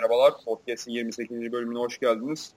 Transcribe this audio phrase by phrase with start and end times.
[0.00, 1.52] Merhabalar, Podcast'in 28.
[1.52, 2.52] bölümüne hoş geldiniz.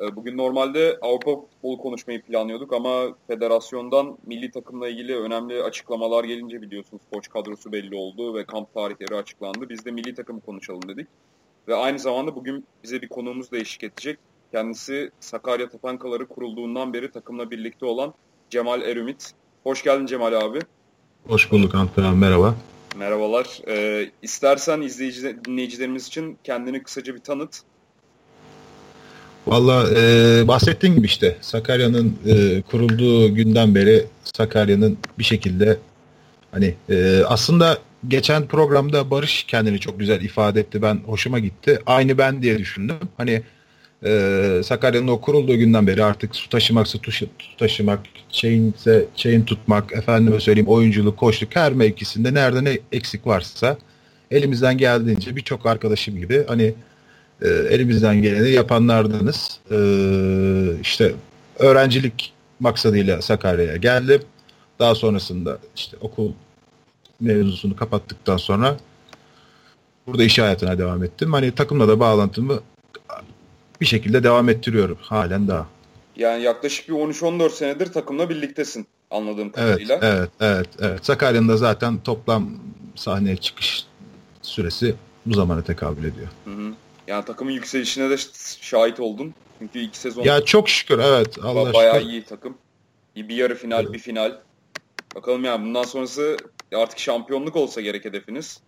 [0.00, 6.62] Ee, bugün normalde Avrupa futbolu konuşmayı planlıyorduk ama federasyondan milli takımla ilgili önemli açıklamalar gelince
[6.62, 9.68] biliyorsunuz koç kadrosu belli oldu ve kamp tarihleri açıklandı.
[9.68, 11.08] Biz de milli takımı konuşalım dedik.
[11.68, 14.18] Ve aynı zamanda bugün bize bir konuğumuz da eşlik edecek.
[14.52, 18.14] Kendisi Sakarya Tapankaları kurulduğundan beri takımla birlikte olan
[18.50, 19.32] Cemal Erümit.
[19.62, 20.58] Hoş geldin Cemal abi.
[21.28, 22.54] Hoş bulduk Antren, merhaba.
[22.98, 23.46] Merhabalar.
[23.68, 27.60] Ee, istersen izleyici, dinleyicilerimiz için kendini kısaca bir tanıt.
[29.46, 35.78] Valla e, bahsettiğin gibi işte Sakarya'nın e, kurulduğu günden beri Sakarya'nın bir şekilde
[36.50, 40.82] hani e, aslında geçen programda Barış kendini çok güzel ifade etti.
[40.82, 41.80] Ben hoşuma gitti.
[41.86, 42.98] Aynı ben diye düşündüm.
[43.16, 43.42] Hani
[44.04, 47.26] e, Sakarya'nın o kurulduğu günden beri artık su taşımak, su, su
[47.58, 53.76] taşımak, chainse chain tutmak, efendime söyleyeyim oyunculuk, koçluk her mevkisinde nerede ne eksik varsa
[54.30, 56.74] elimizden geldiğince birçok arkadaşım gibi hani
[57.42, 59.60] e, elimizden geleni yapanlardanız.
[59.70, 59.78] E,
[60.82, 61.12] işte
[61.58, 64.22] öğrencilik maksadıyla Sakarya'ya geldim.
[64.78, 66.32] Daha sonrasında işte okul
[67.20, 68.76] mevzusunu kapattıktan sonra
[70.06, 71.32] burada iş hayatına devam ettim.
[71.32, 72.60] Hani takımla da bağlantımı
[73.80, 75.66] bir şekilde devam ettiriyorum halen daha.
[76.16, 79.98] Yani yaklaşık bir 13-14 senedir takımla birliktesin anladığım kadarıyla.
[80.02, 80.68] Evet, evet, evet.
[80.80, 81.06] evet.
[81.06, 82.50] Sakarya'nın da zaten toplam
[82.94, 83.86] sahneye çıkış
[84.42, 84.94] süresi
[85.26, 86.28] bu zamana tekabül ediyor.
[86.44, 86.72] Hı hı.
[87.06, 88.16] Yani takımın yükselişine de
[88.60, 89.34] şahit oldun.
[89.58, 90.22] Çünkü iki sezon...
[90.22, 91.38] Ya çok şükür evet.
[91.42, 92.10] Allah bayağı şükür.
[92.10, 92.54] iyi takım.
[93.16, 93.92] Bir yarı final, evet.
[93.92, 94.38] bir final.
[95.14, 96.36] Bakalım yani bundan sonrası
[96.74, 98.60] artık şampiyonluk olsa gerek hedefiniz.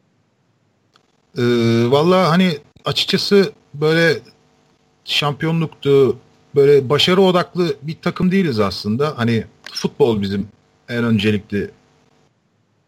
[1.38, 1.42] Ee,
[1.90, 4.18] Valla hani açıkçası böyle
[5.10, 6.16] şampiyonluktu,
[6.54, 9.18] böyle başarı odaklı bir takım değiliz aslında.
[9.18, 10.48] Hani futbol bizim
[10.88, 11.70] en öncelikli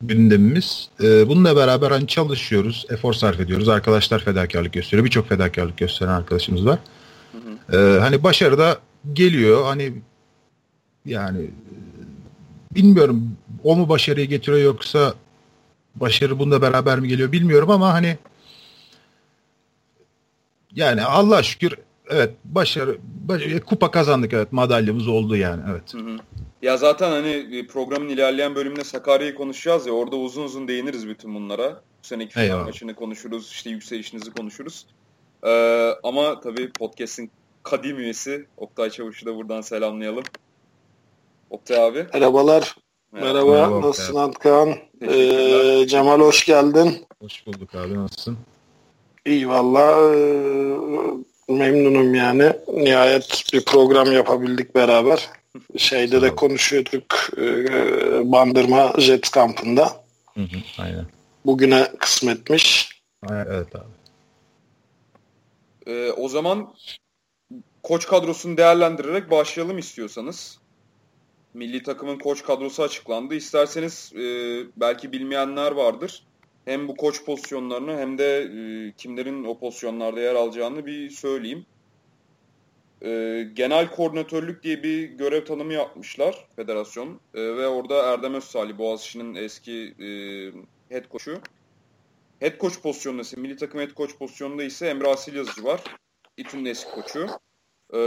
[0.03, 0.89] gündemimiz.
[1.03, 3.69] Ee, bununla beraber hani çalışıyoruz, efor sarf ediyoruz.
[3.69, 5.05] Arkadaşlar fedakarlık gösteriyor.
[5.05, 6.79] Birçok fedakarlık gösteren arkadaşımız var.
[7.73, 8.79] Ee, hani başarı da
[9.12, 9.64] geliyor.
[9.64, 9.92] Hani
[11.07, 11.51] yani
[12.74, 15.14] bilmiyorum o mu başarıyı getiriyor yoksa
[15.95, 18.18] başarı bununla beraber mi geliyor bilmiyorum ama hani
[20.74, 21.74] yani Allah şükür
[22.12, 25.95] evet başarı, başarı kupa kazandık evet madalyamız oldu yani evet.
[25.95, 26.17] Hı hı.
[26.62, 31.34] Ya zaten hani e, programın ilerleyen bölümünde Sakarya'yı konuşacağız ya orada uzun uzun değiniriz bütün
[31.34, 31.70] bunlara.
[31.73, 34.86] Bu seneki final maçını konuşuruz işte yükselişinizi konuşuruz.
[35.46, 37.30] Ee, ama tabii podcast'in
[37.62, 40.24] kadim üyesi Oktay Çavuş'u da buradan selamlayalım.
[41.50, 42.06] Oktay abi.
[42.14, 42.77] Merhabalar.
[43.12, 44.74] Merhaba, Merhaba nasılsın Antkan?
[45.02, 47.06] Ee, Cemal hoş geldin.
[47.23, 48.39] Hoş bulduk abi nasılsın?
[49.27, 50.77] İyi valla ee,
[51.52, 52.52] memnunum yani.
[52.73, 55.29] Nihayet bir program yapabildik beraber.
[55.77, 57.42] Şeyde de konuşuyorduk e,
[58.33, 60.05] Bandırma Jet kampında.
[60.35, 61.07] Hı hı, aynen.
[61.46, 62.92] Bugüne kısmetmiş.
[63.30, 63.92] Evet abi.
[65.86, 66.74] Ee, o zaman
[67.83, 70.58] koç kadrosunu değerlendirerek başlayalım istiyorsanız.
[71.55, 73.35] Milli takımın koç kadrosu açıklandı.
[73.35, 74.20] İsterseniz e,
[74.77, 76.23] belki bilmeyenler vardır.
[76.64, 81.67] Hem bu koç pozisyonlarını hem de e, kimlerin o pozisyonlarda yer alacağını bir söyleyeyim.
[83.02, 87.20] E, genel koordinatörlük diye bir görev tanımı yapmışlar federasyon.
[87.34, 90.06] E, ve orada Erdem Özsalih, Boğaziçi'nin eski e,
[90.95, 91.40] head coach'u.
[92.40, 95.80] Head coach pozisyonunda ise, milli takım head coach pozisyonunda ise Emre Asil Yazıcı var.
[96.36, 97.27] İTÜ'nün eski koçu.
[97.92, 97.98] E,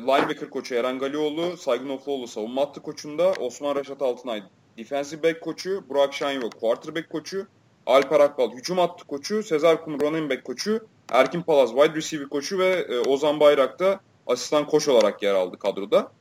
[0.00, 4.42] linebacker koçu Eren Galioğlu, Saygın Ofluoğlu savunma hattı koçunda, Osman Reşat Altınay
[4.78, 7.46] defensive back koçu, Burak Şahin quarterback koçu,
[7.86, 10.80] Alper Akbal hücum hattı koçu, Sezar Kum running back koçu,
[11.12, 15.58] Erkin Palaz wide receiver koçu ve e, Ozan Bayrak da asistan koç olarak yer aldı
[15.58, 16.12] kadroda.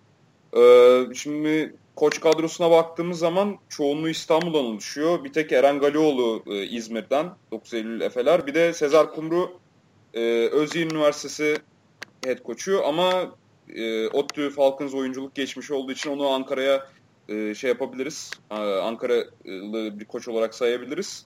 [0.58, 0.62] E,
[1.16, 5.24] şimdi koç kadrosuna baktığımız zaman çoğunluğu İstanbul'dan oluşuyor.
[5.24, 8.48] Bir tek Eren Galioğlu e, İzmir'den 9 Eylül Efeler.
[8.48, 9.60] Bir de Sezar Kumru
[10.14, 11.58] e, Özyeğin Üniversitesi
[12.26, 13.32] head koçu ama
[13.76, 16.88] e, ODTÜ Falcons oyunculuk geçmiş olduğu için onu Ankara'ya
[17.30, 18.32] e, şey yapabiliriz.
[18.84, 21.26] Ankaralı bir koç olarak sayabiliriz.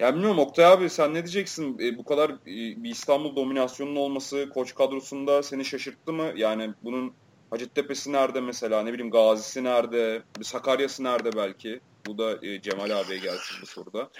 [0.00, 1.78] Ya bilmiyorum Oktay abi sen ne diyeceksin?
[1.78, 2.38] E, bu kadar e,
[2.82, 6.32] bir İstanbul dominasyonunun olması koç kadrosunda seni şaşırttı mı?
[6.36, 7.16] Yani bunun
[7.50, 8.82] Hacettepe'si nerede mesela?
[8.82, 10.24] Ne bileyim Gazi'si nerede?
[10.38, 11.80] Bir Sakarya'sı nerede belki?
[12.06, 14.10] Bu da e, Cemal abiye gelsin bu soruda.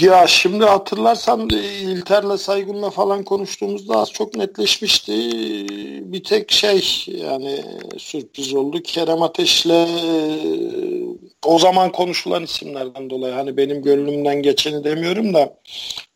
[0.00, 5.12] Ya şimdi hatırlarsan e, İlter'le Saygun'la falan konuştuğumuzda az çok netleşmişti.
[6.12, 7.64] Bir tek şey yani
[7.98, 8.82] sürpriz oldu.
[8.82, 9.86] Kerem Ateş'le e,
[11.44, 15.56] o zaman konuşulan isimlerden dolayı hani benim gönlümden geçeni demiyorum da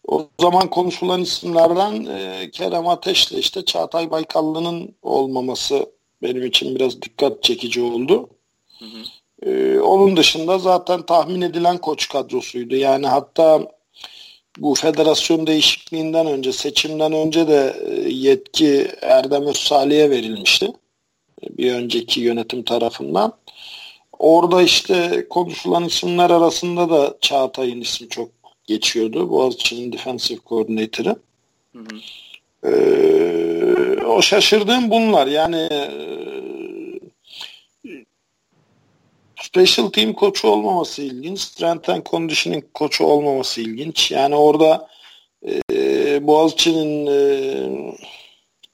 [0.08, 5.86] o zaman konuşulan isimlerden e, Kerem Ateş'le işte Çağatay Baykallı'nın olmaması
[6.22, 8.28] benim için biraz dikkat çekici oldu.
[8.78, 9.02] Hı hı.
[9.46, 12.76] Ee, onun dışında zaten tahmin edilen koç kadrosuydu.
[12.76, 13.72] Yani hatta
[14.58, 20.72] bu federasyon değişikliğinden önce, seçimden önce de e, yetki Erdem Özsalih'e verilmişti.
[21.50, 23.32] Bir önceki yönetim tarafından.
[24.18, 28.28] Orada işte konuşulan isimler arasında da Çağatay'ın ismi çok
[28.66, 29.30] geçiyordu.
[29.30, 31.16] Boğaziçi'nin defensive coordinator'ı.
[31.72, 32.00] Hı hı.
[32.70, 35.26] Ee, o şaşırdığım bunlar.
[35.26, 35.90] Yani e,
[39.50, 41.40] special team koçu olmaması ilginç.
[41.40, 44.10] Strength and conditioning koçu olmaması ilginç.
[44.10, 44.88] Yani orada
[45.72, 47.96] e, Boğaziçi'nin e,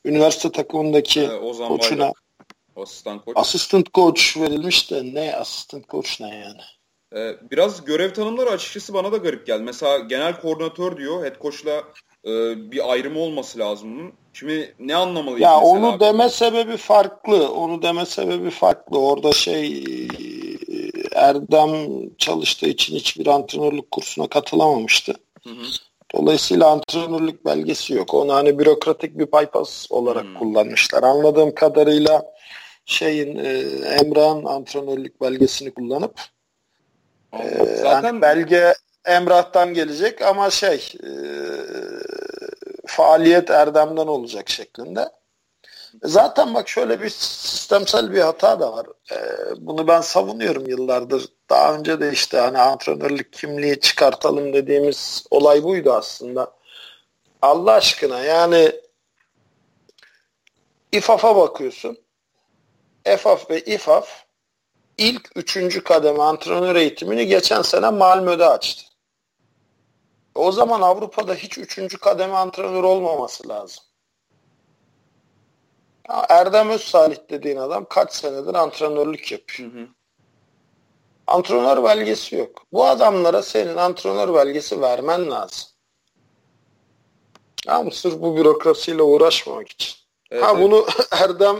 [0.05, 2.23] üniversite takımındaki ee, koçuna Bayrak.
[2.76, 3.37] Asistan koç.
[3.37, 6.61] Asistant koç verilmiş de ne asistant koç ne yani?
[7.17, 9.62] Ee, biraz görev tanımları açıkçası bana da garip geldi.
[9.62, 11.25] Mesela genel koordinatör diyor.
[11.25, 11.82] Head coach'la
[12.25, 12.31] e,
[12.70, 14.12] bir ayrımı olması lazım.
[14.32, 15.40] Şimdi ne anlamalı?
[15.40, 16.00] Ya onu abi?
[16.00, 17.52] deme sebebi farklı.
[17.52, 18.99] Onu deme sebebi farklı.
[18.99, 19.84] Orada şey
[21.17, 21.71] Erdem
[22.19, 25.15] çalıştığı için hiçbir antrenörlük kursuna katılamamıştı.
[25.45, 25.67] Hı hı.
[26.15, 28.15] Dolayısıyla antrenörlük belgesi yok.
[28.15, 30.35] Onu hani bürokratik bir bypass olarak hmm.
[30.35, 31.03] kullanmışlar.
[31.03, 32.33] Anladığım kadarıyla
[32.85, 33.51] şeyin e,
[34.01, 36.21] Emrah'ın antrenörlük belgesini kullanıp
[37.33, 38.75] e, zaten yani belge
[39.05, 41.11] Emrah'tan gelecek ama şey e,
[42.87, 45.09] faaliyet Erdem'den olacak şeklinde.
[46.02, 48.87] Zaten bak şöyle bir sistemsel bir hata da var.
[49.12, 49.16] Ee,
[49.56, 51.28] bunu ben savunuyorum yıllardır.
[51.50, 56.52] Daha önce de işte hani antrenörlük kimliği çıkartalım dediğimiz olay buydu aslında.
[57.43, 58.72] Allah aşkına yani
[60.93, 61.98] İFAF'a bakıyorsun.
[63.04, 64.08] EFAF ve İFAF
[64.98, 68.84] ilk üçüncü kademe antrenör eğitimini geçen sene Malmö'de açtı.
[70.34, 73.84] O zaman Avrupa'da hiç üçüncü kademe antrenör olmaması lazım.
[76.08, 79.73] Erdem Özsalih dediğin adam kaç senedir antrenörlük yapıyor.
[79.73, 79.87] Hı hı.
[81.26, 82.62] Antrenör belgesi yok.
[82.73, 85.69] Bu adamlara senin antrenör belgesi vermen lazım.
[87.67, 89.94] Ama sırf bu bürokrasiyle uğraşmamak için.
[90.31, 90.87] Evet, ha bunu
[91.23, 91.56] Erdem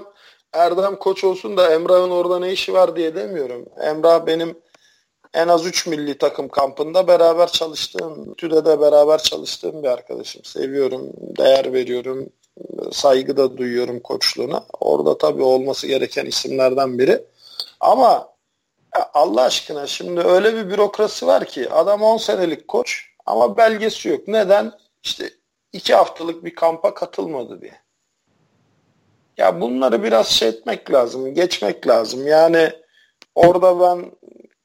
[0.53, 3.67] Erdem koç olsun da Emrah'ın orada ne işi var diye demiyorum.
[3.81, 4.59] Emrah benim
[5.35, 10.45] en az 3 milli takım kampında beraber çalıştığım, TÜDE'de beraber çalıştığım bir arkadaşım.
[10.45, 12.29] Seviyorum, değer veriyorum,
[12.93, 14.65] saygı da duyuyorum koçluğuna.
[14.81, 17.25] Orada tabii olması gereken isimlerden biri.
[17.81, 18.29] Ama
[19.15, 24.29] Allah aşkına şimdi öyle bir bürokrasi var ki adam 10 senelik koç ama belgesi yok.
[24.29, 24.73] Neden?
[25.03, 25.31] İşte
[25.73, 27.81] iki haftalık bir kampa katılmadı diye.
[29.37, 32.27] Ya bunları biraz şey etmek lazım, geçmek lazım.
[32.27, 32.73] Yani
[33.35, 34.13] orada ben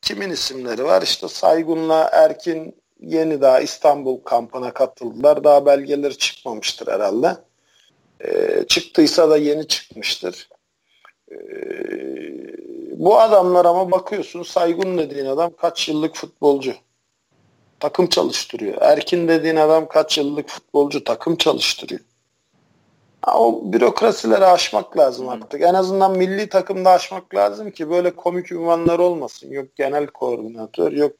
[0.01, 1.01] kimin isimleri var?
[1.01, 5.43] İşte Saygun'la Erkin yeni daha İstanbul kampına katıldılar.
[5.43, 7.37] Daha belgeleri çıkmamıştır herhalde.
[8.25, 10.49] E, çıktıysa da yeni çıkmıştır.
[11.31, 11.35] E,
[12.99, 16.73] bu adamlar ama bakıyorsun Saygun dediğin adam kaç yıllık futbolcu.
[17.79, 18.77] Takım çalıştırıyor.
[18.81, 22.01] Erkin dediğin adam kaç yıllık futbolcu takım çalıştırıyor.
[23.21, 25.61] Ha, o bürokrasileri aşmak lazım artık.
[25.61, 29.51] En azından milli takımda aşmak lazım ki böyle komik ünvanlar olmasın.
[29.51, 31.11] Yok genel koordinatör, yok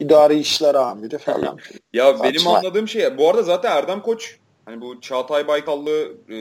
[0.00, 1.58] idari işler amiri falan.
[1.92, 2.24] ya Saçma.
[2.24, 4.36] benim anladığım şey bu arada zaten Erdem Koç
[4.70, 6.36] Hani bu Çağatay Baykallı e,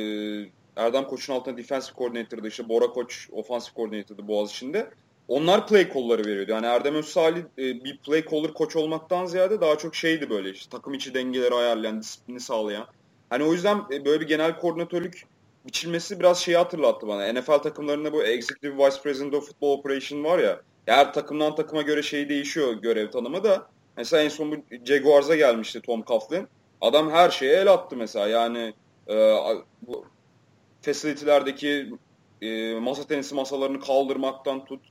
[0.76, 4.90] Erdem Koç'un altında defensive coordinator'dı işte Bora Koç offensive coordinator'dı Boğaziçi'nde.
[5.28, 6.52] Onlar play call'ları veriyordu.
[6.52, 10.70] Yani Erdem Özsalih e, bir play caller koç olmaktan ziyade daha çok şeydi böyle işte
[10.70, 12.88] takım içi dengeleri ayarlayan, disiplini sağlayan.
[13.30, 15.24] Hani o yüzden e, böyle bir genel koordinatörlük
[15.66, 17.34] biçilmesi biraz şeyi hatırlattı bana.
[17.34, 20.62] NFL takımlarında bu Executive Vice President of Football Operation var ya.
[20.86, 23.68] Her takımdan takıma göre şey değişiyor görev tanımı da.
[23.98, 24.56] Mesela en son bu
[24.86, 26.48] Jaguars'a gelmişti Tom Coughlin.
[26.82, 28.28] Adam her şeye el attı mesela.
[28.28, 28.74] Yani
[29.08, 29.16] e,
[29.82, 30.06] bu
[30.82, 31.90] facility'lerdeki
[32.42, 34.82] e, masa tenisi masalarını kaldırmaktan tut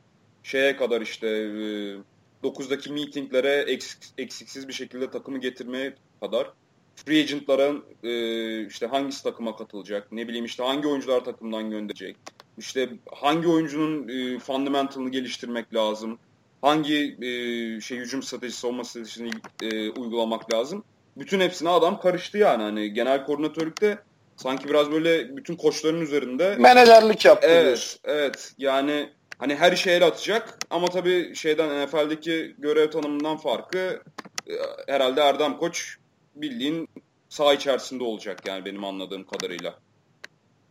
[0.42, 1.96] şeye kadar işte e,
[2.42, 6.52] 9'daki meetinglere eksik, eksiksiz bir şekilde takımı getirmeye kadar
[6.96, 12.16] free agent'ların e, işte hangisi takıma katılacak, ne bileyim işte hangi oyuncular takımdan gönderecek,
[12.58, 16.18] işte hangi oyuncunun e, fundamentalını geliştirmek lazım,
[16.62, 19.30] hangi e, şey hücum stratejisi, savunma stratejisini
[19.62, 20.84] e, uygulamak lazım
[21.18, 22.62] bütün hepsine adam karıştı yani.
[22.62, 23.98] Hani genel koordinatörlükte
[24.36, 27.48] sanki biraz böyle bütün koçların üzerinde menajerlik yaptı.
[27.50, 28.00] Evet, diyorsun.
[28.04, 28.52] evet.
[28.58, 34.02] Yani hani her işe el atacak ama tabii şeyden NFL'deki görev tanımından farkı
[34.46, 34.52] e,
[34.86, 35.96] herhalde Erdem Koç
[36.34, 36.88] bildiğin
[37.28, 39.74] saha içerisinde olacak yani benim anladığım kadarıyla.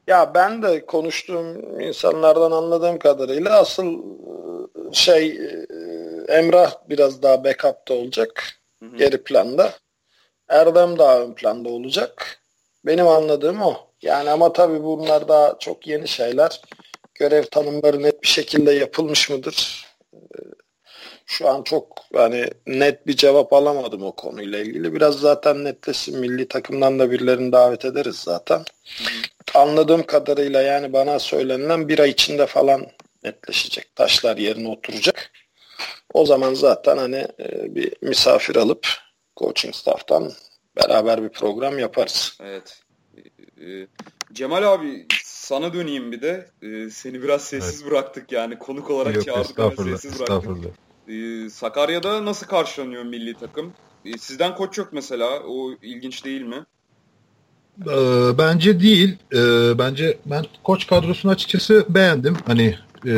[0.08, 5.66] Ya ben de konuştuğum insanlardan anladığım kadarıyla asıl e, şey e,
[6.28, 8.44] Emrah biraz daha backup'ta olacak.
[8.84, 8.98] Hı hı.
[8.98, 9.74] Geri planda.
[10.50, 12.40] Erdem daha ön planda olacak.
[12.86, 13.78] Benim anladığım o.
[14.02, 16.62] Yani ama tabii bunlar daha çok yeni şeyler.
[17.16, 19.86] Görev tanımları net bir şekilde yapılmış mıdır?
[20.14, 20.18] Ee,
[21.26, 24.94] Şu an çok hani net bir cevap alamadım o konuyla ilgili.
[24.96, 26.20] Biraz zaten netleşsin.
[26.20, 28.66] Milli takımdan da birilerini davet ederiz zaten.
[29.56, 32.88] Anladığım kadarıyla yani bana söylenilen bir ay içinde falan
[33.24, 33.96] netleşecek.
[33.96, 35.32] Taşlar yerine oturacak.
[36.14, 38.88] O zaman zaten hani e, bir misafir alıp
[39.38, 40.32] coaching staff'tan
[40.78, 42.38] beraber bir program yaparız.
[42.44, 42.82] Evet.
[43.62, 43.88] Ee,
[44.34, 46.50] Cemal abi sana döneyim bir de.
[46.62, 47.92] Ee, seni biraz sessiz evet.
[47.92, 50.74] bıraktık yani konuk olarak Yok, çağırdık ama sessiz bıraktık.
[51.08, 53.74] Ee, Sakarya'da nasıl karşılanıyor milli takım?
[54.20, 55.40] Sizden koç yok mesela.
[55.48, 56.66] O ilginç değil mi?
[58.38, 59.18] Bence değil.
[59.78, 62.38] Bence ben koç kadrosunu açıkçası beğendim.
[62.46, 62.76] Hani
[63.06, 63.12] e,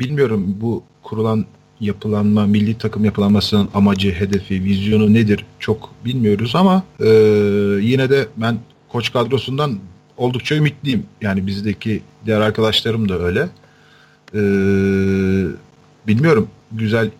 [0.00, 1.46] bilmiyorum bu kurulan
[1.80, 7.08] yapılanma, milli takım yapılanmasının amacı, hedefi, vizyonu nedir çok bilmiyoruz ama e,
[7.80, 9.78] yine de ben koç kadrosundan
[10.16, 11.06] oldukça ümitliyim.
[11.20, 13.48] Yani bizdeki diğer arkadaşlarım da öyle.
[14.34, 14.40] E,
[16.06, 17.10] bilmiyorum güzel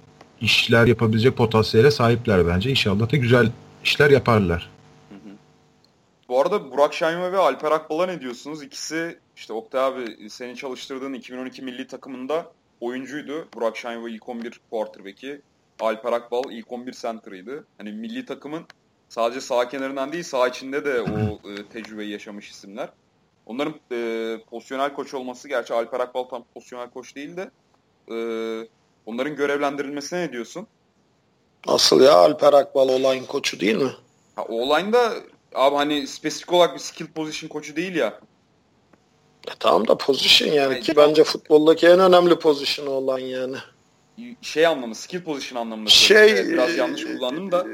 [0.40, 2.70] işler yapabilecek potansiyele sahipler bence.
[2.70, 3.50] İnşallah da güzel
[3.84, 4.70] işler yaparlar.
[6.28, 8.62] Bu arada Burak Şahinme ve Alper Akbal'a ne diyorsunuz?
[8.62, 13.48] İkisi işte Oktay abi senin çalıştırdığın 2012 milli takımında oyuncuydu.
[13.54, 15.40] Burak Şahinme ilk 11 quarterback'i.
[15.80, 17.66] Alper Akbal ilk 11 center'ıydı.
[17.78, 18.64] Hani milli takımın
[19.08, 22.88] sadece sağ kenarından değil sağ içinde de o e, tecrübeyi yaşamış isimler.
[23.46, 27.50] Onların e, pozisyonel koç olması, gerçi Alper Akbal tam pozisyonel koç değil de
[28.10, 28.16] e,
[29.06, 30.66] onların görevlendirilmesine ne diyorsun?
[31.66, 33.92] Asıl ya Alper Akbal olayın koçu değil mi?
[34.36, 35.12] Ha, o olayında
[35.54, 38.20] abi hani spesifik olarak bir skill position koçu değil ya.
[39.48, 43.56] Ya tamam da position yani, ki bence futboldaki en önemli pozisyonu olan yani.
[44.42, 45.90] Şey anlamı, skill position anlamında.
[45.90, 47.66] Şey, evet, biraz yanlış kullandım da.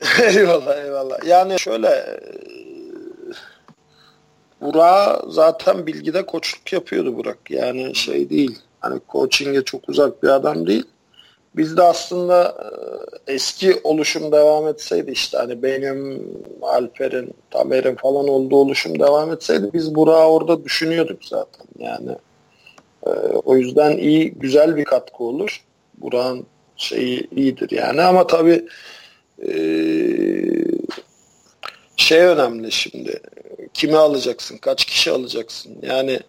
[0.22, 1.24] eyvallah eyvallah.
[1.26, 2.20] Yani şöyle
[4.60, 7.50] Burak zaten bilgide koçluk yapıyordu Burak.
[7.50, 8.58] Yani şey değil.
[8.80, 10.84] Hani coaching'e çok uzak bir adam değil.
[11.56, 12.56] Biz de aslında
[13.26, 16.22] e, eski oluşum devam etseydi işte hani benim,
[16.62, 21.66] Alper'in, Tamer'in falan olduğu oluşum devam etseydi biz Burak'ı orada düşünüyorduk zaten.
[21.78, 22.10] Yani
[23.06, 23.10] e,
[23.44, 25.64] o yüzden iyi, güzel bir katkı olur.
[25.98, 26.46] Burak'ın
[26.76, 28.66] şeyi iyidir yani ama tabii
[29.48, 29.52] e,
[31.96, 33.20] şey önemli şimdi.
[33.74, 34.58] Kimi alacaksın?
[34.58, 35.78] Kaç kişi alacaksın?
[35.82, 36.20] Yani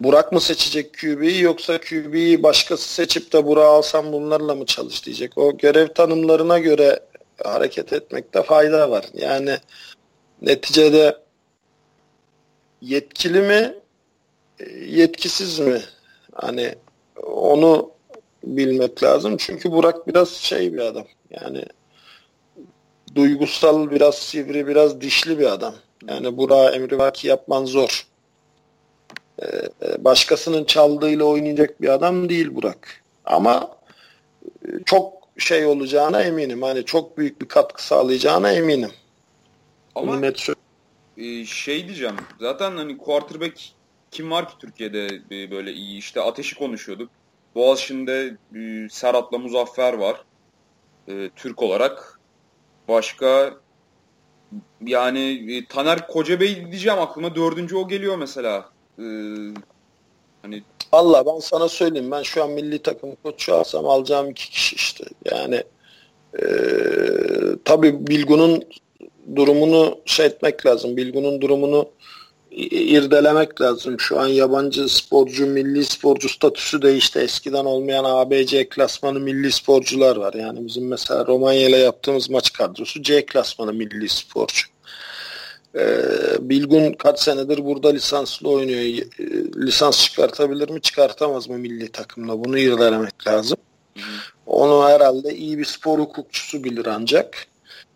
[0.00, 5.38] Burak mı seçecek QB'yi yoksa QB'yi başkası seçip de Burak alsam bunlarla mı çalış diyecek.
[5.38, 7.00] O görev tanımlarına göre
[7.44, 9.04] hareket etmekte fayda var.
[9.14, 9.58] Yani
[10.42, 11.16] neticede
[12.80, 13.74] yetkili mi
[14.86, 15.82] yetkisiz mi?
[16.32, 16.74] Hani
[17.22, 17.90] onu
[18.44, 19.36] bilmek lazım.
[19.36, 21.06] Çünkü Burak biraz şey bir adam.
[21.30, 21.64] Yani
[23.14, 25.74] duygusal, biraz sivri, biraz dişli bir adam.
[26.08, 28.06] Yani Burak'a emrivaki yapman zor.
[29.42, 29.46] Ee,
[29.82, 33.02] e, başkasının çaldığıyla oynayacak bir adam değil Burak.
[33.24, 33.70] Ama
[34.64, 36.62] e, çok şey olacağına eminim.
[36.62, 38.90] Hani çok büyük bir katkı sağlayacağına eminim.
[39.94, 40.48] Ama net
[41.16, 42.16] e, şey diyeceğim.
[42.40, 43.60] Zaten hani quarterback
[44.10, 45.98] kim var ki Türkiye'de böyle iyi?
[45.98, 47.10] İşte Ateş'i konuşuyorduk.
[47.54, 48.36] Boğaziçi'nde
[48.90, 50.24] Serhat'la Muzaffer var.
[51.36, 52.20] Türk olarak.
[52.88, 53.54] Başka
[54.86, 57.34] yani Taner Kocabey diyeceğim aklıma.
[57.34, 58.75] Dördüncü o geliyor mesela.
[58.98, 59.02] Ee,
[60.42, 60.62] hani
[60.92, 65.04] Allah ben sana söyleyeyim ben şu an milli takım koçu alsam alacağım iki kişi işte.
[65.24, 65.62] Yani
[66.38, 66.44] e,
[67.64, 68.62] tabii Bilgun'un
[69.36, 70.96] durumunu şey etmek lazım.
[70.96, 71.88] Bilgun'un durumunu
[72.70, 74.00] irdelemek lazım.
[74.00, 77.18] Şu an yabancı sporcu, milli sporcu statüsü değişti.
[77.18, 80.34] Eskiden olmayan ABC klasmanı milli sporcular var.
[80.34, 84.66] Yani bizim mesela Romanya ile yaptığımız maç kadrosu C klasmanı milli sporcu.
[85.76, 86.00] Ee,
[86.40, 88.80] Bilgun kaç senedir burada lisanslı oynuyor.
[88.80, 89.04] Ee,
[89.66, 93.58] lisans çıkartabilir mi çıkartamaz mı milli takımla bunu irdelemek lazım.
[94.46, 97.46] Onu herhalde iyi bir spor hukukçusu bilir ancak.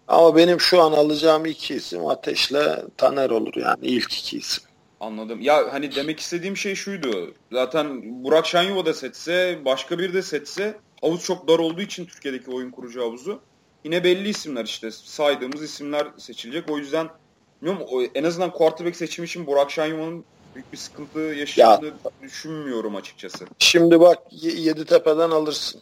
[0.09, 4.65] Ama benim şu an alacağım iki isim Ateş'le Taner olur yani ilk iki isim.
[5.01, 5.41] Anladım.
[5.41, 7.35] Ya hani demek istediğim şey şuydu.
[7.53, 12.51] Zaten Burak Şenyova da seçse, başka bir de seçse havuz çok dar olduğu için Türkiye'deki
[12.51, 13.41] oyun kurucu havuzu.
[13.85, 16.71] Yine belli isimler işte saydığımız isimler seçilecek.
[16.71, 17.09] O yüzden
[17.62, 20.25] bilmiyorum en azından quarterback seçimi için Burak Şenyova'nın
[20.55, 23.47] büyük bir sıkıntı yaşadığını ya, düşünmüyorum açıkçası.
[23.59, 25.81] Şimdi bak Yeditepe'den alırsın.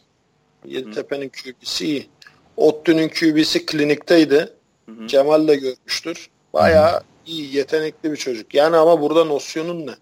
[0.65, 2.09] Yeditepe'nin QB'si iyi.
[2.57, 4.53] Ottü'nün QB'si klinikteydi.
[4.87, 5.07] Hı hı.
[5.07, 6.31] Cemal de görmüştür.
[6.53, 8.55] Bayağı iyi, yetenekli bir çocuk.
[8.55, 9.95] Yani ama burada nosyonun ne?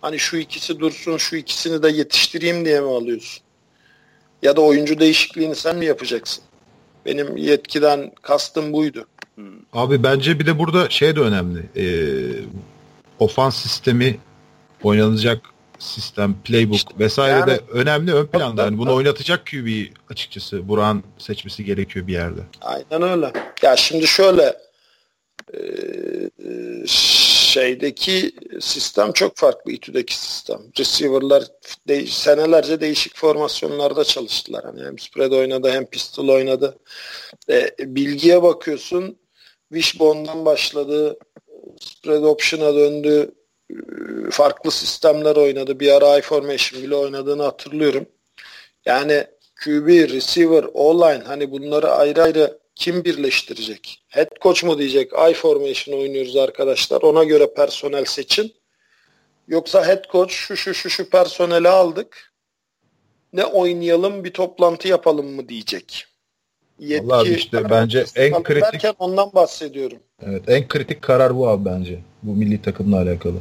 [0.00, 3.44] Hani şu ikisi dursun, şu ikisini de yetiştireyim diye mi alıyorsun?
[4.42, 6.44] Ya da oyuncu değişikliğini sen mi yapacaksın?
[7.06, 9.06] Benim yetkiden kastım buydu.
[9.34, 9.44] Hmm.
[9.72, 11.60] Abi bence bir de burada şey de önemli.
[11.76, 11.84] Ee,
[13.18, 14.18] ofans sistemi
[14.82, 15.40] oynanacak
[15.78, 18.64] sistem, playbook vesaire yani, de önemli ön planda.
[18.64, 19.68] Yani bunu oynatacak QB
[20.10, 22.40] açıkçası Buran seçmesi gerekiyor bir yerde.
[22.60, 23.32] Aynen öyle.
[23.62, 24.56] Ya şimdi şöyle
[25.54, 25.60] e,
[27.54, 30.60] şeydeki sistem çok farklı İTÜ'deki sistem.
[30.78, 31.44] Receiver'lar
[31.88, 34.64] de, senelerce değişik formasyonlarda çalıştılar.
[34.64, 36.78] Hani hem spread oynadı hem pistol oynadı.
[37.50, 39.18] E, bilgiye bakıyorsun
[39.72, 41.18] Wishbone'dan başladı.
[41.80, 43.30] Spread option'a döndü.
[43.70, 43.74] E,
[44.30, 45.80] farklı sistemler oynadı.
[45.80, 48.06] Bir ara I formation bile oynadığını hatırlıyorum.
[48.86, 49.26] Yani
[49.64, 54.02] QB, receiver, O-line hani bunları ayrı ayrı kim birleştirecek?
[54.08, 58.54] Head coach mu diyecek I formation oynuyoruz arkadaşlar ona göre personel seçin.
[59.48, 62.32] Yoksa head coach şu şu şu şu personeli aldık.
[63.32, 66.06] Ne oynayalım bir toplantı yapalım mı diyecek.
[66.78, 69.98] Yetki, Vallahi işte bence en kritik ondan bahsediyorum.
[70.22, 72.00] Evet en kritik karar bu abi bence.
[72.22, 73.36] Bu milli takımla alakalı.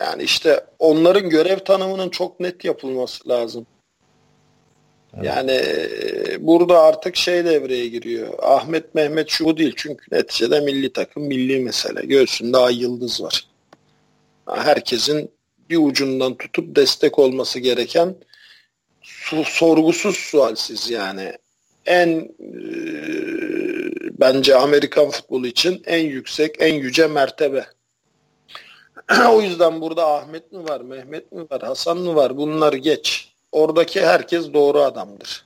[0.00, 3.66] Yani işte onların görev tanımının çok net yapılması lazım.
[5.22, 8.34] Yani e, burada artık şey devreye giriyor.
[8.38, 9.74] Ahmet Mehmet şu değil.
[9.76, 12.06] Çünkü neticede milli takım milli mesele.
[12.06, 13.46] Göğsünde ay yıldız var.
[14.46, 15.30] Herkesin
[15.70, 18.14] bir ucundan tutup destek olması gereken
[19.44, 21.32] sorgusuz sualsiz yani
[21.86, 22.08] en
[22.40, 22.62] e,
[24.20, 27.66] bence Amerikan futbolu için en yüksek, en yüce mertebe.
[29.30, 34.00] o yüzden burada Ahmet mi var, Mehmet mi var, Hasan mı var bunlar geç oradaki
[34.06, 35.44] herkes doğru adamdır.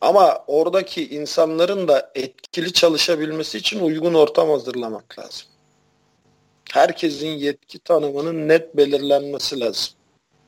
[0.00, 5.46] Ama oradaki insanların da etkili çalışabilmesi için uygun ortam hazırlamak lazım.
[6.72, 9.92] Herkesin yetki tanımının net belirlenmesi lazım.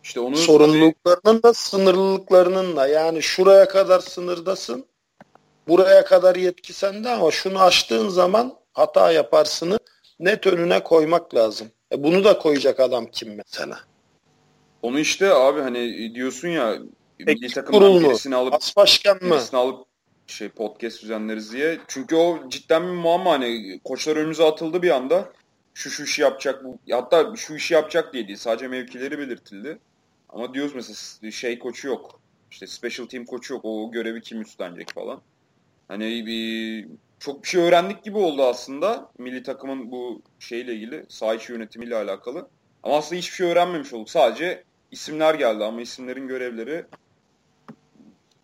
[0.03, 4.87] İşte onun sorumluluklarının da sınırlılıklarının da yani şuraya kadar sınırdasın.
[5.69, 9.79] Buraya kadar yetki sende ama şunu aştığın zaman hata yaparsını
[10.21, 11.71] net önüne koymak lazım.
[11.93, 13.81] E bunu da koyacak adam kim mesela?
[14.83, 16.79] Onu işte abi hani diyorsun ya
[17.19, 19.31] milli takımdan birisini alıp As başkan mı?
[19.31, 19.87] birisini alıp
[20.27, 21.79] şey podcast düzenleriz diye.
[21.89, 25.33] Çünkü o cidden bir muamma hani koçlar önümüze atıldı bir anda.
[25.75, 29.79] Şu şu işi yapacak bu hatta şu işi yapacak diye değil sadece mevkileri belirtildi.
[30.29, 32.21] Ama diyoruz mesela şey koçu yok.
[32.51, 33.65] İşte special team koçu yok.
[33.65, 35.21] O görevi kim üstlenecek falan.
[35.89, 36.89] Hani bir
[37.19, 39.11] çok bir şey öğrendik gibi oldu aslında.
[39.19, 42.49] Milli takımın bu şeyle ilgili, saha içi yönetimiyle alakalı.
[42.83, 44.11] Ama aslında hiçbir şey öğrenmemiş olduk.
[44.11, 46.85] Sadece isimler geldi ama isimlerin görevleri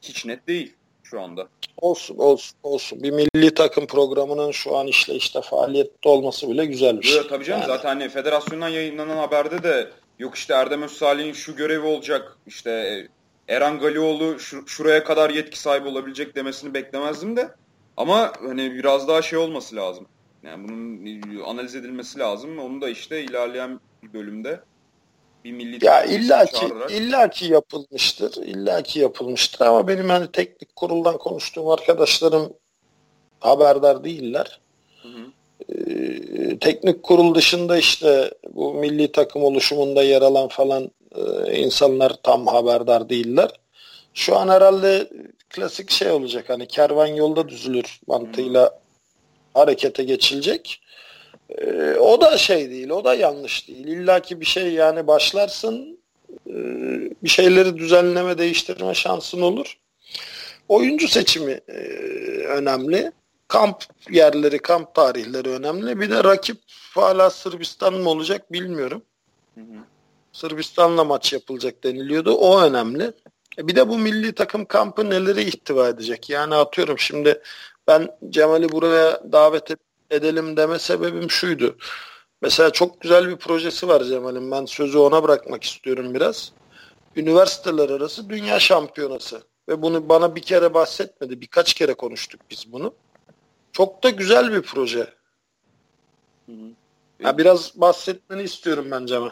[0.02, 1.48] hiç net değil şu anda.
[1.76, 3.02] Olsun olsun olsun.
[3.02, 7.18] Bir milli takım programının şu an işte işte faaliyette olması bile güzel bir şey.
[7.18, 7.68] Evet, tabii canım yani.
[7.68, 13.02] zaten hani federasyondan yayınlanan haberde de yok işte Erdem Özsalih'in şu görevi olacak işte
[13.48, 17.48] Eren Galioğlu şu, şuraya kadar yetki sahibi olabilecek demesini beklemezdim de
[17.96, 20.06] ama hani biraz daha şey olması lazım.
[20.42, 22.58] Yani bunun analiz edilmesi lazım.
[22.58, 24.60] Onu da işte ilerleyen bir bölümde
[25.46, 26.90] bir milli ya illaki çağırarak...
[26.90, 28.46] illaki yapılmıştır.
[28.46, 32.52] illaki yapılmıştır ama benim hani teknik kuruldan konuştuğum arkadaşlarım
[33.40, 34.60] haberdar değiller.
[35.02, 35.26] Hı hı.
[35.68, 42.46] Ee, teknik kurul dışında işte bu milli takım oluşumunda yer alan falan e, insanlar tam
[42.46, 43.50] haberdar değiller.
[44.14, 45.10] Şu an herhalde
[45.50, 48.70] klasik şey olacak hani kervan yolda düzülür mantığıyla hı.
[49.54, 50.80] harekete geçilecek.
[51.50, 53.86] Ee, o da şey değil, o da yanlış değil.
[53.86, 55.98] İlla ki bir şey yani başlarsın,
[56.46, 56.54] e,
[57.22, 59.78] bir şeyleri düzenleme, değiştirme şansın olur.
[60.68, 61.78] Oyuncu seçimi e,
[62.46, 63.12] önemli.
[63.48, 66.00] Kamp yerleri, kamp tarihleri önemli.
[66.00, 66.58] Bir de rakip
[66.94, 69.02] hala Sırbistan mı olacak bilmiyorum.
[69.54, 69.78] Hı hı.
[70.32, 72.34] Sırbistan'la maç yapılacak deniliyordu.
[72.34, 73.12] O önemli.
[73.58, 76.30] E, bir de bu milli takım kampı neleri ihtiva edecek?
[76.30, 77.42] Yani atıyorum şimdi
[77.86, 79.78] ben Cemal'i buraya davet et,
[80.10, 81.76] edelim deme sebebim şuydu.
[82.42, 84.50] Mesela çok güzel bir projesi var Cemal'in.
[84.50, 86.52] Ben sözü ona bırakmak istiyorum biraz.
[87.16, 89.42] Üniversiteler arası dünya şampiyonası.
[89.68, 91.40] Ve bunu bana bir kere bahsetmedi.
[91.40, 92.94] Birkaç kere konuştuk biz bunu.
[93.72, 95.06] Çok da güzel bir proje.
[96.46, 96.70] Hı hı.
[97.20, 99.30] Ya biraz bahsetmeni istiyorum ben Cemal.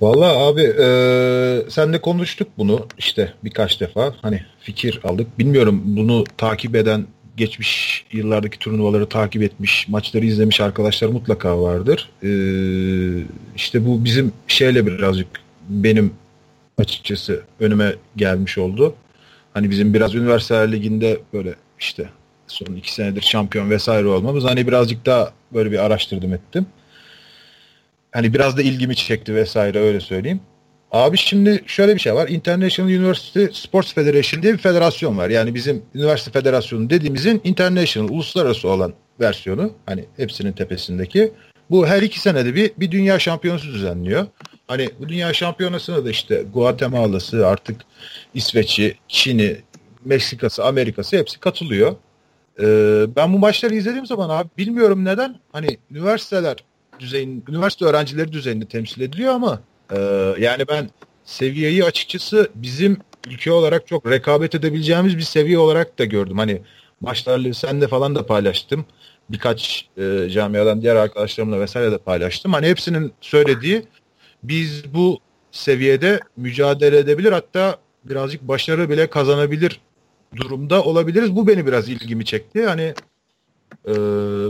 [0.00, 0.86] Valla abi e,
[1.70, 5.38] senle konuştuk bunu işte birkaç defa hani fikir aldık.
[5.38, 12.10] Bilmiyorum bunu takip eden geçmiş yıllardaki turnuvaları takip etmiş, maçları izlemiş arkadaşlar mutlaka vardır.
[12.22, 12.28] Ee,
[13.56, 15.26] işte bu bizim şeyle birazcık
[15.68, 16.14] benim
[16.78, 18.94] açıkçası önüme gelmiş oldu.
[19.54, 22.08] Hani bizim biraz üniversite liginde böyle işte
[22.46, 26.66] son iki senedir şampiyon vesaire olmamız hani birazcık daha böyle bir araştırdım ettim.
[28.12, 30.40] Hani biraz da ilgimi çekti vesaire öyle söyleyeyim.
[30.92, 32.28] Abi şimdi şöyle bir şey var.
[32.28, 35.30] International University Sports Federation diye bir federasyon var.
[35.30, 39.72] Yani bizim üniversite federasyonu dediğimizin international, uluslararası olan versiyonu.
[39.86, 41.32] Hani hepsinin tepesindeki.
[41.70, 44.26] Bu her iki senede bir bir dünya şampiyonası düzenliyor.
[44.66, 47.80] Hani bu dünya şampiyonasına da işte Guatemala'sı artık
[48.34, 49.56] İsveç'i, Çin'i,
[50.04, 51.96] Meksika'sı, Amerika'sı hepsi katılıyor.
[52.60, 56.56] Ee, ben bu maçları izlediğim zaman abi bilmiyorum neden hani üniversiteler
[56.98, 59.98] düzeyin, üniversite öğrencileri düzeyinde temsil ediliyor ama e,
[60.38, 60.90] yani ben
[61.24, 66.38] seviyeyi açıkçası bizim ülke olarak çok rekabet edebileceğimiz bir seviye olarak da gördüm.
[66.38, 66.62] Hani
[67.00, 68.84] maçlarla sen de falan da paylaştım.
[69.30, 72.52] Birkaç e, camiadan diğer arkadaşlarımla vesaire de paylaştım.
[72.52, 73.82] Hani hepsinin söylediği
[74.42, 75.18] biz bu
[75.50, 79.80] seviyede mücadele edebilir hatta birazcık başarı bile kazanabilir
[80.36, 81.36] durumda olabiliriz.
[81.36, 82.66] Bu beni biraz ilgimi çekti.
[82.66, 82.94] Hani
[83.88, 83.92] e,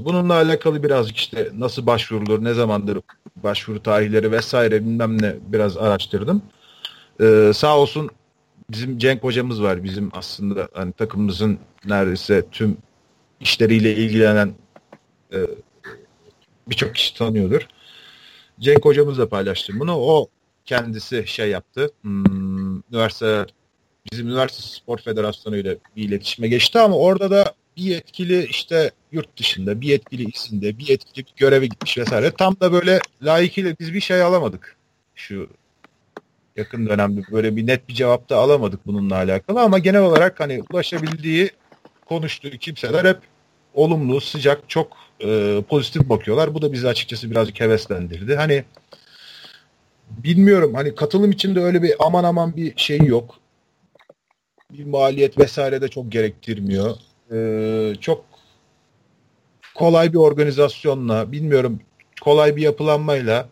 [0.04, 2.98] bununla alakalı birazcık işte nasıl başvurulur, ne zamandır
[3.36, 6.42] başvuru tarihleri vesaire bilmem ne biraz araştırdım.
[7.20, 8.10] E, sağ olsun
[8.70, 9.84] bizim Cenk hocamız var.
[9.84, 12.76] Bizim aslında hani takımımızın neredeyse tüm
[13.40, 14.54] işleriyle ilgilenen
[15.32, 15.38] e,
[16.68, 17.68] birçok kişi tanıyordur.
[18.60, 19.96] Cenk hocamızla paylaştım bunu.
[19.96, 20.28] O
[20.64, 21.90] kendisi şey yaptı.
[22.02, 23.46] Hmm, üniversite
[24.12, 29.38] bizim üniversite spor federasyonu ile bir iletişime geçti ama orada da bir yetkili işte yurt
[29.38, 32.30] dışında, bir yetkili izinde, bir yetkili göreve gitmiş vesaire.
[32.30, 34.76] Tam da böyle layıkıyla biz bir şey alamadık.
[35.14, 35.48] Şu
[36.56, 40.62] yakın dönemde böyle bir net bir cevap da alamadık bununla alakalı ama genel olarak hani
[40.72, 41.50] ulaşabildiği
[42.06, 43.18] konuştuğu kimseler hep
[43.74, 46.54] olumlu, sıcak, çok e, pozitif bakıyorlar.
[46.54, 48.36] Bu da bizi açıkçası birazcık heveslendirdi.
[48.36, 48.64] Hani
[50.10, 53.38] bilmiyorum hani katılım için de öyle bir aman aman bir şey yok.
[54.70, 56.96] Bir maliyet vesaire de çok gerektirmiyor.
[57.34, 58.24] Ee, çok
[59.74, 61.80] kolay bir organizasyonla bilmiyorum
[62.20, 63.48] kolay bir yapılanmayla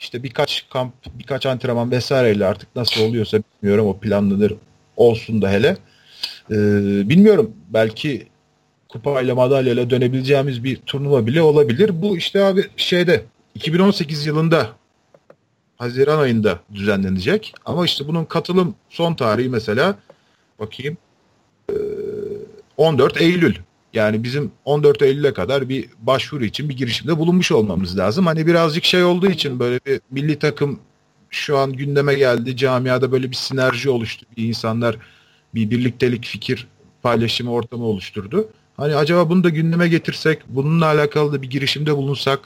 [0.00, 4.54] işte birkaç kamp, birkaç antrenman vesaireyle artık nasıl oluyorsa bilmiyorum o planlıdır
[4.96, 5.76] olsun da hele.
[6.50, 6.56] Ee,
[7.08, 8.26] bilmiyorum belki
[8.88, 12.02] kupayla madalyayla dönebileceğimiz bir turnuva bile olabilir.
[12.02, 14.68] Bu işte abi şeyde 2018 yılında
[15.76, 17.54] Haziran ayında düzenlenecek.
[17.64, 19.96] Ama işte bunun katılım son tarihi mesela
[20.58, 20.96] bakayım
[22.82, 23.54] 14 Eylül.
[23.92, 28.26] Yani bizim 14 Eylül'e kadar bir başvuru için bir girişimde bulunmuş olmamız lazım.
[28.26, 30.80] Hani birazcık şey olduğu için böyle bir milli takım
[31.30, 32.56] şu an gündeme geldi.
[32.56, 34.26] Camiada böyle bir sinerji oluştu.
[34.36, 34.96] Bir insanlar
[35.54, 36.66] bir birliktelik fikir
[37.02, 38.48] paylaşımı ortamı oluşturdu.
[38.76, 42.40] Hani acaba bunu da gündeme getirsek, bununla alakalı da bir girişimde bulunsak,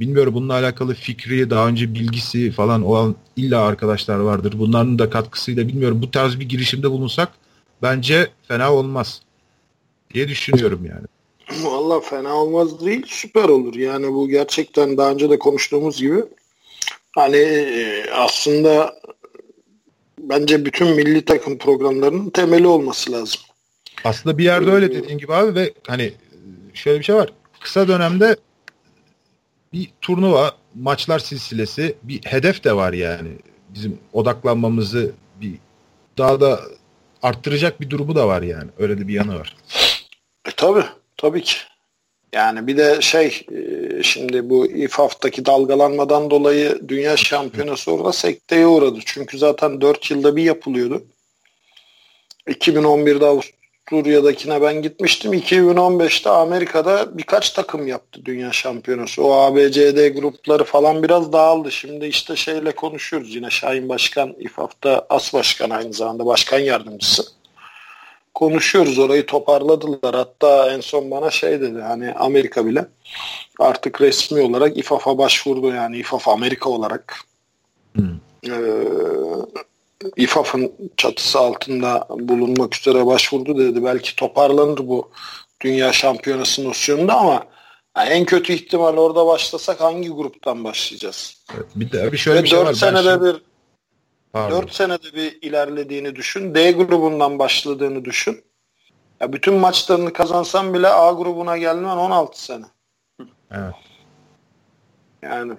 [0.00, 4.54] bilmiyorum bununla alakalı fikri, daha önce bilgisi falan olan illa arkadaşlar vardır.
[4.58, 7.28] Bunların da katkısıyla bilmiyorum bu tarz bir girişimde bulunsak
[7.82, 9.22] bence fena olmaz
[10.14, 11.06] diye düşünüyorum yani.
[11.64, 13.74] Valla fena olmaz değil süper olur.
[13.74, 16.24] Yani bu gerçekten daha önce de konuştuğumuz gibi
[17.14, 18.94] hani e, aslında
[20.18, 23.40] bence bütün milli takım programlarının temeli olması lazım.
[24.04, 26.12] Aslında bir yerde öyle dediğin gibi abi ve hani
[26.74, 27.32] şöyle bir şey var.
[27.60, 28.36] Kısa dönemde
[29.72, 33.28] bir turnuva, maçlar silsilesi, bir hedef de var yani.
[33.68, 35.54] Bizim odaklanmamızı bir
[36.18, 36.60] daha da
[37.22, 38.70] arttıracak bir durumu da var yani.
[38.78, 39.56] Öyle de bir yanı var.
[40.46, 40.84] E, tabii.
[41.16, 41.56] Tabii ki.
[42.32, 48.98] Yani bir de şey e, şimdi bu İFAF'taki dalgalanmadan dolayı dünya şampiyonası orada sekteye uğradı.
[49.04, 51.02] Çünkü zaten 4 yılda bir yapılıyordu.
[52.46, 55.32] 2011'de Avusturya'dakine ben gitmiştim.
[55.32, 59.24] 2015'te Amerika'da birkaç takım yaptı dünya şampiyonası.
[59.24, 61.72] O ABCD grupları falan biraz dağıldı.
[61.72, 67.41] Şimdi işte şeyle konuşuyoruz yine Şahin Başkan İFAF'ta as başkan aynı zamanda başkan yardımcısı
[68.34, 70.14] konuşuyoruz orayı toparladılar.
[70.14, 72.86] Hatta en son bana şey dedi hani Amerika bile
[73.58, 77.16] artık resmi olarak İFAF'a başvurdu yani İFAF Amerika olarak.
[77.94, 78.20] Hmm.
[78.46, 78.52] Ee,
[80.16, 83.84] İFAF'ın çatısı altında bulunmak üzere başvurdu dedi.
[83.84, 85.10] Belki toparlanır bu
[85.60, 87.44] dünya şampiyonası nosyonunda ama
[87.96, 91.44] yani en kötü ihtimal orada başlasak hangi gruptan başlayacağız?
[91.76, 92.74] bir de bir şöyle Ve bir şey 4 var.
[92.74, 93.24] senede şimdi...
[93.24, 93.51] bir
[94.32, 94.62] Pardon.
[94.62, 96.54] 4 senede bir ilerlediğini düşün.
[96.54, 98.44] D grubundan başladığını düşün.
[99.20, 102.64] Ya bütün maçlarını kazansan bile A grubuna gelmen 16 sene.
[103.50, 103.74] Evet.
[105.22, 105.52] Yani.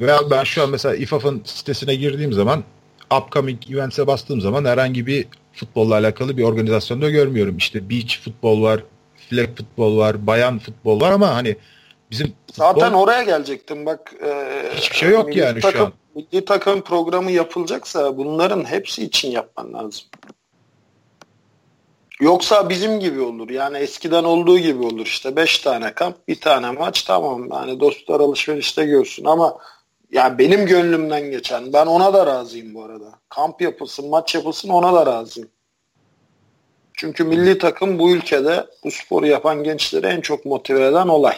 [0.00, 2.64] Veya ben şu an mesela İFAF'ın sitesine girdiğim zaman
[3.18, 7.56] upcoming events'e bastığım zaman herhangi bir futbolla alakalı bir organizasyonda görmüyorum.
[7.56, 8.84] İşte beach futbol var,
[9.30, 11.56] flag futbol var, bayan futbol var ama hani
[12.10, 13.02] bizim Zaten futbol...
[13.02, 14.12] oraya gelecektim bak.
[14.26, 19.30] E, Hiçbir şey yok yani takım, şu an milli takım programı yapılacaksa bunların hepsi için
[19.30, 20.04] yapman lazım.
[22.20, 23.50] Yoksa bizim gibi olur.
[23.50, 25.36] Yani eskiden olduğu gibi olur işte.
[25.36, 27.48] Beş tane kamp, bir tane maç tamam.
[27.52, 29.58] Yani dostlar alışverişte görsün ama
[30.12, 33.12] ya benim gönlümden geçen ben ona da razıyım bu arada.
[33.28, 35.48] Kamp yapılsın, maç yapılsın ona da razıyım.
[36.92, 41.36] Çünkü milli takım bu ülkede bu sporu yapan gençleri en çok motive eden olay.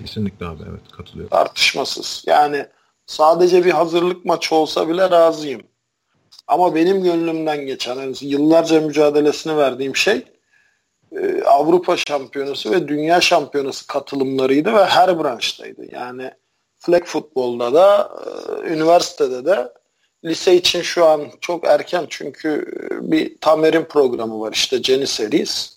[0.00, 1.30] Kesinlikle abi evet katılıyorum.
[1.30, 2.24] Tartışmasız.
[2.26, 2.66] Yani
[3.06, 5.62] sadece bir hazırlık maçı olsa bile razıyım.
[6.46, 10.24] Ama benim gönlümden geçen yani yıllarca mücadelesini verdiğim şey
[11.12, 15.94] e, Avrupa Şampiyonası ve Dünya Şampiyonası katılımlarıydı ve her branştaydı.
[15.94, 16.30] Yani
[16.78, 18.10] flag futbolda da,
[18.64, 19.72] e, üniversitede de
[20.24, 22.48] lise için şu an çok erken çünkü
[22.90, 25.76] e, bir Tamer'in programı var işte Jenny Series.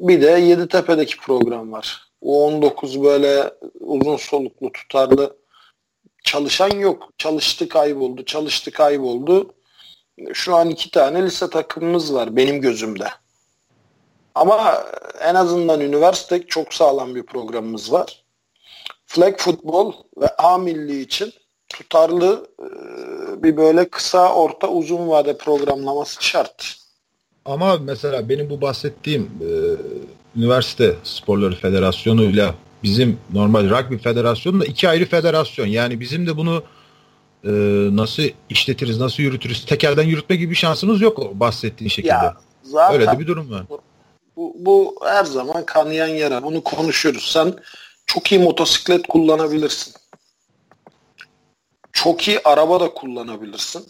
[0.00, 2.06] Bir de Yeditepe'deki program var.
[2.22, 5.36] U19 böyle uzun soluklu tutarlı
[6.24, 7.08] çalışan yok.
[7.18, 9.54] Çalıştı kayboldu, çalıştı kayboldu.
[10.32, 13.08] Şu an iki tane lise takımımız var benim gözümde.
[14.34, 14.84] Ama
[15.20, 18.24] en azından üniversite çok sağlam bir programımız var.
[19.06, 21.32] Flag futbol ve A milli için
[21.68, 22.66] tutarlı e,
[23.42, 26.76] bir böyle kısa, orta, uzun vade programlaması şart.
[27.44, 29.50] Ama mesela benim bu bahsettiğim e,
[30.40, 35.66] üniversite sporları federasyonu ile bizim normal rugby federasyonu da iki ayrı federasyon.
[35.66, 36.62] Yani bizim de bunu
[37.44, 37.50] e,
[37.96, 42.14] nasıl işletiriz, nasıl yürütürüz, tekerden yürütme gibi bir şansımız yok bahsettiğin şekilde.
[42.14, 43.62] Ya, zaten Öyle de bir durum var.
[44.36, 46.42] Bu, bu her zaman kanayan yara.
[46.42, 47.30] Bunu konuşuyoruz.
[47.32, 47.54] Sen
[48.06, 49.94] çok iyi motosiklet kullanabilirsin.
[51.92, 53.86] Çok iyi araba da kullanabilirsin.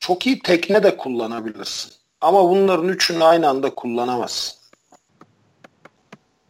[0.00, 1.92] Çok iyi tekne de kullanabilirsin.
[2.20, 4.57] Ama bunların üçünü aynı anda kullanamazsın.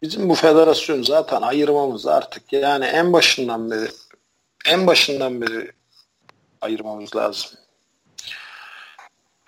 [0.03, 3.89] Bizim bu federasyon zaten ayırmamız artık yani en başından beri
[4.67, 5.73] en başından beri
[6.61, 7.51] ayırmamız lazım.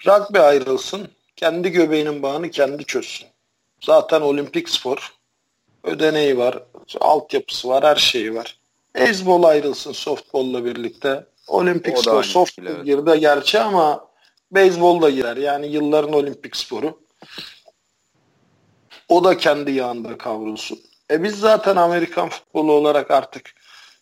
[0.07, 3.29] Rugby ayrılsın, kendi göbeğinin bağını kendi çözsün.
[3.81, 5.13] Zaten olimpik spor.
[5.85, 6.63] Ödeneği var,
[7.01, 8.59] altyapısı var, her şeyi var.
[8.95, 11.27] Beyzbol ayrılsın softbolla birlikte.
[11.47, 12.85] Olimpik o spor softball evet.
[12.85, 14.09] girdi gerçi ama
[14.53, 15.37] beyzbol da girer.
[15.37, 17.01] Yani yılların olimpik sporu.
[19.11, 20.79] O da kendi yağında kavrulsun.
[21.11, 23.55] E biz zaten Amerikan futbolu olarak artık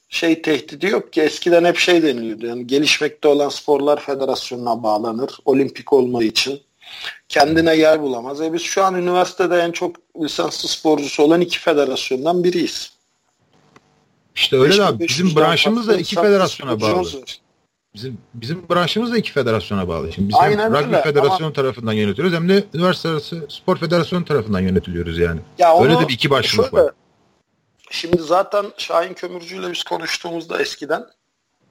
[0.08, 2.46] şey tehdidi yok ki eskiden hep şey deniliyordu.
[2.46, 5.38] Yani gelişmekte olan sporlar federasyonuna bağlanır.
[5.44, 6.60] Olimpik olma için.
[7.28, 8.40] Kendine yer bulamaz.
[8.40, 12.92] E biz şu an üniversitede en çok lisanslı sporcusu olan iki federasyondan biriyiz.
[14.34, 15.08] İşte öyle de abi.
[15.08, 17.10] Bizim branşımız da iki federasyona bağlı.
[17.94, 20.12] Bizim bizim branşımız da iki federasyona bağlı.
[20.12, 21.52] Şimdi biz Aynen hem Rugby Federasyonu ama...
[21.52, 25.40] tarafından yönetiyoruz hem de Üniversite Arası Spor Federasyonu tarafından yönetiliyoruz yani.
[25.58, 26.92] Ya onu, öyle de bir iki başlık var.
[27.90, 31.06] Şimdi zaten Şahin Kömürcü ile biz konuştuğumuzda eskiden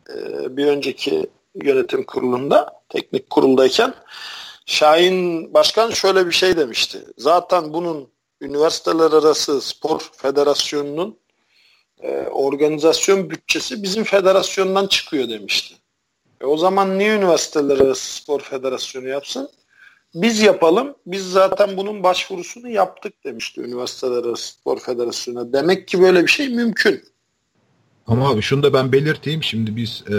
[0.10, 0.18] e,
[0.58, 1.28] bir önceki
[1.64, 3.94] yönetim kurulunda teknik kuruldayken
[4.66, 7.00] Şahin Başkan şöyle bir şey demişti.
[7.18, 8.08] Zaten bunun
[8.42, 11.18] üniversiteler arası spor federasyonunun
[12.00, 15.76] e, organizasyon bütçesi bizim federasyondan çıkıyor demişti.
[16.42, 19.50] E, o zaman niye üniversiteler spor federasyonu yapsın?
[20.16, 20.96] Biz yapalım.
[21.06, 25.54] Biz zaten bunun başvurusunu yaptık demişti Üniversiteler Spor Federasyonu'na.
[25.54, 27.04] Demek ki böyle bir şey mümkün.
[28.08, 29.44] Ama abi şunu da ben belirteyim.
[29.44, 30.16] Şimdi biz e,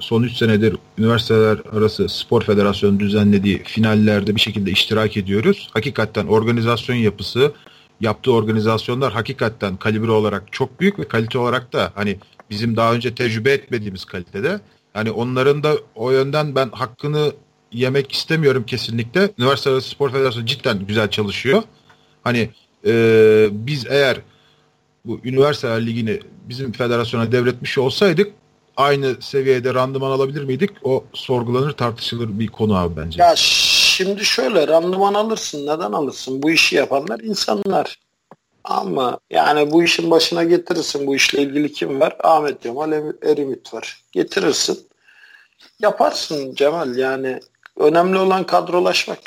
[0.00, 5.70] son 3 senedir Üniversiteler Arası Spor Federasyonu düzenlediği finallerde bir şekilde iştirak ediyoruz.
[5.72, 7.52] Hakikaten organizasyon yapısı,
[8.00, 12.16] yaptığı organizasyonlar hakikaten kalibre olarak çok büyük ve kalite olarak da hani
[12.50, 14.60] bizim daha önce tecrübe etmediğimiz kalitede.
[14.94, 17.32] Hani onların da o yönden ben hakkını
[17.72, 19.30] yemek istemiyorum kesinlikle.
[19.38, 21.62] Üniversite Arası Spor Federasyonu cidden güzel çalışıyor.
[22.24, 22.50] Hani
[22.86, 24.16] e, biz eğer
[25.04, 28.32] bu üniversiteler ligini bizim federasyona devretmiş olsaydık
[28.76, 30.70] aynı seviyede randıman alabilir miydik?
[30.84, 33.22] O sorgulanır tartışılır bir konu abi bence.
[33.22, 35.62] Ya şimdi şöyle randıman alırsın.
[35.62, 36.42] Neden alırsın?
[36.42, 37.98] Bu işi yapanlar insanlar.
[38.64, 41.06] Ama yani bu işin başına getirirsin.
[41.06, 42.16] Bu işle ilgili kim var?
[42.20, 44.02] Ahmet Cemal Erimit var.
[44.12, 44.78] Getirirsin.
[45.80, 47.40] Yaparsın Cemal yani
[47.76, 49.18] önemli olan kadrolaşmak.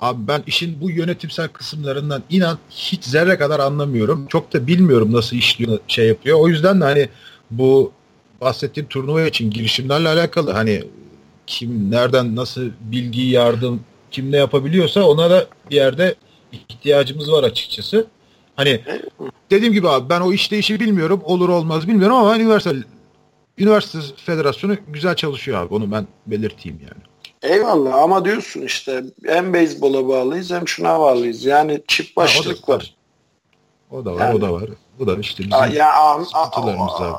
[0.00, 4.26] Abi ben işin bu yönetimsel kısımlarından inan hiç zerre kadar anlamıyorum.
[4.26, 6.38] Çok da bilmiyorum nasıl işliyor, şey yapıyor.
[6.40, 7.08] O yüzden de hani
[7.50, 7.92] bu
[8.40, 10.84] bahsettiğim turnuva için girişimlerle alakalı hani
[11.46, 16.14] kim nereden nasıl bilgi, yardım, kim ne yapabiliyorsa ona da bir yerde
[16.52, 18.06] ihtiyacımız var açıkçası.
[18.58, 18.80] Hani
[19.50, 21.20] dediğim gibi abi ben o işleyişi bilmiyorum.
[21.24, 22.76] Olur olmaz bilmiyorum ama üniversite
[23.58, 25.74] üniversite federasyonu güzel çalışıyor abi.
[25.74, 27.02] Onu ben belirteyim yani.
[27.54, 31.44] Eyvallah ama diyorsun işte hem beyzbola bağlıyız hem şuna bağlıyız.
[31.44, 32.94] Yani çift başlık o var.
[33.90, 34.64] O da var, yani, o da var.
[34.98, 37.16] Bu da işte bizim ya, sıkıntılarımız abi.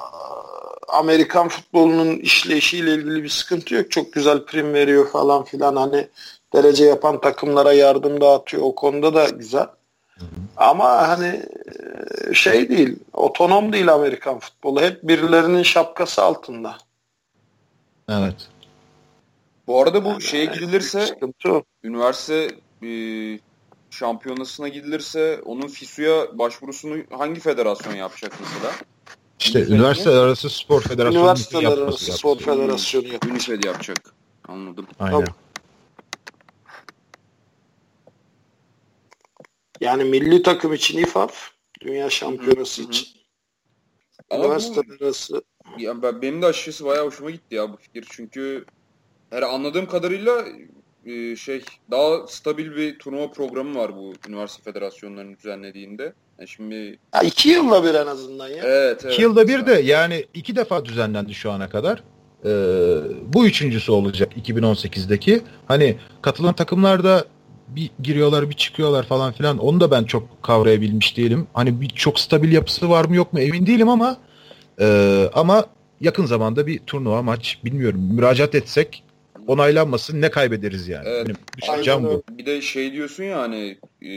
[0.88, 3.91] Amerikan futbolunun işleyişiyle ilgili bir sıkıntı yok.
[3.91, 5.75] Çok güzel prim veriyor falan filan.
[5.75, 6.08] Hani
[6.54, 8.63] derece yapan takımlara yardım dağıtıyor.
[8.63, 9.67] O konuda da güzel.
[10.58, 11.45] Ama hani
[12.29, 14.82] e, şey değil, otonom değil Amerikan futbolu.
[14.82, 16.77] Hep birilerinin şapkası altında.
[18.10, 18.47] Evet.
[19.67, 21.19] Bu arada bu şeye gidilirse
[21.84, 22.47] üniversite
[22.84, 22.91] e,
[23.89, 28.71] şampiyonasına gidilirse onun FISU'ya başvurusunu hangi federasyon yapacak mesela?
[29.39, 33.32] İşte üniversite arası spor federasyonu Üniversiteler arası spor federasyonu yapacak.
[33.32, 34.13] UNIFED yapacak.
[34.47, 34.88] Anladım.
[34.99, 35.12] Aynen.
[35.12, 35.36] Tamam.
[39.81, 41.49] Yani milli takım için İFAF,
[41.81, 43.07] dünya şampiyonası için.
[44.29, 45.41] Ama üniversiteler arası.
[45.77, 48.05] Ya ben, benim de açıkçası bayağı hoşuma gitti ya bu fikir.
[48.09, 48.65] Çünkü
[49.29, 50.45] her anladığım kadarıyla
[51.05, 56.13] e, şey daha stabil bir turnuva programı var bu üniversite federasyonlarının düzenlediğinde.
[56.39, 58.63] Yani şimdi ya iki yılda bir en azından ya.
[58.63, 59.13] Evet, evet.
[59.13, 62.03] İki yılda bir de yani iki defa düzenlendi şu ana kadar.
[62.45, 62.49] Ee,
[63.33, 65.41] bu üçüncüsü olacak 2018'deki.
[65.67, 67.25] Hani katılan takımlarda
[67.75, 69.58] bir giriyorlar bir çıkıyorlar falan filan.
[69.58, 71.47] Onu da ben çok kavrayabilmiş değilim.
[71.53, 74.17] Hani bir çok stabil yapısı var mı yok mu emin değilim ama
[74.82, 75.65] e, ama
[76.01, 79.03] yakın zamanda bir turnuva maç bilmiyorum müracaat etsek
[79.47, 81.08] onaylanmasın ne kaybederiz yani.
[81.08, 81.25] Evet.
[81.25, 82.23] Benim düşüncem bu.
[82.29, 84.12] Bir de şey diyorsun ya hani e,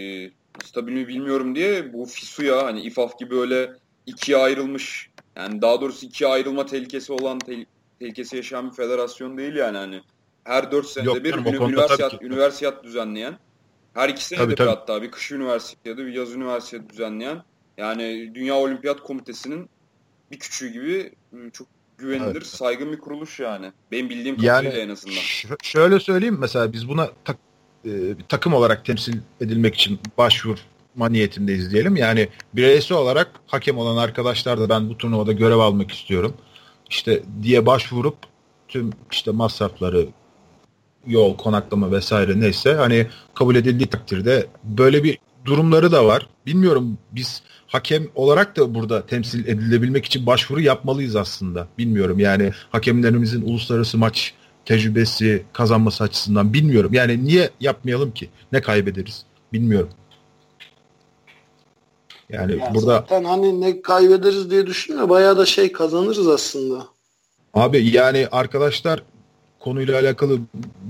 [0.64, 3.70] stabil mi bilmiyorum diye bu FISU'ya hani İFAF gibi öyle
[4.06, 7.66] ikiye ayrılmış yani daha doğrusu ikiye ayrılma tehlikesi olan te-
[7.98, 10.00] tehlikesi yaşayan bir federasyon değil yani hani
[10.44, 13.38] her 4 senede Yok, bir canım, üniversiyat, üniversiyat düzenleyen
[13.94, 14.68] her iki senede tabii, bir tabii.
[14.68, 17.42] hatta bir kış üniversitesi bir yaz üniversitesi düzenleyen
[17.76, 19.70] yani Dünya Olimpiyat Komitesi'nin
[20.30, 21.66] bir küçüğü gibi ıı, çok
[21.98, 22.46] güvenilir, evet.
[22.46, 23.72] saygın bir kuruluş yani.
[23.92, 25.20] Benim bildiğim kadarıyla yani, en azından.
[25.62, 27.36] şöyle söyleyeyim mesela biz buna tak,
[27.84, 31.96] e, bir takım olarak temsil edilmek için başvurma niyetindeyiz diyelim.
[31.96, 36.34] Yani bireysel olarak hakem olan arkadaşlar da ben bu turnuvada görev almak istiyorum.
[36.90, 38.16] İşte diye başvurup
[38.68, 40.08] tüm işte masrafları
[41.06, 46.28] yol, konaklama vesaire neyse hani kabul edildiği takdirde böyle bir durumları da var.
[46.46, 51.68] Bilmiyorum biz hakem olarak da burada temsil edilebilmek için başvuru yapmalıyız aslında.
[51.78, 54.34] Bilmiyorum yani hakemlerimizin uluslararası maç
[54.64, 56.94] tecrübesi kazanması açısından bilmiyorum.
[56.94, 58.30] Yani niye yapmayalım ki?
[58.52, 59.24] Ne kaybederiz?
[59.52, 59.90] Bilmiyorum.
[62.28, 65.08] Yani ya burada zaten hani ne kaybederiz diye düşünüyor.
[65.08, 66.86] Bayağı da şey kazanırız aslında.
[67.54, 69.02] Abi yani arkadaşlar
[69.62, 70.38] konuyla alakalı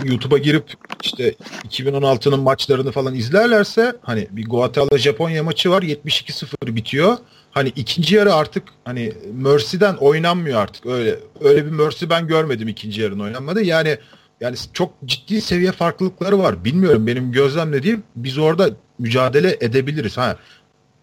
[0.04, 1.34] YouTube'a girip işte
[1.68, 7.16] 2016'nın maçlarını falan izlerlerse hani bir Guatemala Japonya maçı var 72-0 bitiyor.
[7.50, 10.86] Hani ikinci yarı artık hani Mercy'den oynanmıyor artık.
[10.86, 13.62] Öyle öyle bir Mercy ben görmedim ikinci yarının oynanmadı.
[13.62, 13.98] Yani
[14.40, 16.64] yani çok ciddi seviye farklılıkları var.
[16.64, 20.16] Bilmiyorum benim gözlemlediğim biz orada mücadele edebiliriz.
[20.16, 20.36] Ha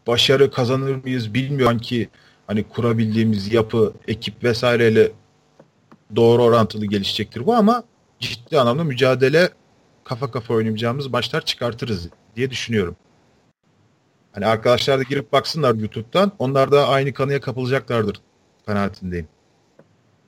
[0.08, 2.10] başarı kazanır mıyız bilmiyorum ki
[2.47, 5.12] hani kurabildiğimiz yapı, ekip vesaireyle
[6.15, 7.84] doğru orantılı gelişecektir bu ama
[8.19, 9.50] ciddi anlamda mücadele
[10.04, 12.95] kafa kafa oynayacağımız maçlar çıkartırız diye düşünüyorum.
[14.32, 16.32] Hani arkadaşlar da girip baksınlar YouTube'dan.
[16.39, 18.22] Onlar da aynı kanıya kapılacaklardır
[18.65, 19.28] kanaatindeyim.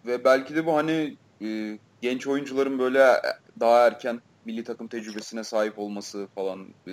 [0.06, 3.06] Ve belki de bu hani e, genç oyuncuların böyle
[3.60, 6.92] daha erken milli takım tecrübesine sahip olması falan e,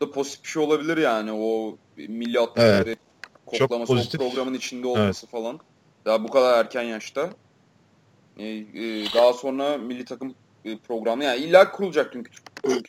[0.00, 2.98] da pozitif bir şey olabilir yani o milli atletleri evet.
[3.46, 5.32] koklaması o programın içinde olması evet.
[5.32, 5.60] falan.
[6.06, 7.30] Daha bu kadar erken yaşta.
[8.38, 12.30] Ee, e, daha sonra milli takım e, programı yani illa kurulacak çünkü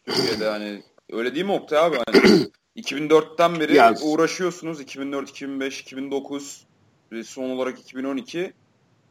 [0.06, 1.98] Türkiye'de hani öyle değil mi Oktay abi?
[2.08, 4.82] Hani 2004'ten beri yani, uğraşıyorsunuz.
[4.82, 6.66] 2004, 2005, 2009
[7.12, 8.54] ve son olarak 2012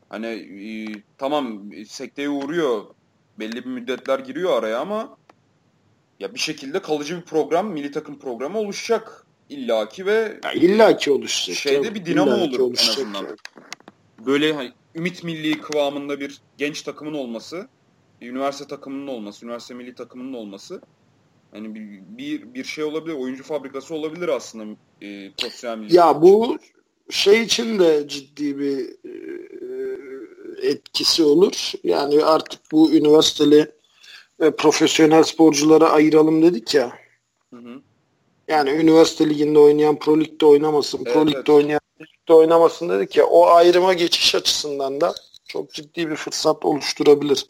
[0.09, 0.69] hani e,
[1.19, 2.85] tamam sekteye uğruyor.
[3.39, 5.17] Belli bir müddetler giriyor araya ama
[6.21, 11.57] ya bir şekilde kalıcı bir program, milli takım programı oluşacak illaki ve ya illaki oluşacak.
[11.57, 13.23] Şeyde bir dinamo olur en azından.
[13.23, 13.37] Yani
[14.19, 17.69] böyle hani ümit milli kıvamında bir genç takımın olması,
[18.21, 20.81] üniversite takımının olması, üniversite milli takımının olması
[21.53, 26.59] hani bir, bir, bir şey olabilir, oyuncu fabrikası olabilir aslında e, profesyonel milli Ya bu
[27.11, 31.73] şey için de ciddi bir e, etkisi olur.
[31.85, 33.71] Yani artık bu üniversiteli
[34.41, 36.93] ve profesyonel sporculara ayıralım dedik ya.
[37.51, 37.81] Hı hı.
[38.49, 41.49] Yani üniversite liginde oynayan Pro Lig'de oynamasın, Pro evet, Lig'de evet.
[41.49, 41.81] oynayan
[42.27, 43.25] Lig'de oynamasın dedik ya.
[43.27, 45.15] O ayrıma geçiş açısından da
[45.49, 47.47] çok ciddi bir fırsat oluşturabilir.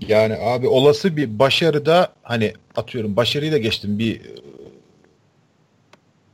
[0.00, 4.34] Yani abi olası bir başarıda hani atıyorum başarıyı da geçtim bir e,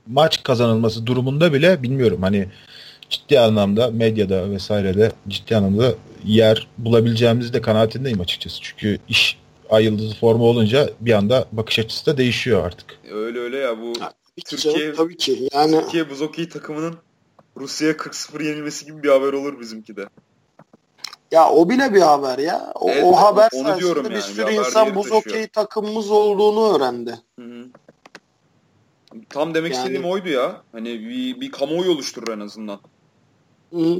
[0.06, 2.48] maç kazanılması durumunda bile bilmiyorum hani
[3.10, 8.58] ciddi anlamda medyada vesairede ciddi anlamda yer bulabileceğimiz de kanaatindeyim açıkçası.
[8.62, 9.38] Çünkü iş
[9.70, 12.98] ay yıldızı formu olunca bir anda bakış açısı da değişiyor artık.
[13.10, 13.92] Öyle öyle ya bu
[14.36, 15.48] Türkiye canım, tabii ki.
[15.52, 16.94] Yani Türkiye buz okey takımının
[17.56, 20.08] Rusya'ya 40-0 yenilmesi gibi bir haber olur bizimki de.
[21.30, 22.72] Ya o bile bir haber ya.
[22.74, 26.76] O, evet, o haber onu sayesinde bir yani, sürü bir insan buz okey takımımız olduğunu
[26.76, 27.18] öğrendi.
[27.38, 27.66] Hı hı.
[29.28, 29.80] Tam demek yani...
[29.80, 30.62] istediğim oydu ya.
[30.72, 32.80] Hani bir, bir kamuoyu oluşturur en azından.
[33.72, 33.96] Hı.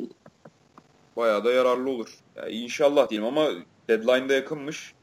[1.16, 2.18] Bayağı da yararlı olur.
[2.36, 3.50] Ya inşallah diyeyim ama
[3.88, 4.94] deadline'da yakınmış.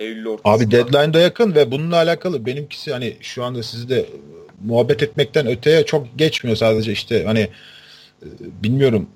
[0.00, 0.52] Eylül ortasında.
[0.54, 4.06] Abi deadline da yakın ve bununla alakalı benimkisi hani şu anda sizde
[4.64, 7.40] muhabbet etmekten öteye çok geçmiyor sadece işte hani
[8.22, 8.26] e,
[8.62, 9.08] bilmiyorum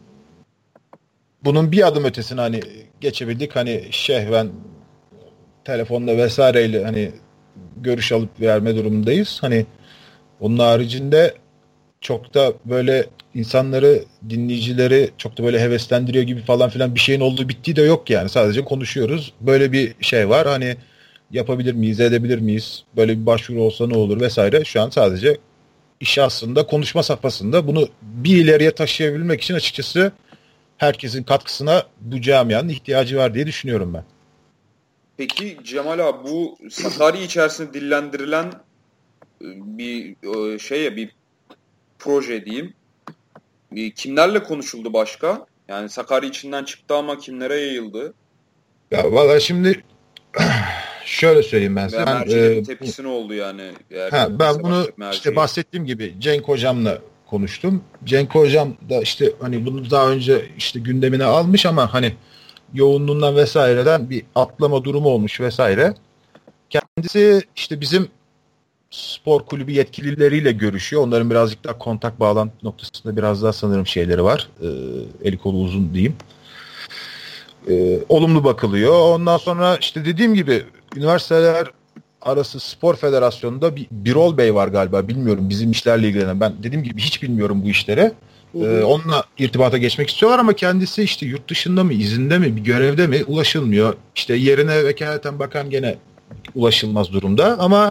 [1.45, 2.61] bunun bir adım ötesine hani
[3.01, 4.49] geçebildik hani şehven
[5.65, 7.11] telefonla vesaireyle hani
[7.77, 9.39] görüş alıp verme durumundayız.
[9.41, 9.67] Hani
[10.41, 11.35] onun haricinde
[12.01, 17.49] çok da böyle insanları, dinleyicileri çok da böyle heveslendiriyor gibi falan filan bir şeyin olduğu
[17.49, 18.29] bittiği de yok yani.
[18.29, 19.33] Sadece konuşuyoruz.
[19.41, 20.47] Böyle bir şey var.
[20.47, 20.77] Hani
[21.31, 22.85] yapabilir miyiz, edebilir miyiz?
[22.97, 24.65] Böyle bir başvuru olsa ne olur vesaire.
[24.65, 25.39] Şu an sadece
[26.01, 30.13] iş aslında konuşma safhasında bunu bir ileriye taşıyabilmek için açıkçası
[30.79, 34.05] herkesin katkısına bu camianın ihtiyacı var diye düşünüyorum ben.
[35.17, 38.45] Peki Cemal abi bu Sakarya içerisinde dillendirilen
[39.43, 39.47] e,
[39.79, 40.17] bir
[40.55, 41.11] e, şey ya bir
[41.99, 42.75] proje diyeyim.
[43.95, 45.47] Kimlerle konuşuldu başka?
[45.69, 48.15] Yani Sakarya içinden çıktı ama kimlere yayıldı?
[48.91, 49.85] Ya valla şimdi
[51.07, 52.07] şöyle söyleyeyim ben sana.
[52.07, 53.63] Ben e, tepkisi ne oldu yani?
[54.11, 57.83] ha, ben bunu işte bahsettiğim gibi Cenk hocamla konuştum.
[58.05, 62.13] Cenk hocam da işte hani bunu daha önce işte gündemine almış ama hani
[62.75, 65.95] yoğunluğundan vesaireden bir atlama durumu olmuş vesaire.
[66.71, 68.09] Kendisi işte bizim
[68.91, 71.03] spor kulübü yetkilileriyle görüşüyor.
[71.03, 74.49] Onların birazcık daha kontak bağlantı noktasında biraz daha sanırım şeyleri var.
[74.63, 74.69] E,
[75.29, 76.17] eli kolu uzun diyeyim.
[77.69, 79.15] E, olumlu bakılıyor.
[79.15, 80.65] Ondan sonra işte dediğim gibi
[80.97, 81.67] üniversiteler
[82.23, 85.09] arası spor federasyonunda bir Birol Bey var galiba.
[85.09, 86.41] Bilmiyorum bizim işlerle ilgilenen.
[86.41, 88.13] Ben dediğim gibi hiç bilmiyorum bu işlere.
[88.55, 93.07] Ee, onunla irtibata geçmek istiyorlar ama kendisi işte yurt dışında mı, izinde mi, bir görevde
[93.07, 93.95] mi ulaşılmıyor.
[94.15, 95.97] İşte yerine vekaleten bakan gene
[96.55, 97.91] ulaşılmaz durumda ama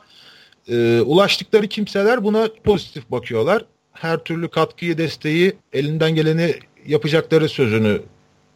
[0.70, 3.66] e, ulaştıkları kimseler buna pozitif bakıyorlar.
[3.94, 6.56] Her türlü katkıyı, desteği elinden geleni
[6.88, 8.02] yapacakları sözünü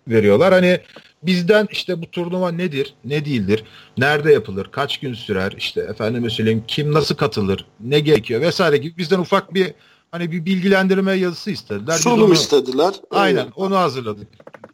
[0.09, 0.53] veriyorlar.
[0.53, 0.79] Hani
[1.23, 3.63] bizden işte bu turnuva nedir, ne değildir,
[3.97, 8.97] nerede yapılır, kaç gün sürer, işte efendim söyleyeyim kim nasıl katılır, ne gerekiyor vesaire gibi
[8.97, 9.73] bizden ufak bir
[10.11, 11.97] hani bir bilgilendirme yazısı istediler.
[11.97, 12.93] Sunum onu, istediler.
[13.11, 13.53] Aynen evet.
[13.55, 14.27] onu hazırladık.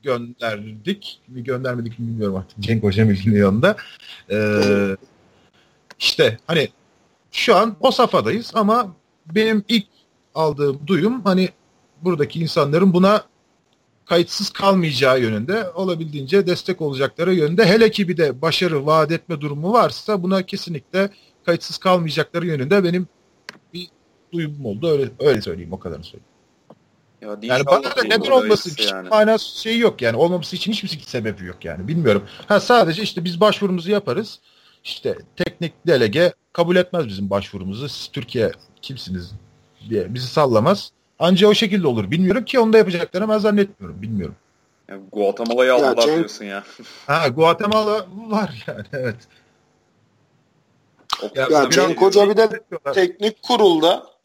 [0.04, 1.22] Gönderdik.
[1.28, 2.60] Mi göndermedik mi bilmiyorum artık.
[2.60, 3.76] Cenk Hocam yanında.
[4.32, 4.98] Ee,
[6.00, 6.70] işte hani
[7.32, 8.96] şu an o safhadayız ama
[9.36, 9.86] benim ilk
[10.36, 11.50] aldığım duyum hani
[12.02, 13.24] buradaki insanların buna
[14.06, 19.74] kayıtsız kalmayacağı yönünde olabildiğince destek olacakları yönünde hele ki bir de başarı vaat etme durumu
[19.74, 21.10] varsa buna kesinlikle
[21.46, 23.08] kayıtsız kalmayacakları yönünde benim
[23.74, 23.88] bir
[24.34, 26.36] duyumum oldu öyle öyle söyleyeyim o kadarını söyleyeyim.
[27.22, 29.10] Ya yani bana da neden olması hiç yani.
[29.10, 32.24] manası şeyi yok yani olmaması için hiçbir sebebi yok yani bilmiyorum.
[32.48, 34.40] Ha sadece işte biz başvurumuzu yaparız.
[34.84, 37.90] İşte teknik delege kabul etmez bizim başvurumuzu.
[37.90, 38.52] Siz Türkiye
[38.82, 39.32] kimsiniz
[39.90, 40.92] diye bizi sallamaz.
[41.20, 42.12] Anca o şekilde olur.
[42.12, 44.02] Bilmiyorum ki onu da yapacaklarını ben zannetmiyorum.
[44.02, 44.36] Bilmiyorum.
[44.88, 46.18] Yani Guatemala'yı aldılar Cenk...
[46.18, 46.64] diyorsun ya.
[47.08, 49.16] Ha Guatemala var yani evet.
[51.36, 52.50] Ya, ya Cenk Hoca bir de
[52.94, 54.16] teknik kurulda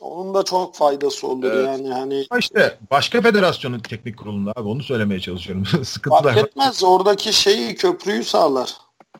[0.00, 1.66] onun da çok faydası olur evet.
[1.66, 2.26] yani hani.
[2.38, 5.66] İşte başka federasyonun teknik kurulunda abi onu söylemeye çalışıyorum.
[5.84, 6.34] Sıkıntılar.
[6.34, 8.76] Fark etmez oradaki şeyi köprüyü sağlar.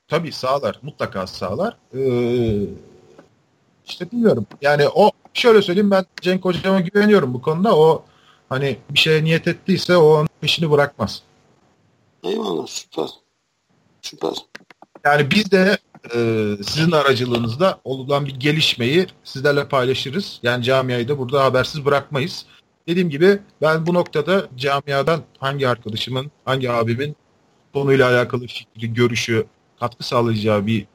[0.09, 0.79] Tabii sağlar.
[0.83, 1.77] Mutlaka sağlar.
[1.95, 2.67] Ee,
[3.87, 4.47] işte bilmiyorum.
[4.63, 7.77] Yani o şöyle söyleyeyim ben Cenk Hocam'a güveniyorum bu konuda.
[7.77, 8.05] O
[8.49, 11.23] hani bir şeye niyet ettiyse o onun peşini bırakmaz.
[12.23, 13.09] Eyvallah süper.
[14.03, 14.35] Süper.
[15.05, 15.79] Yani biz de
[16.15, 16.19] e,
[16.63, 20.41] sizin aracılığınızda olan bir gelişmeyi sizlerle paylaşırız.
[20.43, 22.47] Yani camiayı da burada habersiz bırakmayız.
[22.89, 27.17] Dediğim gibi ben bu noktada camiadan hangi arkadaşımın, hangi abimin
[27.73, 29.47] konuyla alakalı fikri, görüşü,
[29.81, 30.87] katkı sağlayacağı bir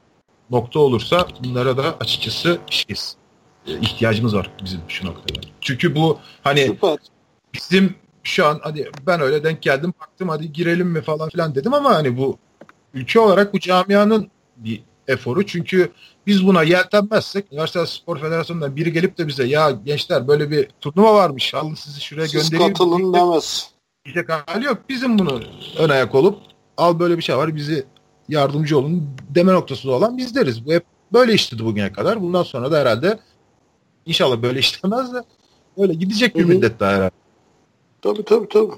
[0.49, 3.17] nokta olursa bunlara da açıkçası şeyiz.
[3.67, 5.39] İhtiyacımız var bizim şu noktada.
[5.61, 6.97] Çünkü bu hani Süper.
[7.53, 11.73] bizim şu an hadi ben öyle denk geldim baktım hadi girelim mi falan filan dedim
[11.73, 12.37] ama hani bu
[12.93, 15.45] ülke olarak bu camianın bir eforu.
[15.45, 15.91] Çünkü
[16.27, 21.13] biz buna yeltenmezsek Üniversite Spor Federasyonu'ndan biri gelip de bize ya gençler böyle bir turnuva
[21.13, 22.73] varmış alın sizi şuraya Siz göndereyim.
[22.73, 23.69] katılın demez.
[24.05, 24.77] Diyecek hali yok.
[24.89, 25.41] Bizim bunu
[25.77, 26.39] ön ayak olup
[26.77, 27.85] al böyle bir şey var bizi
[28.29, 30.65] yardımcı olun deme noktasında olan bizleriz.
[30.65, 30.83] Bu hep
[31.13, 32.21] böyle işledi bugüne kadar.
[32.21, 33.19] Bundan sonra da herhalde
[34.05, 35.23] inşallah böyle işlemez de
[35.77, 37.11] öyle gidecek bir müddet daha herhalde.
[38.01, 38.73] Tabii tabii tabii.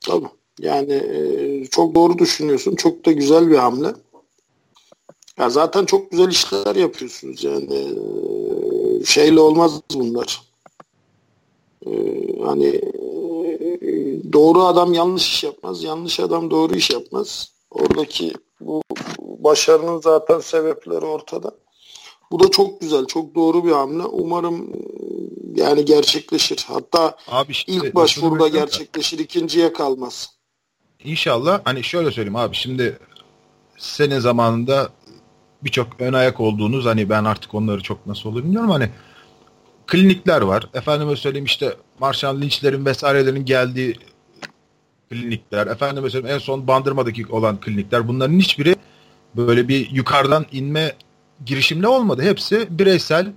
[0.00, 0.28] Tabii.
[0.60, 2.76] Yani e, çok doğru düşünüyorsun.
[2.76, 3.94] Çok da güzel bir hamle.
[5.38, 7.74] Ya zaten çok güzel işler yapıyorsunuz yani.
[7.74, 10.42] E, şeyle olmaz bunlar.
[11.86, 11.90] E,
[12.44, 12.80] hani
[14.32, 15.84] doğru adam yanlış iş yapmaz.
[15.84, 17.52] Yanlış adam doğru iş yapmaz.
[17.70, 18.82] Oradaki bu
[19.18, 21.50] başarının zaten sebepleri ortada.
[22.30, 24.02] Bu da çok güzel, çok doğru bir hamle.
[24.02, 24.72] Umarım
[25.54, 26.64] yani gerçekleşir.
[26.68, 30.30] Hatta Abi işte, ilk başvuruda gerçekleşir, ikinciye kalmaz.
[31.04, 32.98] inşallah hani şöyle söyleyeyim abi şimdi
[33.78, 34.88] senin zamanında
[35.64, 38.90] birçok ön ayak olduğunuz hani ben artık onları çok nasıl olur bilmiyorum hani
[39.86, 40.68] klinikler var.
[40.74, 43.94] Efendime söyleyeyim işte Marshall Lynch'lerin vesairelerin geldiği
[45.10, 45.66] klinikler.
[45.66, 48.08] Efendime söyleyeyim en son Bandırma'daki olan klinikler.
[48.08, 48.76] Bunların hiçbiri
[49.36, 50.92] böyle bir yukarıdan inme
[51.44, 52.22] girişimle olmadı.
[52.22, 53.32] Hepsi bireysel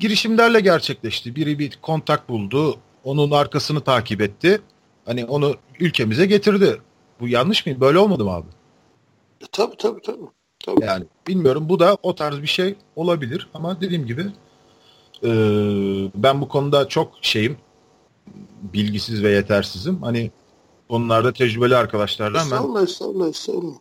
[0.00, 1.36] girişimlerle gerçekleşti.
[1.36, 2.76] Biri bir kontak buldu.
[3.04, 4.60] Onun arkasını takip etti.
[5.04, 6.80] Hani onu ülkemize getirdi.
[7.20, 7.80] Bu yanlış mı?
[7.80, 8.46] Böyle olmadı mı abi?
[9.40, 10.26] E, tabii tabii tabii.
[10.64, 10.84] tabii.
[10.84, 14.26] Yani bilmiyorum bu da o tarz bir şey olabilir ama dediğim gibi
[15.22, 15.30] e,
[16.14, 17.56] ben bu konuda çok şeyim
[18.62, 20.02] bilgisiz ve yetersizim.
[20.02, 20.30] Hani
[20.88, 23.76] onlarda tecrübeli arkadaşlardan ben Estağfurullah estağfurullah estağfurullah.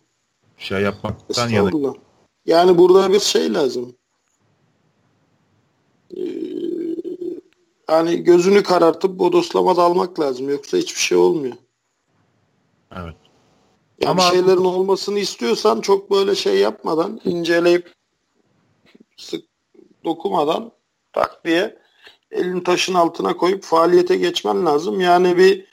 [0.57, 1.95] şey yapmaktan yanayım.
[2.45, 3.95] Yani burada bir şey lazım.
[6.17, 6.21] Ee,
[7.89, 10.49] yani gözünü karartıp bodoslama dalmak lazım.
[10.49, 11.55] Yoksa hiçbir şey olmuyor.
[12.95, 13.15] Evet.
[14.01, 17.93] Yani Ama- şeylerin olmasını istiyorsan çok böyle şey yapmadan, inceleyip
[19.17, 19.45] sık
[20.03, 20.71] dokumadan
[21.13, 21.77] tak diye
[22.31, 24.99] elini taşın altına koyup faaliyete geçmen lazım.
[25.01, 25.65] Yani bir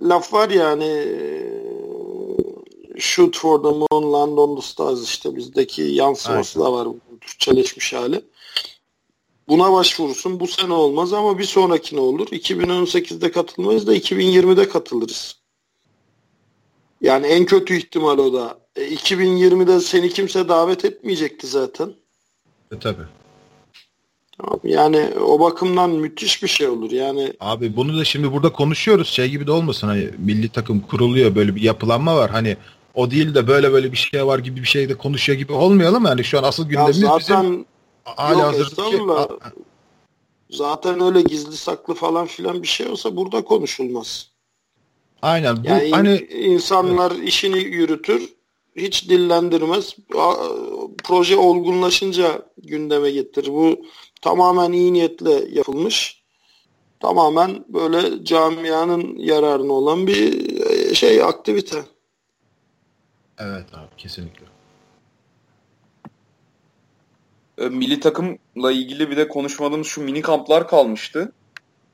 [0.00, 1.08] laf var ya hani
[2.98, 6.88] shoot for the moon, land on the stars işte bizdeki yansıması da var.
[6.88, 8.24] bu Türkçeleşmiş hali.
[9.48, 10.40] Buna başvurursun.
[10.40, 12.26] Bu sene olmaz ama bir sonrakine olur.
[12.26, 15.36] 2018'de katılmayız da 2020'de katılırız.
[17.00, 18.58] Yani en kötü ihtimal o da.
[18.76, 21.94] E, 2020'de seni kimse davet etmeyecekti zaten.
[22.72, 22.78] E.
[22.78, 24.60] Tamam.
[24.64, 26.90] Yani o bakımdan müthiş bir şey olur.
[26.90, 29.08] Yani Abi bunu da şimdi burada konuşuyoruz.
[29.08, 32.30] Şey gibi de olmasın hani milli takım kuruluyor böyle bir yapılanma var.
[32.30, 32.56] Hani
[32.94, 36.04] o değil de böyle böyle bir şey var gibi bir şey de konuşuyor gibi olmayalım.
[36.04, 37.66] Yani şu an asıl ya gündemimiz bizim zaten
[38.04, 38.98] hali yok hazırdaki
[40.52, 44.28] zaten öyle gizli saklı falan filan bir şey olsa burada konuşulmaz.
[45.22, 48.28] aynen bu Yani hani insanlar işini yürütür,
[48.76, 49.96] hiç dillendirmez.
[51.04, 53.48] Proje olgunlaşınca gündeme getirir.
[53.48, 53.86] Bu
[54.22, 56.22] tamamen iyi niyetle yapılmış.
[57.00, 61.76] Tamamen böyle camianın yararına olan bir e, şey aktivite.
[63.42, 64.46] Evet abi kesinlikle.
[67.58, 71.32] E, milli takımla ilgili bir de konuşmadığımız şu mini kamplar kalmıştı.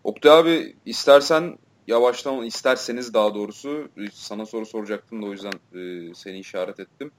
[0.05, 6.15] Oktay abi istersen yavaştan isterseniz daha doğrusu e, sana soru soracaktım da o yüzden e,
[6.15, 7.11] seni işaret ettim.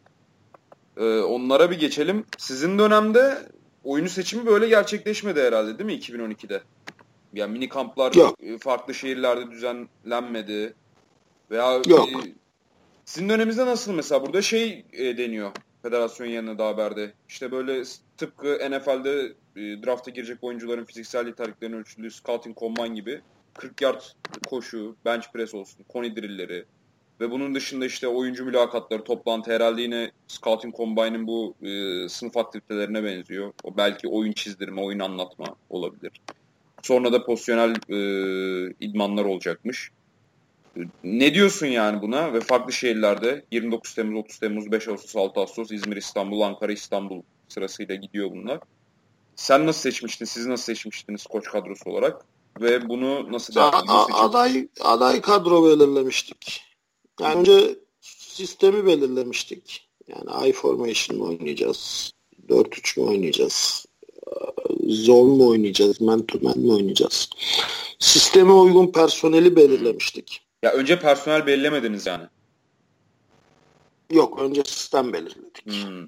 [0.97, 2.25] E, onlara bir geçelim.
[2.37, 3.49] Sizin dönemde
[3.83, 6.61] oyuncu seçimi böyle gerçekleşmedi herhalde değil mi 2012'de?
[7.33, 8.35] Yani mini kamplar Yok.
[8.43, 10.73] e, farklı şehirlerde düzenlenmedi.
[11.51, 12.09] Veya Yok.
[13.09, 15.51] Sizin döneminizde nasıl mesela burada şey e, deniyor
[15.81, 17.13] federasyon yanına da haberde.
[17.29, 17.83] İşte böyle
[18.17, 23.21] tıpkı NFL'de e, drafta girecek oyuncuların fiziksel yeterliliklerinin ölçüldüğü scouting combine gibi
[23.53, 24.01] 40 yard
[24.49, 26.65] koşu, bench press olsun, koni drillleri
[27.19, 33.03] ve bunun dışında işte oyuncu mülakatları, toplantı herhalde yine scouting combine'ın bu e, sınıf aktivitelerine
[33.03, 33.53] benziyor.
[33.63, 36.11] O belki oyun çizdirme, oyun anlatma olabilir.
[36.83, 37.99] Sonra da pozisyonel e,
[38.79, 39.91] idmanlar olacakmış.
[41.03, 45.71] Ne diyorsun yani buna ve farklı şehirlerde 29 Temmuz, 30 Temmuz, 5 Ağustos, 6 Ağustos,
[45.71, 48.59] İzmir, İstanbul, Ankara, İstanbul sırasıyla gidiyor bunlar.
[49.35, 50.25] Sen nasıl seçmiştin?
[50.25, 52.25] Siz nasıl seçmiştiniz koç kadrosu olarak?
[52.61, 54.05] Ve bunu nasıl değerlendirdiniz?
[54.13, 56.61] aday aday kadro belirlemiştik.
[57.19, 59.89] Yani önce sistemi belirlemiştik.
[60.07, 62.11] Yani I formation mı oynayacağız?
[62.49, 63.85] 4-3 mü oynayacağız?
[64.87, 66.01] Zone mu oynayacağız?
[66.01, 67.29] Man to man mi oynayacağız?
[67.99, 70.48] Sisteme uygun personeli belirlemiştik.
[70.63, 72.23] Ya önce personel belirlemediniz yani.
[74.11, 75.65] Yok önce sistem belirledik.
[75.65, 76.01] Hmm.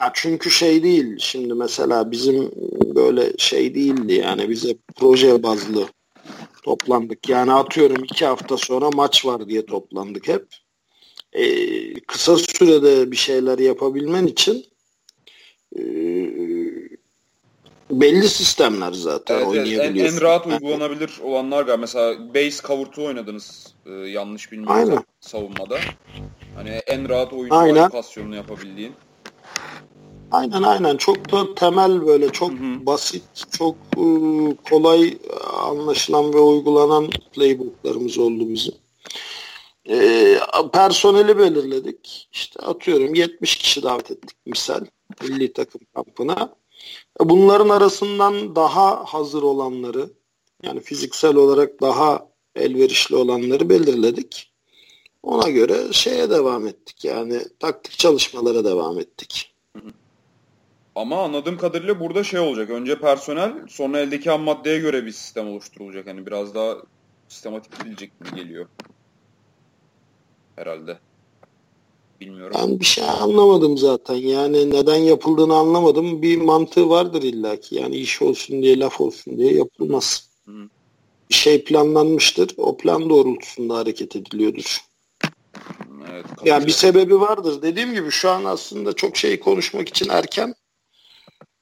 [0.00, 2.50] Ya çünkü şey değil şimdi mesela bizim
[2.94, 5.88] böyle şey değildi yani bize proje bazlı
[6.62, 7.28] toplandık.
[7.28, 10.46] Yani atıyorum iki hafta sonra maç var diye toplandık hep.
[11.32, 14.66] Ee, kısa sürede bir şeyler yapabilmen için
[15.76, 15.82] e,
[17.90, 19.66] belli sistemler zaten Evet, evet.
[19.66, 20.16] En, oynayabiliyorsun.
[20.16, 21.80] en rahat uygulanabilir olanlar galiba.
[21.80, 25.04] Mesela base kavurtu oynadınız e, yanlış bilmiyorsam Aynen.
[25.20, 25.78] savunmada.
[26.54, 27.82] Hani en rahat oyuncu Aynen.
[27.82, 28.92] alokasyonunu yapabildiğin.
[30.30, 32.86] Aynen aynen çok da temel böyle çok Hı hı.
[32.86, 33.22] basit
[33.58, 34.02] çok e,
[34.70, 35.16] kolay e,
[35.62, 38.74] anlaşılan ve uygulanan playbooklarımız oldu bizim.
[39.90, 40.38] E,
[40.72, 42.28] personeli belirledik.
[42.32, 44.80] İşte atıyorum 70 kişi davet ettik misal
[45.22, 46.54] milli takım kampına.
[47.20, 50.10] Bunların arasından daha hazır olanları
[50.62, 54.52] yani fiziksel olarak daha elverişli olanları belirledik.
[55.22, 59.54] Ona göre şeye devam ettik yani taktik çalışmalara devam ettik.
[60.94, 62.70] Ama anladığım kadarıyla burada şey olacak.
[62.70, 66.06] Önce personel, sonra eldeki ham maddeye göre bir sistem oluşturulacak.
[66.06, 66.76] Hani biraz daha
[67.28, 68.66] sistematik gidecek gibi geliyor.
[70.56, 70.98] herhalde.
[72.20, 72.56] Bilmiyorum.
[72.58, 74.14] Ben bir şey anlamadım zaten.
[74.14, 76.22] Yani neden yapıldığını anlamadım.
[76.22, 77.74] Bir mantığı vardır illaki.
[77.74, 80.28] Yani iş olsun diye, laf olsun diye yapılmaz.
[80.44, 80.52] Hı.
[81.30, 82.54] Bir şey planlanmıştır.
[82.56, 84.78] O plan doğrultusunda hareket ediliyordur.
[86.10, 87.62] Evet, yani bir sebebi vardır.
[87.62, 90.54] Dediğim gibi şu an aslında çok şey konuşmak için erken.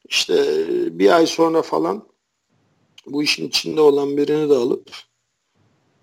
[0.08, 0.66] İşte
[0.98, 2.08] bir ay sonra falan
[3.06, 4.90] bu işin içinde olan birini de alıp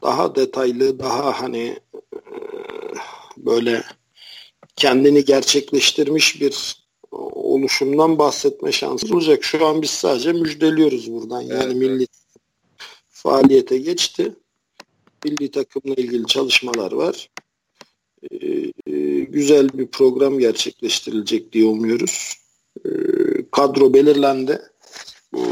[0.02, 1.80] daha detaylı, daha hani
[3.38, 3.84] böyle
[4.76, 9.44] kendini gerçekleştirmiş bir oluşumdan bahsetme şansı olacak.
[9.44, 11.42] Şu an biz sadece müjdeliyoruz buradan.
[11.42, 12.08] Yani evet, milli
[13.10, 14.36] faaliyete geçti.
[15.26, 17.30] Milli takımla ilgili çalışmalar var.
[18.32, 22.34] Ee, güzel bir program gerçekleştirilecek diye umuyoruz.
[22.86, 22.90] Ee,
[23.52, 24.62] kadro belirlendi.
[25.34, 25.46] Bu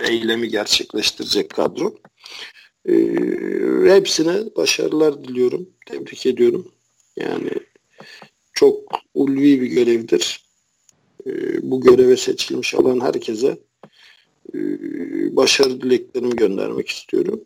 [0.00, 1.94] eylemi gerçekleştirecek kadro.
[2.88, 2.94] Ee,
[3.86, 5.68] hepsine başarılar diliyorum.
[5.86, 6.72] Tebrik ediyorum.
[7.16, 7.50] Yani
[9.18, 10.44] ulvi bir görevdir.
[11.26, 11.30] Ee,
[11.70, 13.58] bu göreve seçilmiş olan herkese
[14.54, 14.58] e,
[15.36, 17.40] başarı dileklerimi göndermek istiyorum.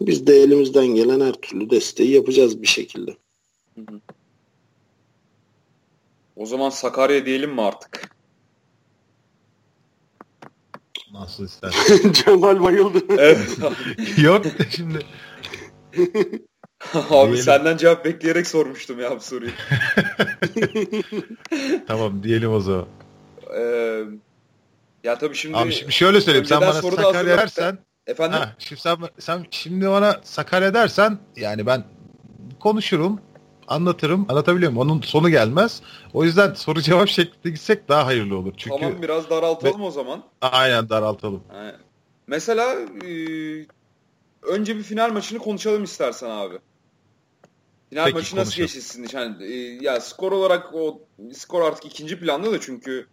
[0.00, 3.16] Biz de elimizden gelen her türlü desteği yapacağız bir şekilde.
[6.36, 8.14] O zaman Sakarya diyelim mi artık?
[11.12, 12.12] Nasıl istersen.
[12.24, 12.98] Cemal bayıldı.
[13.08, 13.58] Evet.
[14.18, 14.98] Yok şimdi.
[16.94, 17.36] Abi diyelim.
[17.36, 19.50] senden cevap bekleyerek sormuştum ya bu soruyu.
[21.86, 22.86] tamam diyelim o zaman.
[23.56, 24.00] Ee,
[25.04, 25.56] ya tabii şimdi...
[25.56, 26.46] Abi şimdi şöyle söyleyeyim.
[26.46, 27.78] Sen bana Sakarya dersen...
[28.06, 28.38] Efendim?
[28.38, 31.84] Ha, şimdi sen, sen şimdi bana Sakarya dersen yani ben
[32.60, 33.20] konuşurum
[33.68, 34.26] anlatırım.
[34.28, 34.90] Anlatabiliyor muyum?
[34.90, 35.82] Onun sonu gelmez.
[36.12, 38.52] O yüzden soru cevap şeklinde gitsek daha hayırlı olur.
[38.56, 39.84] Çünkü Tamam biraz daraltalım Ve...
[39.84, 40.24] o zaman.
[40.40, 41.42] Aynen daraltalım.
[41.54, 41.76] Aynen.
[42.26, 42.74] Mesela
[43.04, 43.10] e,
[44.42, 46.54] önce bir final maçını konuşalım istersen abi.
[47.94, 49.18] Final Peki, maçı nasıl geçti sizin için?
[49.18, 53.06] Yani, e, ya skor olarak o skor artık ikinci planda da çünkü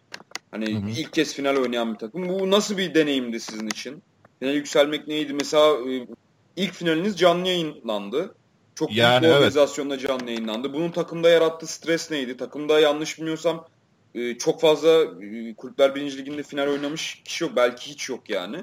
[0.52, 0.90] hani Hı-hı.
[0.90, 2.30] ilk kez final oynayan bir takım.
[2.30, 4.04] Bu nasıl bir deneyimdi sizin için?
[4.40, 5.34] Final yükselmek neydi?
[5.34, 6.08] Mesela e,
[6.56, 8.36] ilk finaliniz canlı yayınlandı.
[8.76, 10.08] Çok yani, büyük bir organizasyonla evet.
[10.08, 10.74] canlı yayınlandı.
[10.74, 12.38] Bunun takımda yarattığı stres neydi?
[12.38, 13.68] Takımda yanlış bilmiyorsam
[14.16, 17.54] e, çok fazla e, Kulüpler Birinci Ligi'nde final oynamış kişi yok.
[17.56, 18.58] Belki hiç yok yani.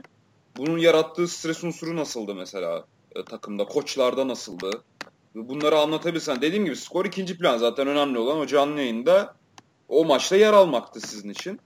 [0.56, 2.84] Bunun yarattığı stres unsuru nasıldı mesela
[3.16, 3.64] e, takımda?
[3.64, 4.70] Koçlarda nasıldı?
[5.48, 6.42] Bunları anlatabilirsen.
[6.42, 7.58] Dediğim gibi skor ikinci plan.
[7.58, 9.34] Zaten önemli olan o canlı yayında
[9.88, 11.60] o maçta yer almaktı sizin için.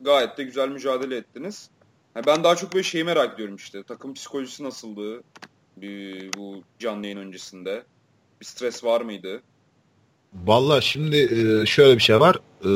[0.00, 1.70] Gayet de güzel mücadele ettiniz.
[2.16, 3.82] Yani ben daha çok böyle şeyi merak ediyorum işte.
[3.82, 5.22] Takım psikolojisi nasıldı?
[6.36, 7.82] bu canlı yayın öncesinde?
[8.40, 9.42] Bir stres var mıydı?
[10.44, 12.36] Valla şimdi e, şöyle bir şey var.
[12.60, 12.70] E,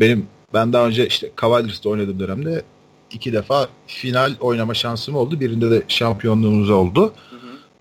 [0.00, 2.62] benim ben daha önce işte Cavaliers'te oynadığım dönemde
[3.10, 5.40] iki defa final oynama şansım oldu.
[5.40, 7.14] Birinde de şampiyonluğumuz oldu.
[7.30, 7.31] Hı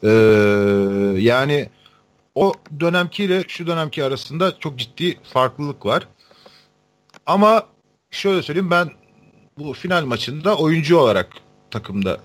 [0.01, 1.15] hı.
[1.17, 1.69] E, yani
[2.35, 6.07] o dönemkiyle şu dönemki arasında çok ciddi farklılık var.
[7.25, 7.63] Ama
[8.11, 8.89] şöyle söyleyeyim ben
[9.57, 11.27] bu final maçında oyuncu olarak
[11.71, 12.17] takımda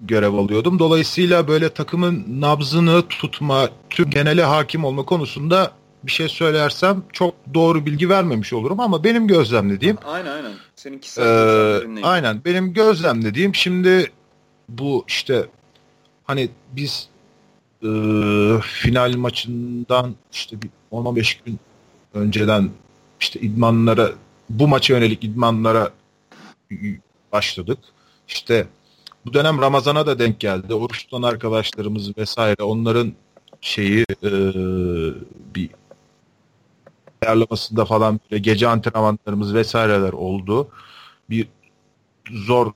[0.00, 0.78] görev alıyordum.
[0.78, 5.72] Dolayısıyla böyle takımın nabzını tutma, tüm genele hakim olma konusunda
[6.04, 10.52] bir şey söylersem çok doğru bilgi vermemiş olurum ama benim gözlemlediğim Aynen aynen.
[10.76, 12.44] Senin kişisel e, Aynen.
[12.44, 14.10] Benim gözlemlediğim şimdi
[14.68, 15.46] bu işte
[16.28, 17.08] hani biz
[17.82, 17.88] e,
[18.62, 21.58] final maçından işte bir 10-15 gün
[22.14, 22.70] önceden
[23.20, 24.10] işte idmanlara
[24.50, 25.92] bu maça yönelik idmanlara
[27.32, 27.78] başladık.
[28.28, 28.66] İşte
[29.26, 30.74] bu dönem Ramazan'a da denk geldi.
[30.74, 33.12] Oruç tutan arkadaşlarımız vesaire onların
[33.60, 34.30] şeyi e,
[35.54, 35.70] bir
[37.22, 40.68] ayarlamasında falan böyle gece antrenmanlarımız vesaireler oldu.
[41.30, 41.48] Bir
[42.30, 42.72] zor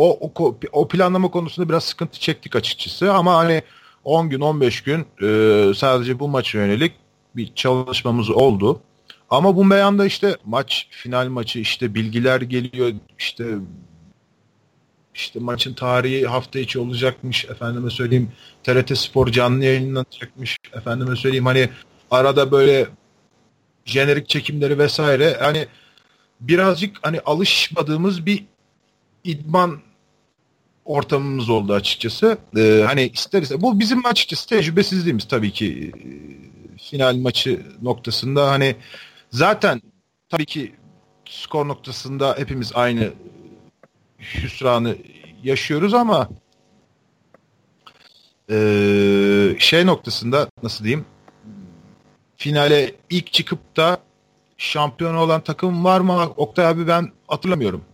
[0.00, 3.62] o, o, o planlama konusunda biraz sıkıntı çektik açıkçası ama hani
[4.04, 6.92] 10 gün 15 gün e, sadece bu maça yönelik
[7.36, 8.80] bir çalışmamız oldu.
[9.30, 13.44] Ama bu beyanda işte maç, final maçı işte bilgiler geliyor işte
[15.14, 17.44] işte maçın tarihi hafta içi olacakmış.
[17.44, 18.32] Efendime söyleyeyim
[18.62, 20.56] TRT Spor canlı yayınlanacakmış.
[20.72, 21.68] Efendime söyleyeyim hani
[22.10, 22.88] arada böyle
[23.84, 25.66] jenerik çekimleri vesaire hani
[26.40, 28.44] birazcık hani alışmadığımız bir
[29.24, 29.80] idman
[30.90, 32.38] ortamımız oldu açıkçası.
[32.56, 36.08] Ee, hani ister ise bu bizim açıkçası tecrübesizliğimiz tabii ki e,
[36.78, 38.76] final maçı noktasında hani
[39.30, 39.82] zaten
[40.28, 40.74] tabii ki
[41.28, 43.12] skor noktasında hepimiz aynı
[44.34, 44.96] hüsranı
[45.42, 46.28] yaşıyoruz ama
[48.50, 48.56] e,
[49.58, 51.04] şey noktasında nasıl diyeyim
[52.36, 53.98] finale ilk çıkıp da
[54.58, 56.32] şampiyon olan takım var mı?
[56.36, 57.84] Oktay abi ben hatırlamıyorum.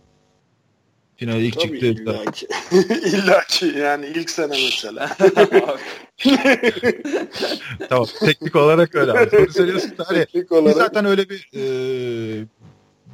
[1.17, 2.13] Finale ilk Tabii çıktığında.
[2.13, 2.47] illaki.
[3.07, 5.17] illaki yani ilk sene mesela.
[7.89, 9.31] tamam teknik olarak öyle.
[9.31, 11.61] Doğru söylüyorsun da hani Teknik biz olarak zaten öyle bir e,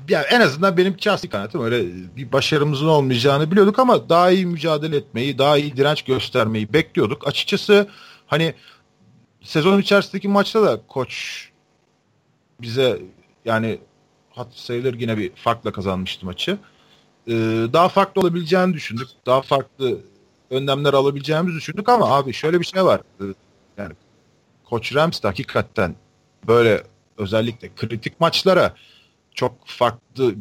[0.10, 1.84] yani en azından benim şahsi kanaatim öyle
[2.16, 7.28] bir başarımızın olmayacağını biliyorduk ama daha iyi mücadele etmeyi, daha iyi direnç göstermeyi bekliyorduk.
[7.28, 7.88] Açıkçası
[8.28, 8.54] hani
[9.42, 11.44] sezon içerisindeki maçta da koç
[12.62, 13.00] bize
[13.46, 13.80] yani
[14.32, 16.58] hat sayılır yine bir farkla kazanmıştı maçı.
[17.28, 17.34] Ee,
[17.74, 19.08] daha farklı olabileceğini düşündük.
[19.26, 20.02] Daha farklı
[20.50, 23.02] önlemler alabileceğimizi düşündük ama abi şöyle bir şey var.
[23.22, 23.24] Ee,
[23.78, 23.94] yani
[24.64, 25.96] Koç Rams hakikaten
[26.48, 26.84] böyle
[27.18, 28.76] özellikle kritik maçlara
[29.34, 30.36] çok farklı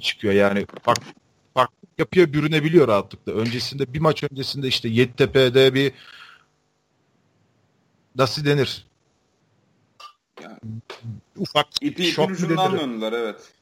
[0.00, 0.34] çıkıyor.
[0.34, 1.12] Yani farklı,
[1.54, 3.32] farklı yapıya bürünebiliyor rahatlıkla.
[3.32, 5.92] Öncesinde bir maç öncesinde işte Yeditepe'de bir
[8.16, 8.86] nasıl denir?
[10.42, 10.58] Yani.
[11.36, 13.52] Ufak İpi şok ipin ucundan döndüler evet.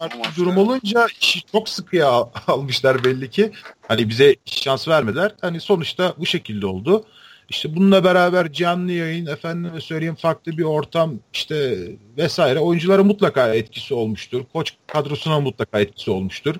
[0.00, 0.36] Amaçlı.
[0.36, 3.52] durum olunca işi çok sıkıya al- almışlar belli ki.
[3.88, 5.34] Hani bize şans vermediler.
[5.40, 7.04] Hani sonuçta bu şekilde oldu.
[7.48, 11.78] İşte bununla beraber canlı yayın, efendime söyleyeyim farklı bir ortam işte
[12.16, 14.44] vesaire oyunculara mutlaka etkisi olmuştur.
[14.52, 16.54] Koç kadrosuna mutlaka etkisi olmuştur.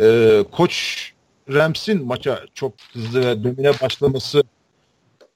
[0.00, 1.12] Ee, Koç
[1.52, 4.42] Rams'in maça çok hızlı ve domine başlaması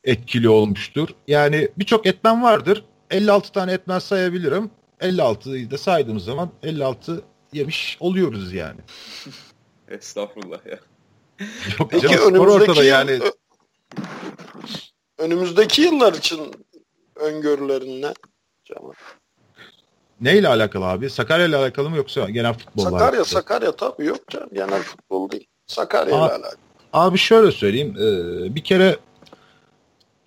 [0.05, 1.09] etkili olmuştur.
[1.29, 2.85] Yani birçok etmen vardır.
[3.11, 4.71] 56 tane etmen sayabilirim.
[5.01, 7.23] 56'yı da saydığımız zaman 56
[7.55, 8.81] yemiş oluyoruz yani.
[9.89, 10.79] Estağfurullah ya.
[11.79, 13.21] Yok Peki canım, önümüzdeki ortada yıl, yani.
[15.19, 16.41] önümüzdeki yıllar için
[17.17, 18.15] öngörülerin ne?
[18.65, 18.93] Cemal?
[20.21, 21.11] Neyle alakalı abi?
[21.11, 23.25] Sakarya ile alakalı mı yoksa genel futbolla Sakarya, alakalı?
[23.25, 24.49] Sakarya tabii yok canım.
[24.53, 25.47] Genel futbol değil.
[25.67, 26.57] Sakarya ile alakalı.
[26.93, 27.97] Abi şöyle söyleyeyim.
[27.99, 28.97] e, bir kere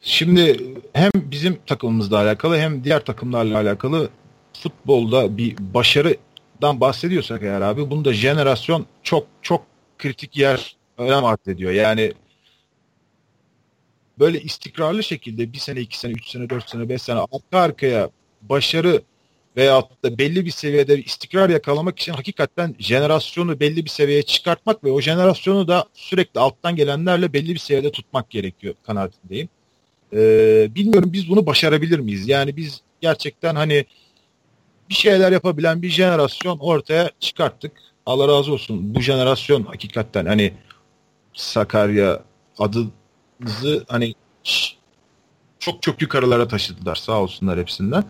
[0.02, 4.10] şimdi hem bizim takımımızla alakalı hem diğer takımlarla alakalı
[4.54, 5.56] futbolda bir
[6.58, 9.66] başarıdan bahsediyorsak eğer abi bunda jenerasyon çok çok
[9.98, 11.72] kritik yer önem arz ediyor.
[11.72, 12.14] Yani
[14.20, 18.10] böyle istikrarlı şekilde bir sene, iki sene, üç sene, dört sene, beş sene arka arkaya
[18.42, 19.02] başarı
[19.58, 24.92] veyahut da belli bir seviyede istikrar yakalamak için hakikaten jenerasyonu belli bir seviyeye çıkartmak ve
[24.92, 29.50] o jenerasyonu da sürekli alttan gelenlerle belli bir seviyede tutmak gerekiyor kanaatindeyim.
[30.14, 32.28] Ee, bilmiyorum biz bunu başarabilir miyiz?
[32.28, 33.86] Yani biz gerçekten hani
[34.90, 37.72] bir şeyler yapabilen bir jenerasyon ortaya çıkarttık.
[38.06, 38.96] Allah razı olsun.
[38.96, 40.54] Bu jenerasyon hakikaten hani
[41.34, 42.24] Sakarya
[42.60, 44.14] adımızı hani
[45.60, 48.04] çok çok yukarılara taşıdılar sağ olsunlar hepsinden.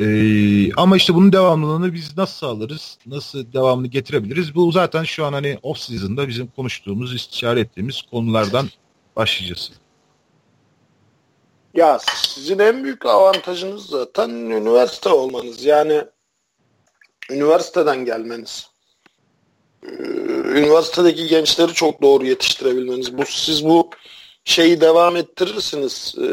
[0.00, 2.98] Ee, ama işte bunun devamlılığını biz nasıl sağlarız?
[3.06, 4.54] Nasıl devamlı getirebiliriz?
[4.54, 8.68] Bu zaten şu an hani off season'da bizim konuştuğumuz, istişare ettiğimiz konulardan
[9.16, 9.72] başlayacağız.
[11.74, 15.64] Ya sizin en büyük avantajınız zaten üniversite olmanız.
[15.64, 16.04] Yani
[17.30, 18.70] üniversiteden gelmeniz.
[19.82, 19.88] Ee,
[20.50, 23.18] Üniversitedeki gençleri çok doğru yetiştirebilmeniz.
[23.18, 23.90] Bu siz bu
[24.44, 26.14] şeyi devam ettirirsiniz.
[26.18, 26.30] Ee,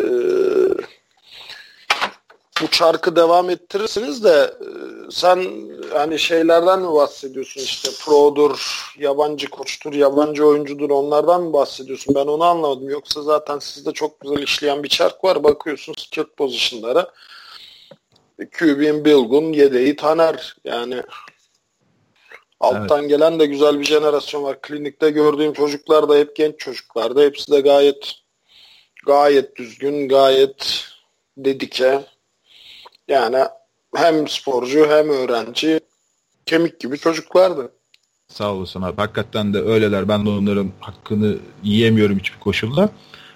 [2.62, 4.68] bu çarkı devam ettirirsiniz de e,
[5.12, 5.46] sen
[5.94, 12.16] hani şeylerden mi bahsediyorsun işte produr, yabancı koçtur, yabancı oyuncudur onlardan mı bahsediyorsun?
[12.16, 12.90] Ben onu anlamadım.
[12.90, 15.44] Yoksa zaten sizde çok güzel işleyen bir çark var.
[15.44, 17.12] Bakıyorsun skill position'lara.
[18.46, 20.56] QB'in Bilgun, yedeği Taner.
[20.64, 21.02] Yani
[22.60, 24.62] alttan gelen de güzel bir jenerasyon var.
[24.62, 27.26] Klinikte gördüğüm çocuklar da hep genç çocuklardı.
[27.26, 28.16] Hepsi de gayet
[29.06, 30.86] gayet düzgün, gayet
[31.38, 32.06] dedike.
[33.08, 33.38] Yani
[33.96, 35.80] hem sporcu hem öğrenci
[36.46, 37.72] kemik gibi çocuklardı.
[38.28, 38.96] Sağ olasın abi.
[38.96, 40.10] Hakikaten de öyleler.
[40.10, 42.90] Ben de onların hakkını yiyemiyorum hiçbir koşulda.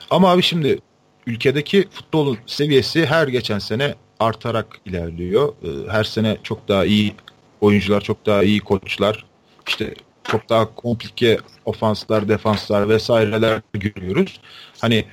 [0.10, 0.80] Ama abi şimdi
[1.28, 5.54] ülkedeki futbolun seviyesi her geçen sene artarak ilerliyor.
[5.64, 7.16] Ee, Her sene çok daha iyi
[7.62, 9.26] oyuncular, çok daha iyi koçlar,
[9.68, 9.94] işte
[10.24, 14.40] çok daha komplike ofanslar, defanslar vesaireler görüyoruz.
[14.80, 15.06] Hani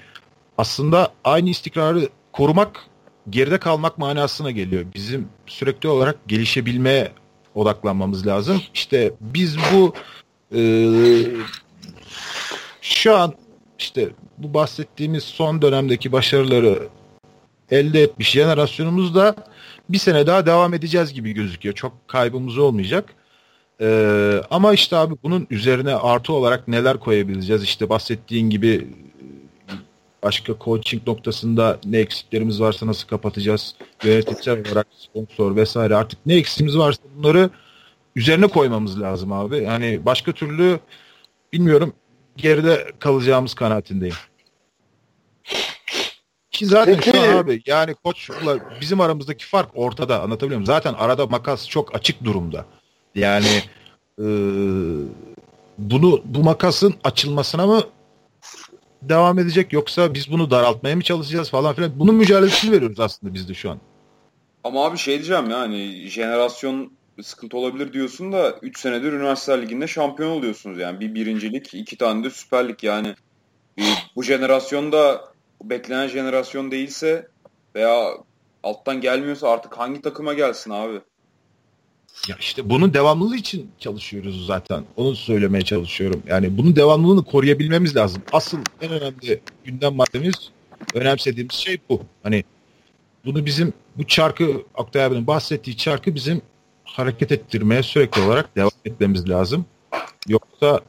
[0.58, 2.86] aslında aynı istikrarı korumak
[3.30, 4.84] geride kalmak manasına geliyor.
[4.94, 7.12] Bizim sürekli olarak gelişebilmeye
[7.54, 8.62] odaklanmamız lazım.
[8.74, 9.94] İşte biz bu
[10.54, 10.60] e,
[12.80, 13.34] şu an
[13.78, 16.88] işte bu bahsettiğimiz son dönemdeki başarıları
[17.70, 19.34] elde etmiş jenerasyonumuzda
[19.88, 21.74] bir sene daha devam edeceğiz gibi gözüküyor.
[21.74, 23.14] Çok kaybımız olmayacak.
[23.80, 27.62] Ee, ama işte abi bunun üzerine artı olarak neler koyabileceğiz?
[27.62, 28.88] İşte bahsettiğin gibi
[30.22, 33.74] başka coaching noktasında ne eksiklerimiz varsa nasıl kapatacağız?
[34.04, 37.50] Yönetimsel olarak sponsor vesaire artık ne eksiğimiz varsa bunları
[38.16, 39.56] üzerine koymamız lazım abi.
[39.56, 40.80] Yani başka türlü
[41.52, 41.92] bilmiyorum
[42.36, 44.16] geride kalacağımız kanaatindeyim.
[46.58, 47.10] Ki zaten Peki.
[47.10, 50.66] şu an abi yani koçla bizim aramızdaki fark ortada anlatabiliyor muyum?
[50.66, 52.66] Zaten arada makas çok açık durumda.
[53.14, 53.62] Yani
[54.18, 54.26] e,
[55.78, 57.82] bunu bu makasın açılmasına mı
[59.02, 61.92] devam edecek yoksa biz bunu daraltmaya mı çalışacağız falan filan.
[61.98, 63.78] Bunun mücadelesini veriyoruz aslında biz de şu an.
[64.64, 66.92] Ama abi şey diyeceğim yani jenerasyon
[67.22, 71.00] sıkıntı olabilir diyorsun da 3 senedir üniversite liginde şampiyon oluyorsunuz yani.
[71.00, 73.14] Bir birincilik, iki tane de süper lig yani.
[74.16, 75.28] Bu jenerasyonda
[75.62, 77.28] beklenen jenerasyon değilse
[77.74, 78.10] veya
[78.62, 81.00] alttan gelmiyorsa artık hangi takıma gelsin abi?
[82.28, 84.84] Ya işte bunun devamlılığı için çalışıyoruz zaten.
[84.96, 86.22] Onu söylemeye çalışıyorum.
[86.26, 88.22] Yani bunun devamlılığını koruyabilmemiz lazım.
[88.32, 90.50] Asıl en önemli gündem maddemiz
[90.94, 92.00] önemsediğimiz şey bu.
[92.22, 92.44] Hani
[93.24, 96.42] bunu bizim bu çarkı Oktay abinin bahsettiği çarkı bizim
[96.84, 99.66] hareket ettirmeye sürekli olarak devam etmemiz lazım.
[100.28, 100.80] Yoksa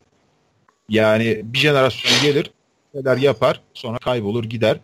[0.89, 2.51] yani bir jenerasyon gelir
[2.93, 4.79] neler yapar sonra kaybolur gider.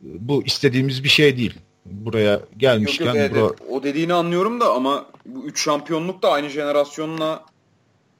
[0.00, 1.54] Bu istediğimiz bir şey değil
[1.84, 3.06] buraya gelmişken.
[3.06, 3.74] Yok, yok, evet, bura...
[3.74, 7.44] O dediğini anlıyorum da ama bu üç şampiyonluk da aynı jenerasyonla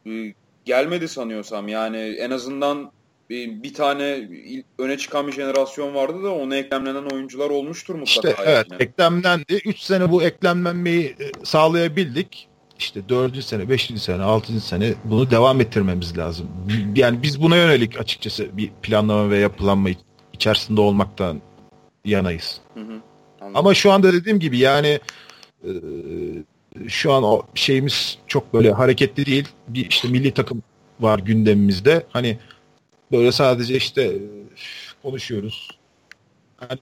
[0.06, 0.34] e,
[0.64, 1.68] gelmedi sanıyorsam.
[1.68, 2.92] Yani en azından
[3.30, 4.28] bir, tane
[4.78, 8.30] öne çıkan bir jenerasyon vardı da ona eklemlenen oyuncular olmuştur mutlaka.
[8.30, 8.82] İşte evet yani.
[8.82, 9.60] eklemlendi.
[9.64, 12.48] 3 sene bu eklemlenmeyi e, sağlayabildik.
[12.78, 13.44] İşte 4.
[13.44, 13.92] sene, 5.
[13.96, 14.60] sene, 6.
[14.60, 16.48] sene bunu devam ettirmemiz lazım.
[16.96, 19.88] Yani biz buna yönelik açıkçası bir planlama ve yapılanma
[20.32, 21.40] içerisinde olmaktan
[22.04, 22.60] yanayız.
[22.74, 23.00] Hı hı.
[23.54, 25.00] Ama şu anda dediğim gibi yani
[25.64, 25.70] e,
[26.88, 29.48] şu an o şeyimiz çok böyle hareketli değil.
[29.68, 30.62] Bir işte milli takım
[31.00, 32.06] var gündemimizde.
[32.10, 32.38] Hani
[33.12, 34.12] böyle sadece işte
[35.02, 35.68] konuşuyoruz.
[36.62, 36.80] Yani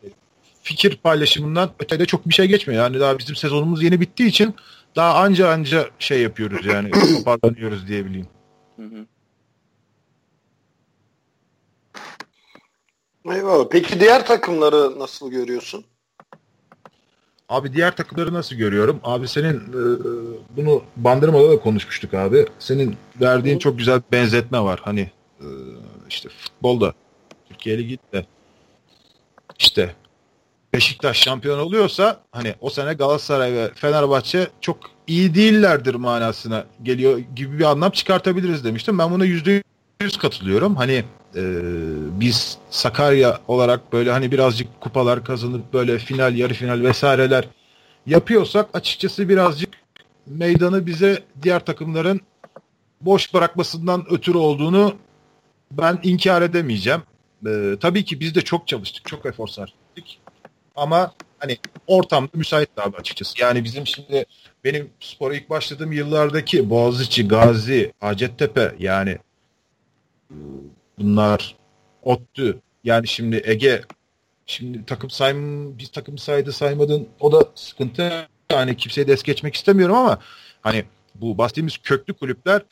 [0.63, 2.83] fikir paylaşımından ötede çok bir şey geçmiyor.
[2.83, 4.55] Yani daha bizim sezonumuz yeni bittiği için
[4.97, 8.27] daha anca anca şey yapıyoruz yani toparlanıyoruz diyebileyim.
[8.77, 9.07] Hı hı.
[13.35, 13.69] Eyvallah.
[13.71, 15.85] Peki diğer takımları nasıl görüyorsun?
[17.49, 19.01] Abi diğer takımları nasıl görüyorum?
[19.05, 19.83] Abi senin e,
[20.57, 22.47] bunu Bandırma'da da konuşmuştuk abi.
[22.59, 24.81] Senin verdiğin çok güzel bir benzetme var.
[24.85, 25.49] Hani e,
[26.09, 26.95] işte futbolda
[27.49, 28.27] Türkiye Ligi'de
[29.59, 29.95] işte
[30.75, 37.59] Beşiktaş şampiyon oluyorsa hani o sene Galatasaray ve Fenerbahçe çok iyi değillerdir manasına geliyor gibi
[37.59, 38.99] bir anlam çıkartabiliriz demiştim.
[38.99, 39.63] Ben buna yüzde
[40.01, 40.77] yüz katılıyorum.
[40.77, 41.05] Hani
[41.37, 41.43] e,
[42.21, 47.45] biz Sakarya olarak böyle hani birazcık kupalar kazanıp böyle final, yarı final vesaireler
[48.07, 49.75] yapıyorsak açıkçası birazcık
[50.27, 52.21] meydanı bize diğer takımların
[53.01, 54.95] boş bırakmasından ötürü olduğunu
[55.73, 57.03] ben inkar edemeyeceğim.
[57.47, 60.21] Ee, tabii ki biz de çok çalıştık, çok efor sarf ettik.
[60.77, 63.41] Ama hani ortamda müsait abi açıkçası.
[63.41, 64.25] Yani bizim şimdi
[64.65, 69.19] benim spora ilk başladığım yıllardaki Boğaziçi, Gazi, Hacettepe yani
[70.99, 71.57] Bunlar
[72.03, 72.61] ODTÜ.
[72.85, 73.83] Yani şimdi Ege
[74.47, 78.29] şimdi takım saym biz takım saydı saymadın o da sıkıntı.
[78.53, 80.19] Yani kimseyi de es geçmek istemiyorum ama
[80.61, 82.63] hani bu bahsettiğimiz köklü kulüpler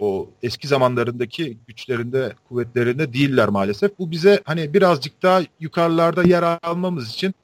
[0.00, 3.98] o eski zamanlarındaki güçlerinde, kuvvetlerinde değiller maalesef.
[3.98, 7.34] Bu bize hani birazcık daha yukarılarda yer almamız için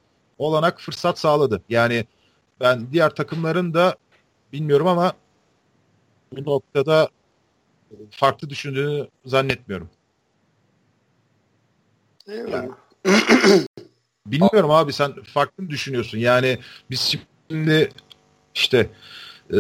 [0.45, 1.62] olanak fırsat sağladı.
[1.68, 2.05] Yani
[2.61, 3.97] ben diğer takımların da
[4.53, 5.12] bilmiyorum ama
[6.32, 7.09] bu noktada
[8.11, 9.88] farklı düşündüğünü zannetmiyorum.
[12.26, 12.70] Yani,
[14.26, 16.18] bilmiyorum abi sen farklı mı düşünüyorsun?
[16.18, 16.59] Yani
[16.90, 17.16] biz
[17.51, 17.88] şimdi
[18.55, 18.90] işte
[19.51, 19.59] e,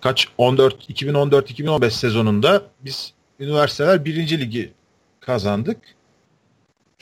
[0.00, 4.72] kaç 14 2014-2015 sezonunda biz üniversiteler birinci ligi
[5.20, 5.78] kazandık.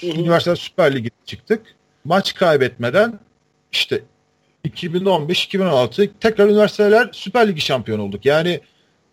[0.03, 1.80] Üniversiteler Süper Ligi çıktık.
[2.05, 3.18] Maç kaybetmeden
[3.72, 4.03] işte
[4.64, 8.24] 2015-2016 tekrar üniversiteler Süper Ligi şampiyon olduk.
[8.24, 8.61] Yani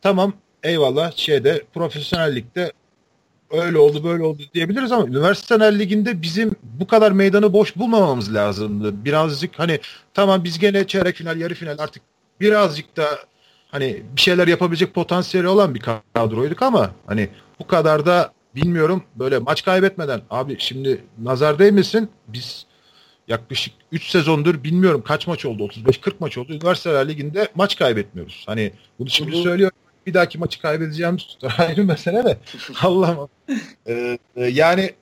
[0.02, 0.34] tamam
[0.64, 2.72] eyvallah şeyde profesyonel ligde
[3.52, 9.06] öyle oldu böyle oldu diyebiliriz ama üniversiteler liginde bizim bu kadar meydanı boş bulmamamız lazımdı.
[9.06, 9.80] Birazcık hani
[10.14, 12.04] tamam biz gene çeyrek final yarı final artık
[12.42, 13.06] birazcık da
[13.72, 15.82] hani bir şeyler yapabilecek potansiyeli olan bir
[16.14, 17.30] kadroyduk ama hani
[17.60, 22.66] bu kadar da bilmiyorum böyle maç kaybetmeden abi şimdi nazar değmesin biz
[23.28, 28.44] yaklaşık 3 sezondur bilmiyorum kaç maç oldu 35-40 maç oldu üniversiteler liginde maç kaybetmiyoruz.
[28.48, 32.38] Hani bunu şimdi söylüyorum bir dahaki maçı kaybedeceğimiz ayrı mesele de.
[32.82, 33.30] Allah'ım.
[33.88, 34.94] Ee, e, yani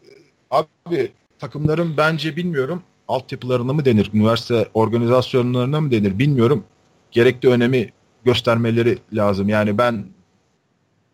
[0.51, 6.63] abi takımların bence bilmiyorum altyapılarına mı denir, üniversite organizasyonlarına mı denir bilmiyorum.
[7.11, 7.89] Gerekli önemi
[8.25, 9.49] göstermeleri lazım.
[9.49, 10.05] Yani ben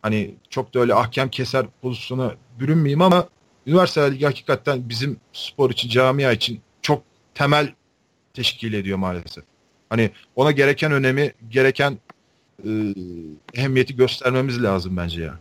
[0.02, 3.28] hani çok da öyle ahkam keser pozisyona bürünmeyeyim ama
[3.68, 6.62] üniversite ligi hakikaten bizim spor için, camia için
[7.42, 7.74] temel
[8.34, 9.44] teşkil ediyor maalesef.
[9.90, 11.98] Hani ona gereken önemi, gereken
[12.66, 12.70] e,
[13.54, 15.40] ehemmiyeti göstermemiz lazım bence ya.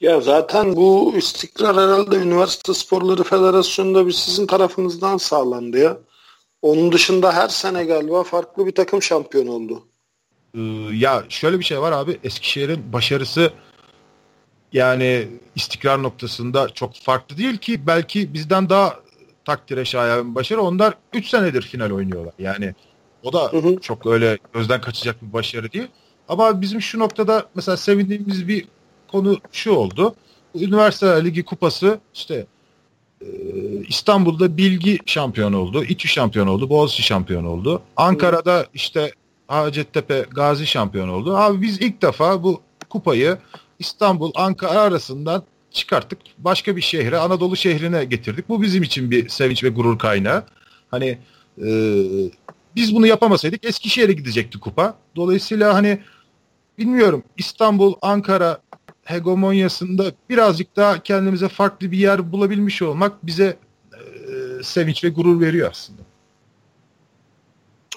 [0.00, 5.98] Ya zaten bu istikrar herhalde Üniversite Sporları Federasyonu'nda bir sizin tarafınızdan sağlandı ya.
[6.62, 9.86] Onun dışında her sene galiba farklı bir takım şampiyon oldu.
[10.54, 10.60] Ee,
[10.92, 13.52] ya şöyle bir şey var abi Eskişehir'in başarısı
[14.72, 19.05] yani istikrar noktasında çok farklı değil ki belki bizden daha
[19.46, 20.62] takdire şayan başarı.
[20.62, 22.34] Onlar 3 senedir final oynuyorlar.
[22.38, 22.74] Yani
[23.22, 23.80] o da hı hı.
[23.80, 25.88] çok öyle gözden kaçacak bir başarı değil.
[26.28, 28.68] Ama bizim şu noktada mesela sevindiğimiz bir
[29.08, 30.14] konu şu oldu.
[30.54, 32.46] Üniversite Ligi kupası işte
[33.20, 33.26] e,
[33.88, 35.84] İstanbul'da Bilgi şampiyon oldu.
[35.84, 36.70] İTÜ şampiyon oldu.
[36.70, 37.82] Boğaziçi şampiyon oldu.
[37.96, 39.12] Ankara'da işte
[39.48, 41.36] Hacettepe Gazi şampiyon oldu.
[41.36, 43.38] Abi biz ilk defa bu kupayı
[43.78, 45.42] İstanbul, Ankara arasından
[45.76, 46.18] çıkarttık.
[46.38, 48.48] Başka bir şehre, Anadolu şehrine getirdik.
[48.48, 50.44] Bu bizim için bir sevinç ve gurur kaynağı.
[50.90, 51.18] Hani
[51.58, 51.68] e,
[52.76, 54.98] biz bunu yapamasaydık Eskişehir'e gidecekti kupa.
[55.16, 56.00] Dolayısıyla hani
[56.78, 58.58] bilmiyorum İstanbul, Ankara
[59.04, 63.56] hegemonyasında birazcık daha kendimize farklı bir yer bulabilmiş olmak bize
[63.92, 66.02] e, sevinç ve gurur veriyor aslında.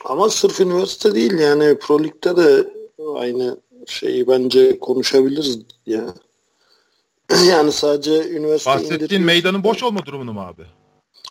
[0.06, 2.74] Ama sırf üniversite değil yani Pro Lig'de de
[3.16, 3.58] aynı
[3.88, 5.98] şeyi bence konuşabiliriz ya.
[5.98, 6.12] yani
[7.72, 9.22] sadece üniversite Bahsettiğin indiriyor.
[9.22, 10.64] meydanın boş olma durumunu mu abi?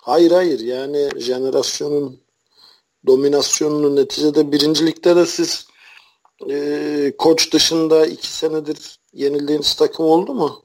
[0.00, 2.20] Hayır hayır yani jenerasyonun
[3.06, 5.68] dominasyonunu neticede birincilikte de siz
[6.50, 10.62] e, koç dışında iki senedir yenildiğiniz takım oldu mu?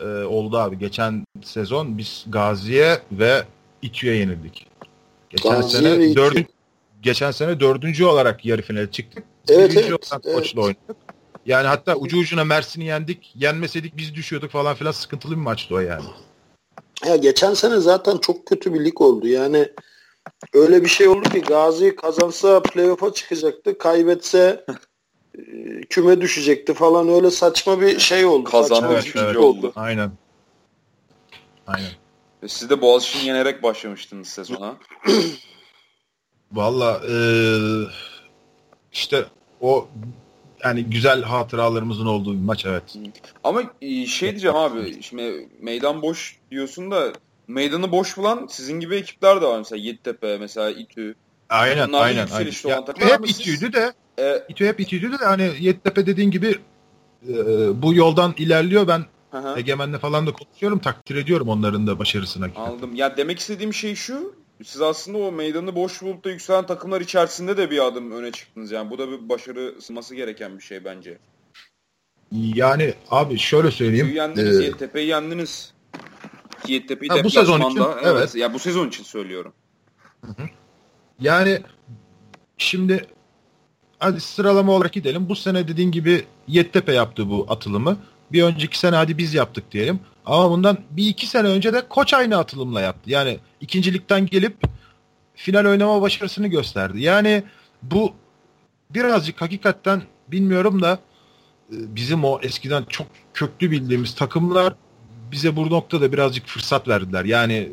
[0.00, 0.78] Ee, oldu abi.
[0.78, 3.44] Geçen sezon biz Gazi'ye ve
[3.82, 4.66] İTÜ'ye yenildik.
[5.30, 6.46] Geçen Gaziye sene dördüncü,
[7.02, 9.24] geçen sene dördüncü olarak yarı finale çıktık.
[9.48, 10.36] Evet, Birinci evet, olarak evet.
[10.36, 10.96] koçla oynadık.
[11.46, 13.32] Yani hatta ucu ucuna Mersin'i yendik.
[13.34, 16.04] Yenmeseydik biz düşüyorduk falan filan sıkıntılı bir maçtı o yani.
[17.06, 19.28] Ya geçen sene zaten çok kötü bir lig oldu.
[19.28, 19.68] Yani
[20.54, 23.78] öyle bir şey oldu ki Gazi kazansa playoff'a çıkacaktı.
[23.78, 24.64] Kaybetse
[25.38, 25.42] e,
[25.90, 28.50] küme düşecekti falan öyle saçma bir şey oldu.
[28.50, 29.36] Kazanma evet, evet.
[29.36, 29.72] oldu.
[29.76, 30.12] Aynen.
[31.66, 31.90] Aynen.
[32.42, 34.76] E siz de Boğaziçi'ni yenerek başlamıştınız sezona.
[36.52, 37.16] Valla e,
[38.92, 39.24] işte
[39.60, 39.88] o
[40.64, 42.82] yani güzel hatıralarımızın olduğu bir maç evet.
[43.44, 47.12] Ama e, şey diyeceğim abi şimdi meydan boş diyorsun da
[47.48, 51.14] meydanı boş bulan sizin gibi ekipler de var mesela Yeditepe mesela İTÜ.
[51.48, 52.26] Aynen Bunlar aynen.
[52.32, 52.52] aynen.
[52.68, 56.58] Ya, hep İTÜ'ydü de e, İTÜ hep İTÜ'ydü de hani Yeditepe dediğin gibi
[57.28, 57.34] e,
[57.82, 59.58] bu yoldan ilerliyor ben Aha.
[59.58, 62.46] Egemen'le falan da konuşuyorum takdir ediyorum onların da başarısına.
[62.56, 62.94] Aldım.
[62.94, 64.34] Ya demek istediğim şey şu
[64.64, 68.70] siz aslında o meydanı boş bulup da yükselen takımlar içerisinde de bir adım öne çıktınız.
[68.70, 71.18] Yani bu da bir başarı sınması gereken bir şey bence.
[72.32, 74.06] Yani abi şöyle söyleyeyim.
[74.06, 74.62] Suyu yendiniz, ee...
[74.62, 75.72] Yeditepe'yi yendiniz.
[76.66, 78.06] Yeditepe'yi bu sezon için evet.
[78.06, 78.34] evet.
[78.34, 79.52] Ya bu sezon için söylüyorum.
[81.20, 81.60] Yani
[82.58, 83.06] şimdi
[83.98, 85.28] hadi sıralama olarak gidelim.
[85.28, 87.96] Bu sene dediğin gibi Yeditepe yaptı bu atılımı.
[88.32, 90.00] Bir önceki sene hadi biz yaptık diyelim.
[90.26, 93.10] Ama bundan bir iki sene önce de koç aynı atılımla yaptı.
[93.10, 94.56] Yani ikincilikten gelip
[95.34, 97.00] final oynama başarısını gösterdi.
[97.00, 97.42] Yani
[97.82, 98.12] bu
[98.90, 100.98] birazcık hakikaten bilmiyorum da
[101.72, 104.74] e, bizim o eskiden çok köklü bildiğimiz takımlar
[105.32, 107.24] bize bu noktada birazcık fırsat verdiler.
[107.24, 107.70] Yani e,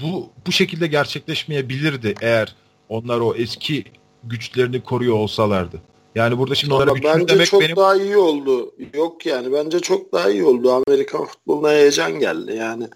[0.00, 2.54] bu bu şekilde gerçekleşmeyebilirdi eğer
[2.88, 3.84] onlar o eski
[4.24, 5.82] güçlerini koruyor olsalardı.
[6.14, 7.76] Yani burada şimdi onlara güçlü bence demek çok benim...
[7.76, 8.74] daha iyi oldu.
[8.94, 10.82] Yok yani bence çok daha iyi oldu.
[10.86, 12.88] Amerikan futboluna heyecan geldi yani.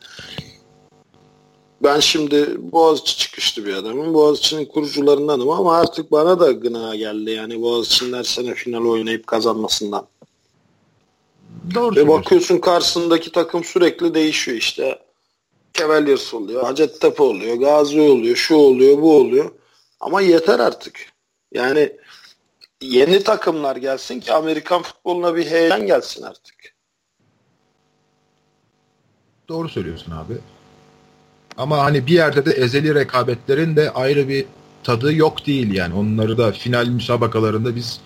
[1.87, 4.15] Ben şimdi Boğaziçi çıkıştı bir adamım.
[4.15, 10.07] Boğaziçi'nin kurucularındanım ama artık bana da gına geldi yani Boğaziçi'nin her sene final oynayıp kazanmasından.
[11.75, 14.99] Doğru Ve bakıyorsun karşısındaki takım sürekli değişiyor işte.
[15.75, 19.51] Cavaliers oluyor, Hacettepe oluyor, Gazi oluyor, şu oluyor, bu oluyor.
[20.01, 21.13] Ama yeter artık.
[21.53, 21.93] Yani
[22.83, 26.55] yeni takımlar gelsin ki Amerikan futboluna bir heyecan gelsin artık.
[29.49, 30.35] Doğru söylüyorsun abi.
[31.59, 34.45] Ama hani bir yerde de ezeli rekabetlerin de ayrı bir
[34.85, 35.95] tadı yok değil yani.
[35.95, 38.01] Onları da final müsabakalarında biz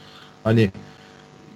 [0.44, 0.70] hani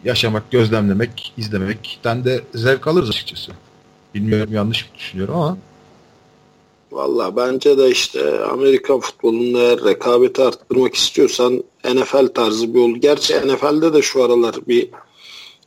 [0.04, 3.52] yaşamak, gözlemlemek, izlemekten de zevk alırız açıkçası.
[4.14, 5.56] Bilmiyorum yanlış mı düşünüyorum ama
[6.94, 11.64] Valla bence de işte Amerikan futbolunda eğer rekabeti arttırmak istiyorsan
[11.94, 12.96] NFL tarzı bir yol.
[12.96, 14.90] Gerçi NFL'de de şu aralar bir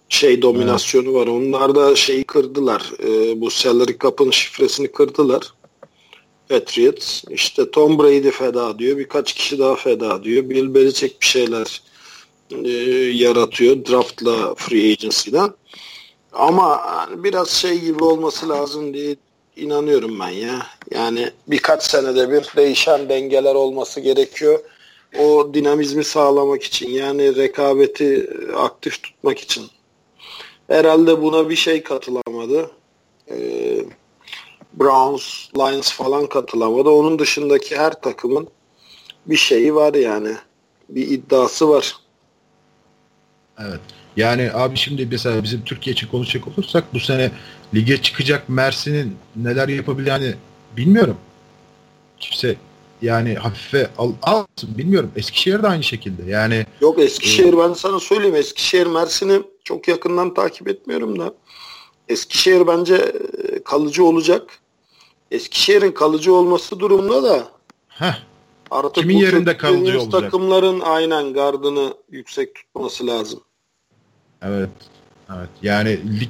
[0.10, 1.16] şey dominasyonu evet.
[1.16, 1.28] var.
[1.28, 2.92] Onlar da şeyi kırdılar.
[3.04, 5.54] E, bu salary cap'ın şifresini kırdılar.
[6.50, 7.24] Patriots.
[7.30, 8.98] İşte Tom Brady feda diyor.
[8.98, 10.50] Birkaç kişi daha feda diyor.
[10.50, 11.82] Bill Belichick bir şeyler
[12.52, 12.70] e,
[13.14, 13.86] yaratıyor.
[13.86, 15.50] Draft'la free agency'den.
[16.34, 16.82] Ama
[17.12, 19.16] biraz şey gibi olması lazım diye
[19.56, 20.68] inanıyorum ben ya.
[20.92, 24.60] Yani birkaç senede bir değişen dengeler olması gerekiyor.
[25.20, 29.64] O dinamizmi sağlamak için yani rekabeti aktif tutmak için.
[30.68, 32.72] Herhalde buna bir şey katılamadı.
[33.32, 33.86] Ee,
[34.80, 36.90] Browns, Lions falan katılamadı.
[36.90, 38.48] Onun dışındaki her takımın
[39.26, 40.36] bir şeyi var yani.
[40.90, 41.96] bir iddiası var.
[43.60, 43.80] Evet.
[44.18, 47.32] Yani abi şimdi mesela bizim Türkiye için konuşacak olursak bu sene
[47.76, 50.36] lige çıkacak Mersin'in neler yapabileceğini
[50.78, 51.18] bilmiyorum.
[52.20, 52.56] Kimse
[53.02, 55.12] yani hafife al, alsın bilmiyorum.
[55.16, 56.32] Eskişehir de aynı şekilde.
[56.32, 61.34] Yani Yok Eskişehir e, ben sana söyleyeyim Eskişehir Mersin'i çok yakından takip etmiyorum da
[62.10, 64.60] Eskişehir bence e, kalıcı olacak.
[65.32, 67.48] Eskişehir'in kalıcı olması durumunda da
[67.88, 68.18] heh,
[68.72, 70.22] artık kimin yerinde kalıcı olacak?
[70.22, 73.40] Takımların aynen gardını yüksek tutması lazım.
[74.42, 74.70] Evet.
[75.38, 75.50] Evet.
[75.62, 76.30] Yani lig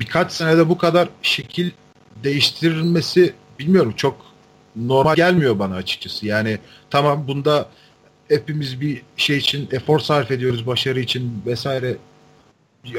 [0.00, 1.70] birkaç senede bu kadar şekil
[2.24, 4.16] değiştirilmesi bilmiyorum çok
[4.76, 6.26] normal gelmiyor bana açıkçası.
[6.26, 6.58] Yani
[6.90, 7.68] tamam bunda
[8.28, 11.96] hepimiz bir şey için efor sarf ediyoruz başarı için vesaire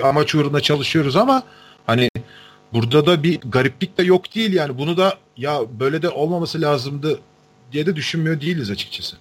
[0.03, 1.43] amaç uğruna çalışıyoruz ama
[1.85, 2.09] hani
[2.73, 7.19] burada da bir gariplik de yok değil yani bunu da ya böyle de olmaması lazımdı
[7.71, 9.17] diye de düşünmüyor değiliz açıkçası.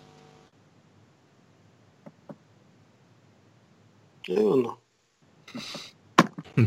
[4.29, 4.71] Eyvallah.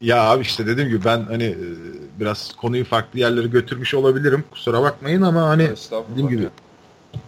[0.00, 1.58] ya abi işte dediğim gibi ben hani e,
[2.20, 4.44] biraz konuyu farklı yerlere götürmüş olabilirim.
[4.50, 5.70] Kusura bakmayın ama hani
[6.10, 6.48] dediğim gibi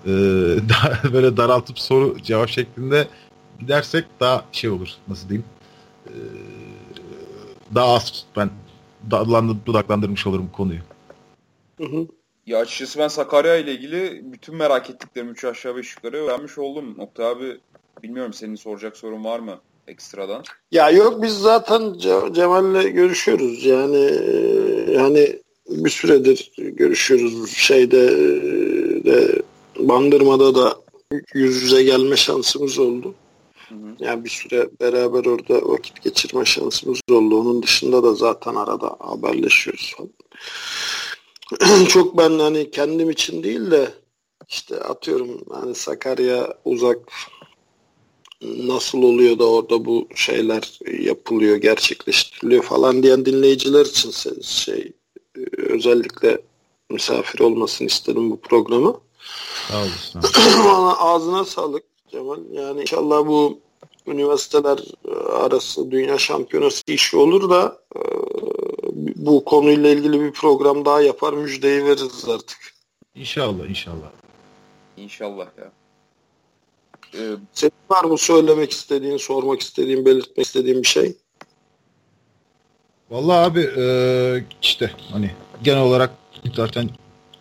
[0.06, 0.10] e,
[0.68, 3.08] daha böyle daraltıp soru cevap şeklinde
[3.60, 4.88] gidersek daha şey olur.
[5.08, 5.44] Nasıl diyeyim?
[6.06, 6.14] E,
[7.74, 8.50] daha az ben
[9.66, 10.80] dudaklandırmış olurum konuyu.
[11.78, 12.06] Hı hı.
[12.46, 16.94] Ya açıkçası ben Sakarya ile ilgili bütün merak ettiklerimi 3 aşağı 5 yukarı öğrenmiş oldum.
[16.98, 17.58] Nokta abi
[18.02, 20.42] bilmiyorum senin soracak sorun var mı ekstradan?
[20.72, 21.98] Ya yok biz zaten
[22.34, 23.64] Cemal'le görüşüyoruz.
[23.64, 24.10] Yani
[24.92, 27.50] yani bir süredir görüşüyoruz.
[27.50, 28.08] Şeyde
[29.04, 29.42] de
[29.78, 30.76] Bandırma'da da
[31.34, 33.14] yüz yüze gelme şansımız oldu.
[33.98, 37.40] Yani bir süre beraber orada vakit geçirme şansımız oldu.
[37.40, 40.10] Onun dışında da zaten arada haberleşiyoruz falan.
[41.88, 43.94] Çok ben hani kendim için değil de
[44.48, 46.98] işte atıyorum hani Sakarya uzak
[48.42, 54.92] nasıl oluyor da orada bu şeyler yapılıyor, gerçekleştiriliyor falan diyen dinleyiciler için şey
[55.56, 56.40] özellikle
[56.90, 59.00] misafir olmasını istedim bu programı.
[59.68, 60.22] Sağ olasın.
[60.98, 62.38] ağzına sağlık Cemal.
[62.52, 63.60] Yani inşallah bu
[64.06, 64.78] üniversiteler
[65.32, 68.00] arası dünya şampiyonası işi olur da e,
[69.16, 72.58] bu konuyla ilgili bir program daha yapar müjdeyi veririz artık.
[73.14, 74.10] İnşallah inşallah.
[74.96, 75.72] İnşallah ya.
[77.14, 81.16] Ee, Senin var mı söylemek istediğin, sormak istediğin, belirtmek istediğin bir şey?
[83.10, 83.84] Vallahi abi e,
[84.62, 85.30] işte hani
[85.62, 86.10] genel olarak
[86.56, 86.90] zaten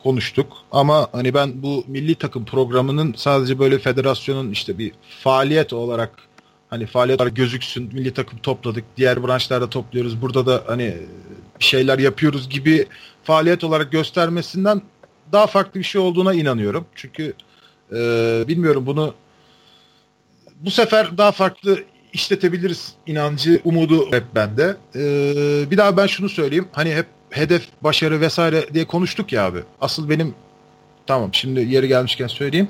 [0.04, 4.92] konuştuk ama hani ben bu milli takım programının sadece böyle federasyonun işte bir
[5.24, 6.12] faaliyet olarak
[6.70, 10.98] hani faaliyet olarak gözüksün milli takım topladık diğer branşlarda topluyoruz burada da hani
[11.60, 12.88] bir şeyler yapıyoruz gibi
[13.24, 14.82] faaliyet olarak göstermesinden
[15.32, 16.86] daha farklı bir şey olduğuna inanıyorum.
[16.96, 17.34] Çünkü
[17.92, 17.98] e,
[18.48, 19.14] bilmiyorum bunu
[20.60, 21.80] bu sefer daha farklı
[22.14, 24.78] işletebiliriz inancı, umudu hep bende.
[24.96, 26.68] Ee, bir daha ben şunu söyleyeyim.
[26.72, 29.60] Hani hep hedef, başarı vesaire diye konuştuk ya abi.
[29.82, 30.36] Asıl benim
[31.08, 32.68] tamam şimdi yeri gelmişken söyleyeyim.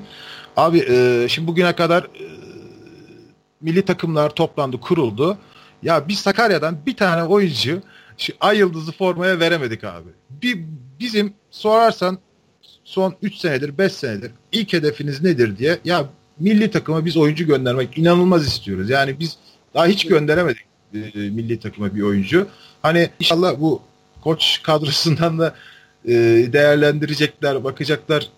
[0.57, 2.25] Abi e, şimdi bugüne kadar e,
[3.61, 5.37] milli takımlar toplandı, kuruldu.
[5.83, 7.81] Ya biz Sakarya'dan bir tane oyuncu
[8.17, 10.09] şu ay yıldızı formaya veremedik abi.
[10.29, 10.59] Bir,
[10.99, 12.17] bizim sorarsan
[12.83, 16.05] son 3 senedir 5 senedir ilk hedefiniz nedir diye ya
[16.39, 18.89] milli takıma biz oyuncu göndermek inanılmaz istiyoruz.
[18.89, 19.37] Yani biz
[19.73, 22.47] daha hiç gönderemedik e, milli takıma bir oyuncu.
[22.81, 23.81] Hani inşallah bu
[24.21, 25.55] koç kadrosundan da
[26.05, 26.13] e,
[26.53, 28.29] değerlendirecekler, bakacaklar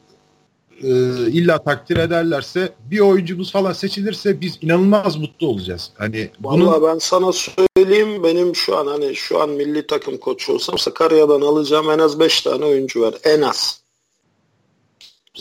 [0.83, 0.87] e,
[1.27, 5.91] illa takdir ederlerse bir oyuncumuz falan seçilirse biz inanılmaz mutlu olacağız.
[5.97, 6.67] Hani bunu...
[6.67, 11.41] Vallahi ben sana söyleyeyim benim şu an hani şu an milli takım koçu olsam Sakarya'dan
[11.41, 13.15] alacağım en az 5 tane oyuncu var.
[13.23, 13.81] En az.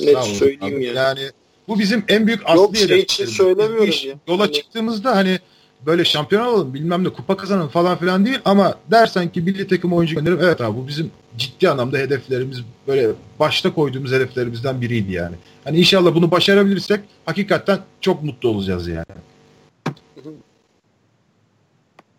[0.00, 0.84] Ne söyleyeyim abi.
[0.84, 0.96] yani.
[0.96, 1.30] Yani
[1.68, 4.14] bu bizim en büyük asli Yok şey için söylemiyorum iş, ya.
[4.28, 4.52] Yola hani...
[4.52, 5.38] çıktığımızda hani
[5.86, 9.92] böyle şampiyon olalım bilmem ne kupa kazanalım falan filan değil ama dersen ki milli takım
[9.92, 13.10] oyuncu gönderim evet abi bu bizim ciddi anlamda hedeflerimiz böyle
[13.40, 15.36] başta koyduğumuz hedeflerimizden biriydi yani.
[15.64, 19.04] Hani inşallah bunu başarabilirsek hakikaten çok mutlu olacağız yani.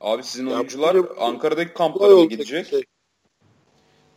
[0.01, 2.67] Abi sizin oyuncular Ankara'daki kamplara mı gidecek?
[2.67, 2.83] Şey.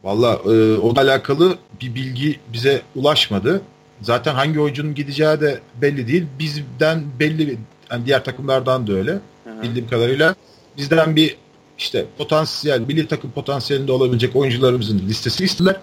[0.05, 3.63] Valla e, onunla alakalı bir bilgi bize ulaşmadı.
[4.03, 6.27] Zaten hangi oyuncunun gideceği de belli değil.
[6.39, 7.59] Bizden belli
[7.91, 9.19] yani diğer takımlardan da öyle.
[9.47, 9.63] Hı-hı.
[9.63, 10.35] Bildiğim kadarıyla
[10.77, 11.37] bizden bir
[11.79, 15.81] işte potansiyel, milli takım potansiyelinde olabilecek oyuncularımızın listesi istediler.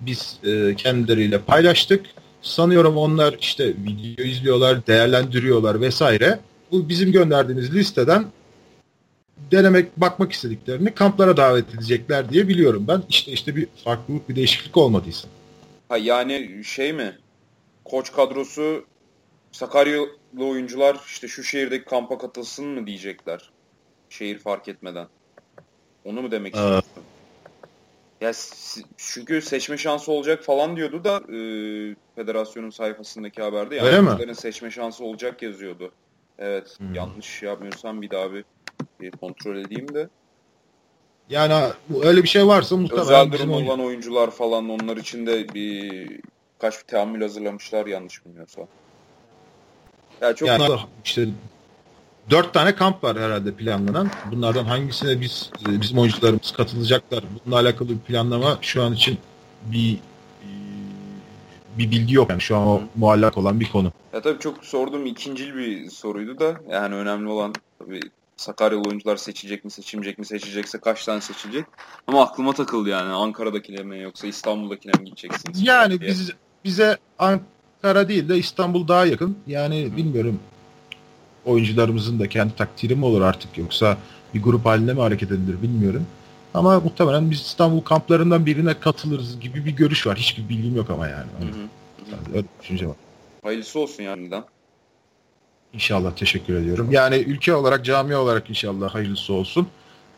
[0.00, 2.06] Biz e, kendileriyle paylaştık.
[2.42, 6.38] Sanıyorum onlar işte video izliyorlar, değerlendiriyorlar vesaire.
[6.72, 8.26] Bu bizim gönderdiğimiz listeden
[9.50, 13.02] denemek, bakmak istediklerini kamplara davet edecekler diye biliyorum ben.
[13.08, 15.28] İşte işte bir farklılık, bir değişiklik olmadıysa.
[15.88, 17.12] Ha yani şey mi?
[17.90, 18.84] koç kadrosu
[20.36, 23.50] Sakaryalı oyuncular işte şu şehirdeki kampa katılsın mı diyecekler.
[24.08, 25.08] Şehir fark etmeden.
[26.04, 26.90] Onu mu demek istiyorsun?
[28.20, 28.32] Ya
[28.96, 31.38] çünkü seçme şansı olacak falan diyordu da e,
[32.16, 33.76] federasyonun sayfasındaki haberde.
[33.76, 34.34] Yani Öyle mi?
[34.34, 35.92] seçme şansı olacak yazıyordu.
[36.38, 36.78] Evet.
[36.78, 36.94] Hmm.
[36.94, 38.44] Yanlış yapmıyorsam bir daha bir,
[39.00, 40.08] bir kontrol edeyim de.
[41.30, 41.72] Yani
[42.02, 43.88] öyle bir şey varsa muhtemelen özel durum olan oyun...
[43.88, 46.20] oyuncular falan onlar için de bir
[46.58, 48.68] kaç bir teamül hazırlamışlar yanlış bilmiyorsam.
[50.20, 51.28] Yani çok yani işte
[52.30, 54.10] dört tane kamp var herhalde planlanan.
[54.32, 57.24] Bunlardan hangisine biz bizim oyuncularımız katılacaklar?
[57.44, 59.18] Bununla alakalı bir planlama şu an için
[59.64, 59.98] bir
[61.78, 63.92] bir bilgi yok yani şu an o muallak olan bir konu.
[64.12, 68.00] Ya tabii çok sorduğum ikincil bir soruydu da yani önemli olan tabii
[68.36, 71.64] Sakaryalı oyuncular seçecek mi seçilmeyecek mi seçilecekse kaç tane seçilecek.
[72.06, 75.62] Ama aklıma takıldı yani Ankara'dakine mi yoksa İstanbul'dakine mi gideceksiniz?
[75.62, 76.30] Yani biz
[76.64, 76.96] bize
[77.76, 79.36] Ankara değil de İstanbul daha yakın.
[79.46, 80.40] Yani bilmiyorum
[81.44, 83.96] oyuncularımızın da kendi takdiri mi olur artık yoksa
[84.34, 86.06] bir grup halinde mi hareket edilir bilmiyorum.
[86.54, 90.18] Ama muhtemelen biz İstanbul kamplarından birine katılırız gibi bir görüş var.
[90.18, 91.26] Hiçbir bilgim yok ama yani.
[91.40, 92.36] Hı hı.
[92.36, 92.96] Öyle düşünce var.
[93.42, 94.30] Hayırlısı olsun yani.
[95.72, 96.88] İnşallah teşekkür ediyorum.
[96.90, 99.68] Yani ülke olarak, cami olarak inşallah hayırlısı olsun.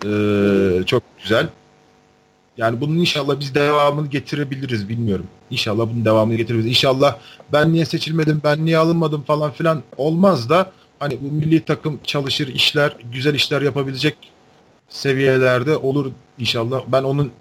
[0.04, 1.48] Ee, çok güzel.
[2.58, 5.26] Yani bunun inşallah biz devamını getirebiliriz bilmiyorum.
[5.50, 6.70] İnşallah bunun devamını getirebiliriz.
[6.70, 7.18] İnşallah
[7.52, 12.48] ben niye seçilmedim, ben niye alınmadım falan filan olmaz da hani bu milli takım çalışır,
[12.48, 14.16] işler, güzel işler yapabilecek
[14.88, 16.82] seviyelerde olur inşallah.
[16.88, 17.32] Ben onun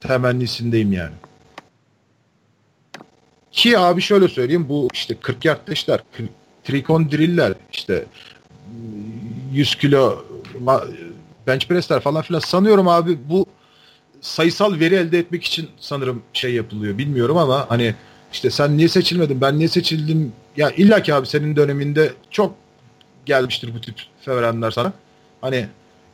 [0.00, 1.14] temennisindeyim yani.
[3.52, 6.00] Ki abi şöyle söyleyeyim bu işte 40 yard deşler,
[6.64, 8.04] trikon driller işte
[9.52, 10.24] 100 kilo
[11.46, 13.46] bench pressler falan filan sanıyorum abi bu
[14.20, 17.94] sayısal veri elde etmek için sanırım şey yapılıyor bilmiyorum ama hani
[18.32, 22.54] işte sen niye seçilmedin ben niye seçildim ya illa ki abi senin döneminde çok
[23.26, 24.92] gelmiştir bu tip feverenler sana.
[25.40, 25.68] Hani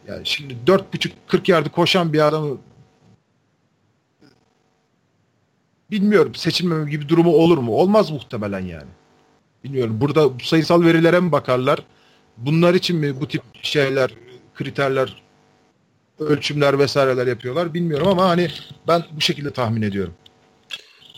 [0.09, 2.59] yani şimdi 4.5-40 yardı koşan bir adamı
[5.91, 7.73] bilmiyorum seçilmeme gibi durumu olur mu?
[7.73, 8.89] Olmaz muhtemelen yani.
[9.65, 10.01] Bilmiyorum.
[10.01, 11.83] Burada sayısal verilere mi bakarlar?
[12.37, 14.11] Bunlar için mi bu tip şeyler,
[14.55, 15.23] kriterler,
[16.21, 18.51] ölçümler vesaireler yapıyorlar bilmiyorum ama hani
[18.89, 20.15] ben bu şekilde tahmin ediyorum.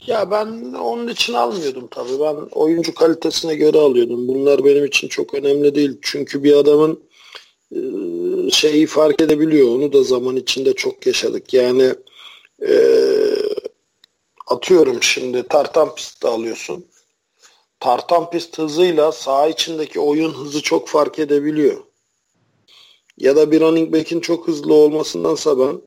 [0.06, 2.20] Ya ben onun için almıyordum tabii.
[2.20, 4.28] Ben oyuncu kalitesine göre alıyordum.
[4.28, 5.98] Bunlar benim için çok önemli değil.
[6.02, 7.00] Çünkü bir adamın
[7.72, 7.80] e,
[8.50, 9.68] şeyi fark edebiliyor.
[9.68, 11.54] Onu da zaman içinde çok yaşadık.
[11.54, 11.94] Yani
[12.68, 12.72] e,
[14.46, 16.86] atıyorum şimdi tartan pistte alıyorsun.
[17.80, 21.87] Tartan pist hızıyla saha içindeki oyun hızı çok fark edebiliyor.
[23.18, 25.80] Ya da bir running back'in çok hızlı olmasındansa ben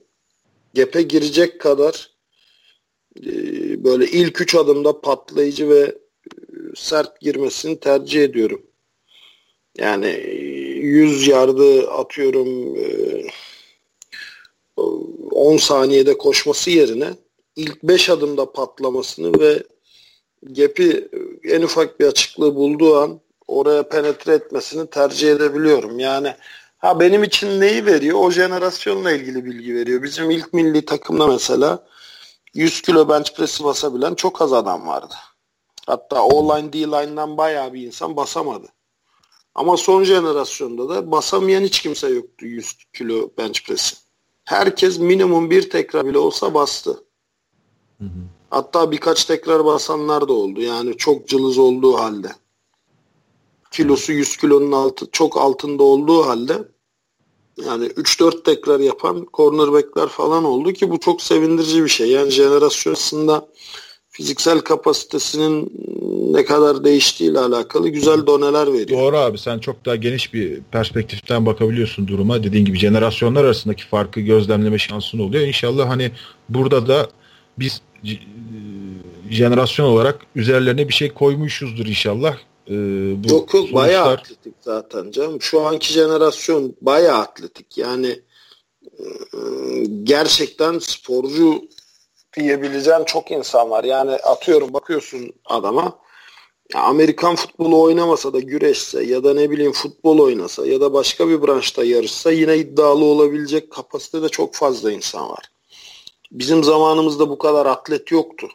[0.74, 2.12] gepe girecek kadar
[3.26, 3.34] e,
[3.84, 5.96] böyle ilk üç adımda patlayıcı ve e,
[6.76, 8.62] sert girmesini tercih ediyorum.
[9.78, 10.08] Yani
[10.82, 12.78] 100 e, yardı atıyorum
[15.32, 17.10] 10 saniyede koşması yerine
[17.56, 19.64] ilk 5 adımda patlamasını ve
[20.52, 21.10] gepi
[21.44, 26.00] en ufak bir açıklığı bulduğu an oraya penetre etmesini tercih edebiliyorum.
[26.00, 26.36] Yani
[26.82, 28.20] ha benim için neyi veriyor?
[28.20, 30.04] O jenerasyonla ilgili bilgi veriyor.
[30.04, 31.88] Bizim ilk milli takımda mesela
[32.54, 35.14] 100 kilo bench press'i basabilen çok az adam vardı.
[35.88, 38.68] Hatta O-line, D-line'dan bayağı bir insan basamadı.
[39.56, 43.96] Ama son jenerasyonda da basamayan hiç kimse yoktu 100 kilo bench press'i.
[44.46, 46.92] Herkes minimum bir tekrar bile olsa bastı.
[47.98, 48.10] Hı hı.
[48.50, 50.62] Hatta birkaç tekrar basanlar da oldu.
[50.62, 52.32] Yani çok cılız olduğu halde.
[53.72, 56.71] Kilosu 100 kilonun altı, çok altında olduğu halde
[57.68, 62.08] yani 3-4 tekrar yapan cornerbackler falan oldu ki bu çok sevindirici bir şey.
[62.08, 63.48] Yani jenerasyon aslında
[64.10, 65.72] fiziksel kapasitesinin
[66.34, 69.00] ne kadar değiştiğiyle alakalı güzel doneler veriyor.
[69.00, 72.44] Doğru abi sen çok daha geniş bir perspektiften bakabiliyorsun duruma.
[72.44, 75.48] Dediğin gibi jenerasyonlar arasındaki farkı gözlemleme şansın oluyor.
[75.48, 76.12] İnşallah hani
[76.50, 77.08] burada da
[77.60, 77.82] biz
[79.30, 82.38] jenerasyon olarak üzerlerine bir şey koymuşuzdur inşallah.
[82.72, 83.74] Ee, bu yok yok sonuçlar...
[83.74, 85.42] bayağı atletik zaten canım.
[85.42, 87.78] Şu anki jenerasyon bayağı atletik.
[87.78, 88.20] Yani
[89.00, 89.40] e,
[90.04, 91.62] gerçekten sporcu
[92.38, 93.84] diyebileceğin çok insan var.
[93.84, 96.00] Yani atıyorum bakıyorsun adama
[96.76, 101.42] Amerikan futbolu oynamasa da güreşse ya da ne bileyim futbol oynasa ya da başka bir
[101.42, 105.52] branşta yarışsa yine iddialı olabilecek kapasitede çok fazla insan var.
[106.32, 108.48] Bizim zamanımızda bu kadar atlet yoktu.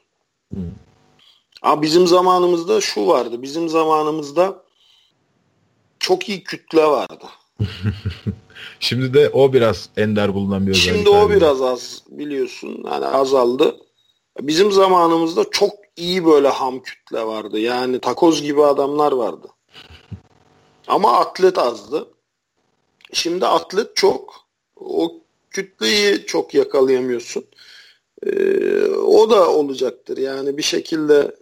[0.52, 0.85] Hmm.
[1.62, 3.43] Ama bizim zamanımızda şu vardı.
[3.43, 4.62] Bizim zamanımızda
[5.99, 7.27] çok iyi kütle vardı.
[8.81, 10.97] Şimdi de o biraz ender bulunan bir özellik.
[10.97, 12.85] Şimdi o biraz az biliyorsun.
[12.85, 13.77] Yani azaldı.
[14.41, 17.59] Bizim zamanımızda çok iyi böyle ham kütle vardı.
[17.59, 19.49] Yani takoz gibi adamlar vardı.
[20.87, 22.09] Ama atlet azdı.
[23.12, 24.47] Şimdi atlet çok.
[24.77, 25.12] O
[25.51, 27.45] kütleyi çok yakalayamıyorsun.
[28.27, 30.16] Ee, o da olacaktır.
[30.19, 31.37] Yani bir şekilde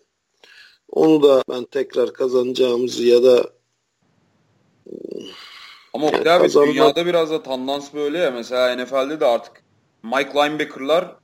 [0.95, 3.51] onu da ben tekrar kazanacağımızı ya da
[5.93, 6.73] ama yani abi kazanma...
[6.73, 8.31] dünyada biraz da tendans böyle ya.
[8.31, 9.63] Mesela NFL'de de artık
[10.03, 11.17] Mike linebacker'lar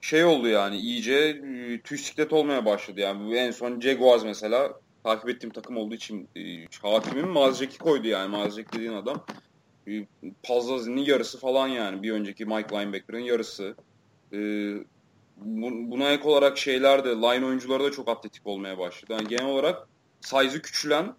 [0.00, 3.00] şey oldu yani iyice e, tüysiklet olmaya başladı.
[3.00, 4.72] Yani en son Jaguars mesela
[5.04, 6.40] takip ettiğim takım olduğu için e,
[6.82, 8.28] hakimim Mazjek'i koydu yani.
[8.28, 9.24] Mazjek dediğin adam
[9.88, 10.06] e,
[10.42, 12.02] Pazlazi'nin yarısı falan yani.
[12.02, 13.74] Bir önceki Mike linebacker'ın yarısı.
[14.32, 14.38] E,
[15.40, 19.12] buna ek olarak şeyler de line oyuncuları da çok atletik olmaya başladı.
[19.12, 19.88] Yani genel olarak
[20.20, 21.14] size'ı küçülen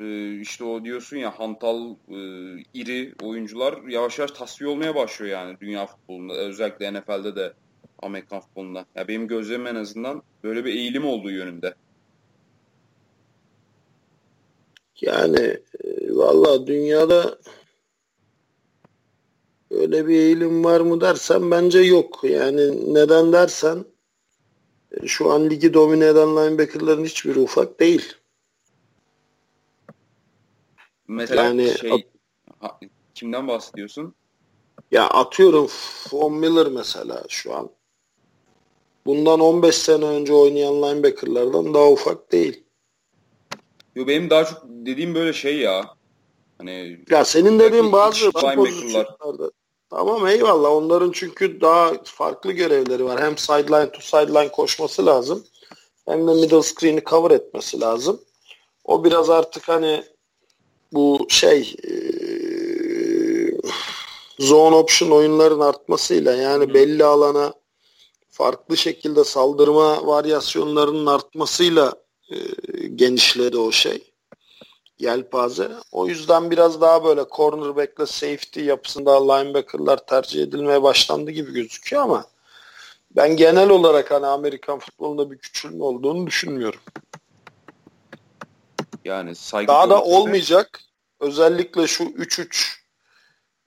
[0.00, 2.18] e, işte o diyorsun ya hantal e,
[2.74, 6.34] iri oyuncular yavaş yavaş tasfiye olmaya başlıyor yani dünya futbolunda.
[6.34, 7.52] Özellikle NFL'de de
[8.02, 8.86] Amerikan futbolunda.
[8.94, 11.74] Ya benim gözlemim en azından böyle bir eğilim olduğu yönünde.
[15.00, 15.40] Yani
[15.84, 17.38] e, valla dünyada
[19.70, 22.20] öyle bir eğilim var mı dersen bence yok.
[22.22, 23.84] Yani neden dersen
[25.06, 28.14] şu an ligi domine eden linebackerların hiçbiri ufak değil.
[31.08, 32.08] Mesela yani, şey,
[32.60, 32.80] ha,
[33.14, 34.14] kimden bahsediyorsun?
[34.90, 35.68] Ya atıyorum
[36.12, 37.70] Von Miller mesela şu an.
[39.06, 42.64] Bundan 15 sene önce oynayan linebackerlardan daha ufak değil.
[43.94, 45.94] Yo benim daha çok dediğim böyle şey ya.
[46.58, 49.50] Hani ya senin dediğin bazı pozisyonlarda
[49.90, 50.70] Tamam eyvallah.
[50.70, 53.20] Onların çünkü daha farklı görevleri var.
[53.20, 55.44] Hem sideline to sideline koşması lazım.
[56.08, 58.20] Hem de middle screen'i cover etmesi lazım.
[58.84, 60.04] O biraz artık hani
[60.92, 61.92] bu şey e,
[64.38, 67.54] zone option oyunların artmasıyla yani belli alana
[68.30, 71.94] farklı şekilde saldırma varyasyonlarının artmasıyla
[72.30, 72.36] e,
[72.86, 74.07] genişledi o şey
[74.98, 75.70] yelpaze.
[75.92, 82.26] O yüzden biraz daha böyle cornerback'le safety yapısında linebacker'lar tercih edilmeye başlandı gibi gözüküyor ama
[83.10, 86.80] ben genel olarak hani Amerikan futbolunda bir küçülme olduğunu düşünmüyorum.
[89.04, 90.80] Yani saygı daha da olmayacak.
[91.20, 92.78] Özellikle şu 3-3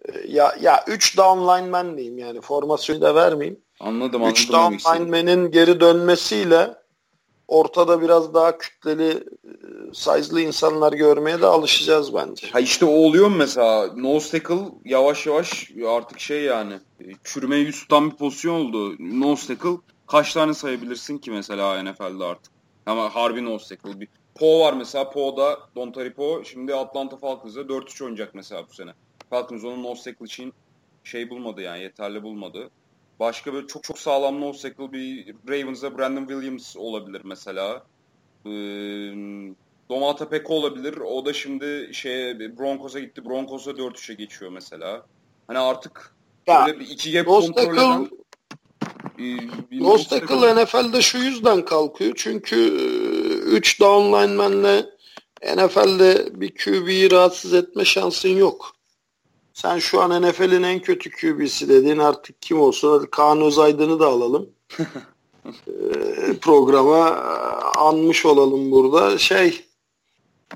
[0.06, 3.60] e, ya ya 3 down lineman diyeyim yani formasyonu da vermeyeyim.
[3.80, 4.44] Anladım anladım.
[4.44, 6.81] 3 down lineman'in geri dönmesiyle
[7.52, 9.49] ortada biraz daha kütleli e,
[9.94, 12.48] size'lı insanlar görmeye de alışacağız bence.
[12.52, 13.94] Ha işte o oluyor mesela?
[13.95, 18.95] Nose tackle yavaş yavaş artık şey yani e, çürüme yüz tutan bir pozisyon oldu.
[18.99, 22.53] Nose tackle kaç tane sayabilirsin ki mesela NFL'de artık?
[22.86, 23.99] Ama harbi nose tackle.
[23.99, 25.10] Bir Poe var mesela.
[25.10, 28.91] Poe'da Dontari Poe şimdi Atlanta Falcons'da 4-3 oynayacak mesela bu sene.
[29.30, 30.53] Falcons onun nose tackle için
[31.03, 32.69] şey bulmadı yani yeterli bulmadı.
[33.22, 37.84] Başka böyle çok çok sağlam nose tackle bir Ravens'da Brandon Williams olabilir mesela.
[38.45, 38.49] Ee,
[39.89, 40.98] Domata Peko olabilir.
[40.98, 43.26] O da şimdi şey Broncos'a gitti.
[43.26, 45.06] Broncos'a 4-3'e geçiyor mesela.
[45.48, 46.15] Hani artık
[46.48, 48.10] ya, böyle bir iki gap kontrol eden
[49.19, 52.14] e, Nose tackle NFL'de şu yüzden kalkıyor.
[52.15, 52.56] Çünkü
[53.45, 54.85] 3 e, down linemenle
[55.56, 58.76] NFL'de bir QB'yi rahatsız etme şansın yok.
[59.62, 64.08] Sen şu an NFL'in en kötü QB'si dediğin artık kim olsun hadi Kaan Özaydın'ı da
[64.08, 64.50] alalım.
[64.80, 67.22] e, programa e,
[67.80, 69.18] anmış olalım burada.
[69.18, 69.66] Şey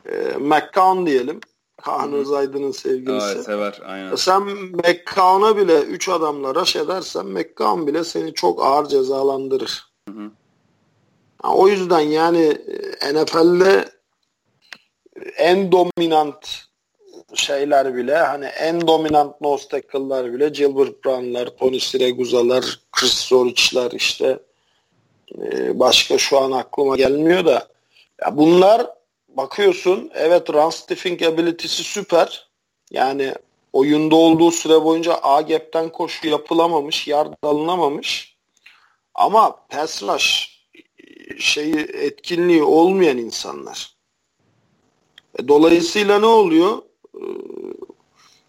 [0.06, 1.40] e, McCown diyelim.
[1.82, 3.28] Kaan Özaydın'ın sevgilisi.
[3.36, 3.82] Evet, sever.
[3.86, 4.16] Aynen.
[4.16, 4.42] Sen
[4.74, 9.86] McCown'a bile 3 adamla rush edersen McCown bile seni çok ağır cezalandırır.
[10.10, 10.32] Hı hı.
[11.44, 12.58] o yüzden yani
[13.02, 13.90] e, NFL'de
[15.38, 16.66] en dominant
[17.34, 24.40] şeyler bile hani en dominant nose tackle'lar bile Gilbert Brown'lar, Tony Siraguza'lar, Chris Zoric'ler işte
[25.42, 27.68] e, başka şu an aklıma gelmiyor da
[28.22, 28.88] ya bunlar
[29.30, 32.48] bakıyorsun evet run stiffing ability'si süper.
[32.92, 33.34] Yani
[33.74, 38.36] oyunda olduğu süre boyunca A gap'ten koşu yapılamamış, yard alınamamış.
[39.16, 40.56] Ama pass rush
[41.40, 43.96] şeyi etkinliği olmayan insanlar.
[45.40, 46.82] E, dolayısıyla ne oluyor?
[47.16, 47.26] E,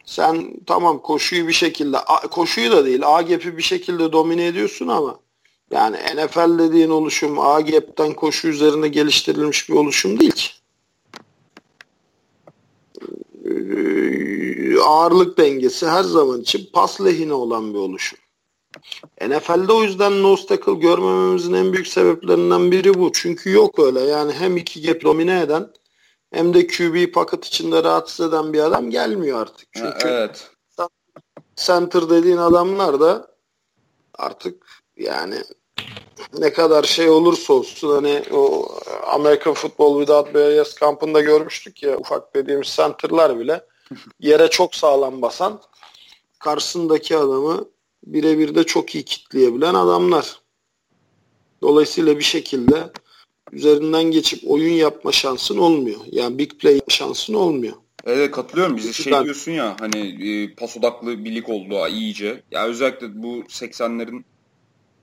[0.05, 1.97] sen tamam koşuyu bir şekilde
[2.30, 5.20] koşuyu da değil A gap'i bir şekilde domine ediyorsun ama
[5.70, 10.48] yani NFL dediğin oluşum A gap'ten koşu üzerine geliştirilmiş bir oluşum değil ki.
[13.44, 18.18] Ee, ağırlık dengesi her zaman için pas lehine olan bir oluşum.
[19.28, 23.10] NFL'de o yüzden nose tackle görmememizin en büyük sebeplerinden biri bu.
[23.14, 25.68] Çünkü yok öyle yani hem iki gap domine eden
[26.32, 29.69] hem de QB paket içinde rahatsız eden bir adam gelmiyor artık.
[29.73, 30.51] Çünkü evet.
[31.57, 33.36] center dediğin adamlar da
[34.15, 34.66] artık
[34.97, 35.36] yani
[36.39, 38.69] ne kadar şey olursa olsun hani o
[39.07, 43.65] American Football Without Barriers kampında görmüştük ya ufak dediğimiz center'lar bile
[44.20, 45.61] yere çok sağlam basan
[46.39, 47.69] karşısındaki adamı
[48.07, 50.40] birebir de çok iyi kitleyebilen adamlar.
[51.62, 52.90] Dolayısıyla bir şekilde
[53.52, 56.01] üzerinden geçip oyun yapma şansın olmuyor.
[56.12, 57.74] Yani big play şansın olmuyor.
[58.06, 58.77] Evet katılıyorum.
[58.77, 62.43] Bize şey diyorsun ya hani e, pas odaklı bir lig oldu iyice.
[62.51, 64.24] Ya özellikle bu 80'lerin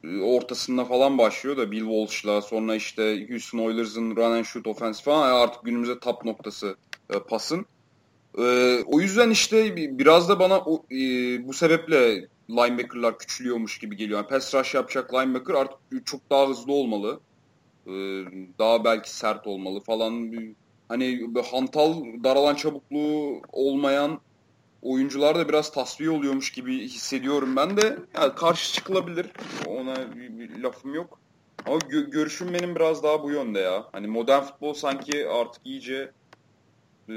[0.04, 5.04] e, ortasında falan başlıyor da Bill Walsh'la sonra işte Houston Oilers'ın run and shoot offense
[5.04, 6.76] falan artık günümüzde top noktası
[7.14, 7.66] e, pasın.
[8.38, 10.98] E, o yüzden işte biraz da bana o, e,
[11.48, 14.20] bu sebeple linebacker'lar küçülüyormuş gibi geliyor.
[14.20, 17.20] Yani pass rush yapacak linebacker artık çok daha hızlı olmalı.
[17.88, 17.92] E,
[18.60, 20.32] daha belki sert olmalı falan.
[20.90, 24.22] Hani hantal, daralan çabukluğu olmayan
[24.82, 27.98] oyuncular da biraz tasfiye oluyormuş gibi hissediyorum ben de.
[28.16, 29.32] Yani karşı çıkılabilir.
[29.68, 31.20] Ona bir, bir lafım yok.
[31.66, 33.90] Ama gö- görüşüm benim biraz daha bu yönde ya.
[33.92, 36.12] Hani modern futbol sanki artık iyice
[37.10, 37.16] e,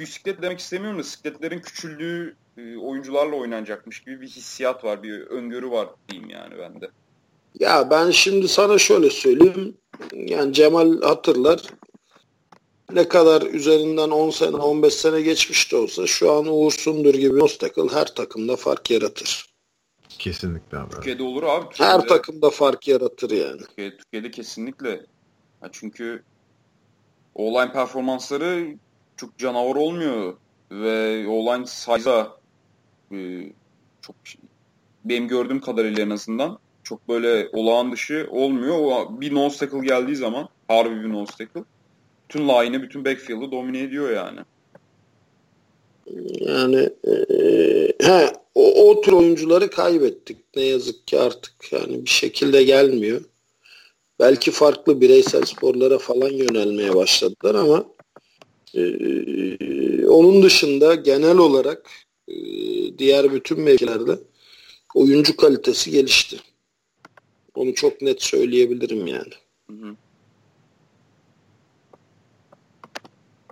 [0.00, 5.70] bisiklet demek istemiyorum da sikletlerin küçüldüğü e, oyuncularla oynanacakmış gibi bir hissiyat var, bir öngörü
[5.70, 6.90] var diyeyim yani bende.
[7.60, 9.76] Ya ben şimdi sana şöyle söyleyeyim.
[10.12, 11.62] Yani Cemal hatırlar
[12.92, 17.38] ne kadar üzerinden 10 sene 15 sene geçmiş de olsa şu an Uğur Sundur gibi
[17.38, 19.56] Nostakıl her takımda fark yaratır.
[20.08, 20.94] Kesinlikle abi.
[20.94, 21.68] Türkiye'de olur abi.
[21.68, 23.58] Türkiye'de, her takımda fark yaratır yani.
[23.58, 24.90] Türkiye'de, Türkiye'de kesinlikle.
[25.62, 26.22] Ya çünkü
[27.34, 28.76] online performansları
[29.16, 30.36] çok canavar olmuyor
[30.70, 32.36] ve online sayıza
[33.12, 33.16] e,
[34.00, 34.16] çok
[35.04, 38.78] benim gördüğüm kadarıyla en azından çok böyle olağan dışı olmuyor.
[38.78, 41.26] O bir non geldiği zaman harbi bir non
[42.28, 44.40] bütün line'ı, bütün backfield'ı domine ediyor yani.
[46.40, 47.12] Yani e,
[48.02, 50.36] he, o, o tür oyuncuları kaybettik.
[50.56, 53.20] Ne yazık ki artık yani bir şekilde gelmiyor.
[54.18, 57.84] Belki farklı bireysel sporlara falan yönelmeye başladılar ama
[58.74, 61.90] e, onun dışında genel olarak
[62.28, 62.34] e,
[62.98, 64.18] diğer bütün mevkilerde
[64.94, 66.36] oyuncu kalitesi gelişti.
[67.56, 69.32] Onu çok net söyleyebilirim yani.
[69.70, 69.96] Hı hı.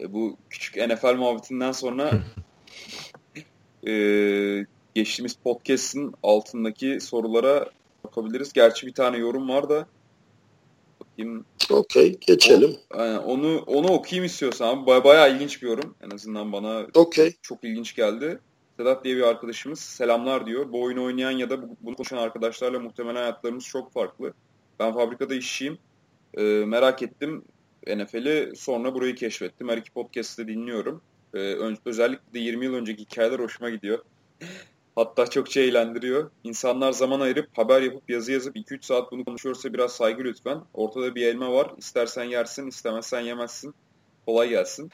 [0.01, 2.11] E, bu küçük NFL muhabbetinden sonra
[3.87, 3.93] e,
[4.95, 7.71] geçtiğimiz podcast'in altındaki sorulara
[8.05, 8.53] bakabiliriz.
[8.53, 9.87] Gerçi bir tane yorum var da
[11.01, 11.45] bakayım.
[11.71, 12.77] Okey geçelim.
[12.95, 14.87] O, yani onu onu okuyayım istiyorsan.
[14.87, 15.95] Baya, bayağı ilginç bir yorum.
[16.03, 17.33] En azından bana okay.
[17.43, 18.39] çok ilginç geldi.
[18.77, 20.73] Sedat diye bir arkadaşımız selamlar diyor.
[20.73, 24.35] Bu oyunu oynayan ya da bunu konuşan arkadaşlarla muhtemelen hayatlarımız çok farklı.
[24.81, 25.79] Ben fabrikada işçiyim.
[26.35, 27.45] Ee, merak ettim.
[27.87, 29.69] NFL'i sonra burayı keşfettim.
[29.69, 31.03] Her iki podcast'te dinliyorum.
[31.35, 31.39] Ee,
[31.85, 33.99] özellikle de 20 yıl önceki hikayeler hoşuma gidiyor.
[34.97, 36.31] Hatta çok eğlendiriyor.
[36.45, 40.61] İnsanlar zaman ayırıp haber yapıp yazı yazıp 2-3 saat bunu konuşuyorsa biraz saygı lütfen.
[40.75, 41.71] Ortada bir elma var.
[41.79, 43.75] İstersen yersin, istemezsen yemezsin.
[44.27, 44.91] Kolay gelsin.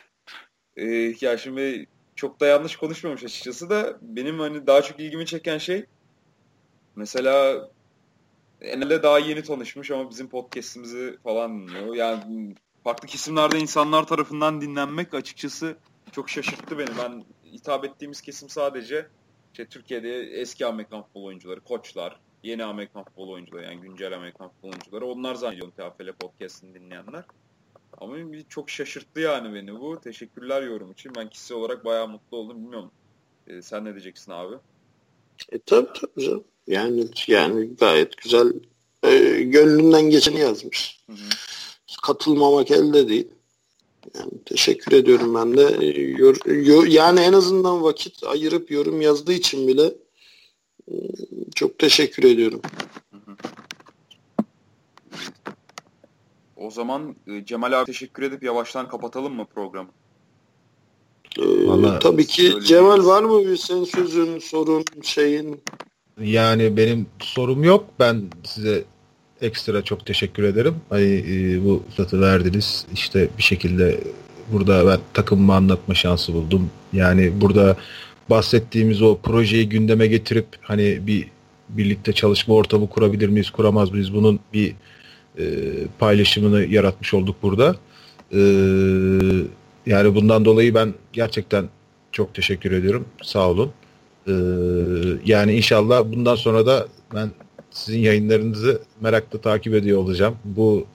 [0.76, 1.86] Ee, ya şimdi
[2.20, 5.86] çok da yanlış konuşmamış açıkçası da benim hani daha çok ilgimi çeken şey
[6.96, 7.68] mesela
[8.60, 11.94] Enel'e daha yeni tanışmış ama bizim podcast'imizi falan dinliyor.
[11.94, 15.76] Yani farklı kesimlerde insanlar tarafından dinlenmek açıkçası
[16.12, 16.90] çok şaşırttı beni.
[16.98, 19.06] Ben hitap ettiğimiz kesim sadece
[19.52, 24.68] işte Türkiye'de eski Amerikan futbol oyuncuları, koçlar, yeni Amerikan futbol oyuncuları yani güncel Amerikan futbol
[24.68, 25.06] oyuncuları.
[25.06, 27.24] Onlar zannediyorum TFL podcast'ini dinleyenler.
[27.98, 28.16] Ama
[28.48, 30.00] çok şaşırttı yani beni bu.
[30.00, 31.12] Teşekkürler yorum için.
[31.16, 32.62] Ben kişisel olarak bayağı mutlu oldum.
[32.62, 32.90] Bilmiyorum.
[33.46, 34.56] Ee, sen ne diyeceksin abi?
[35.52, 36.44] E tabii tabii canım.
[36.66, 38.52] Yani, yani gayet güzel
[39.02, 41.00] e, gönlünden geçeni yazmış.
[41.06, 41.28] Hı hı
[42.02, 43.28] katılmamak elde değil.
[44.14, 45.76] Yani teşekkür ediyorum ben de.
[45.80, 49.94] Ee, yor, yor, yani en azından vakit ayırıp yorum yazdığı için bile
[50.88, 50.94] e,
[51.54, 52.60] çok teşekkür ediyorum.
[56.60, 59.88] O zaman e, Cemal abi teşekkür edip yavaştan kapatalım mı programı?
[61.38, 65.60] Ee, Vallahi tabii ki Cemal var mı bir senin sözün, sorun, şeyin?
[66.20, 67.84] Yani benim sorum yok.
[67.98, 68.84] Ben size
[69.40, 70.74] ekstra çok teşekkür ederim.
[70.88, 72.86] Hani e, bu fırsatı verdiniz.
[72.92, 74.00] İşte bir şekilde
[74.52, 76.70] burada ben takımımı anlatma şansı buldum.
[76.92, 77.76] Yani burada
[78.30, 81.28] bahsettiğimiz o projeyi gündeme getirip hani bir
[81.68, 84.14] birlikte çalışma ortamı kurabilir miyiz, kuramaz mıyız?
[84.14, 84.74] Bunun bir
[85.38, 85.44] e,
[85.98, 87.76] paylaşımını yaratmış olduk burada.
[88.32, 88.40] E,
[89.86, 91.68] yani bundan dolayı ben gerçekten
[92.12, 93.04] çok teşekkür ediyorum.
[93.22, 93.70] Sağ olun.
[94.26, 94.32] E,
[95.24, 97.30] yani inşallah bundan sonra da ben
[97.70, 100.36] sizin yayınlarınızı merakla takip ediyor olacağım.
[100.44, 100.86] Bu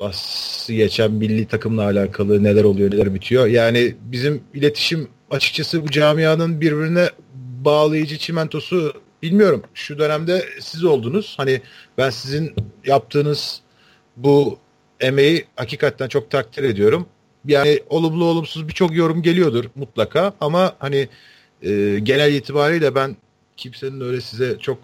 [0.00, 3.46] bahsi geçen milli takımla alakalı neler oluyor neler bitiyor.
[3.46, 7.10] Yani bizim iletişim açıkçası bu camianın birbirine
[7.64, 8.92] bağlayıcı çimentosu
[9.22, 11.34] bilmiyorum şu dönemde siz oldunuz.
[11.36, 11.60] Hani
[11.98, 12.54] ben sizin
[12.84, 13.60] yaptığınız
[14.16, 14.58] bu
[15.00, 17.06] emeği hakikaten çok takdir ediyorum.
[17.44, 21.08] Yani olumlu olumsuz birçok yorum geliyordur mutlaka ama hani
[21.62, 23.16] e, genel itibariyle ben
[23.56, 24.78] kimsenin öyle size çok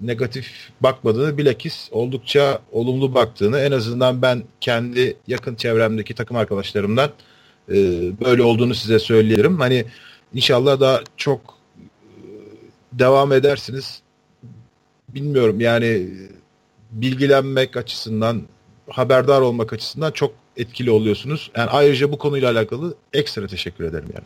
[0.00, 7.10] negatif bakmadığını bilakis oldukça olumlu baktığını en azından ben kendi yakın çevremdeki takım arkadaşlarımdan
[7.68, 7.74] e,
[8.24, 9.58] böyle olduğunu size söyleyebilirim.
[9.60, 9.84] Hani
[10.34, 11.51] inşallah daha çok
[12.92, 14.02] devam edersiniz.
[15.08, 16.10] Bilmiyorum yani
[16.90, 18.42] bilgilenmek açısından
[18.90, 21.50] haberdar olmak açısından çok etkili oluyorsunuz.
[21.56, 24.24] Yani ayrıca bu konuyla alakalı ekstra teşekkür ederim yani.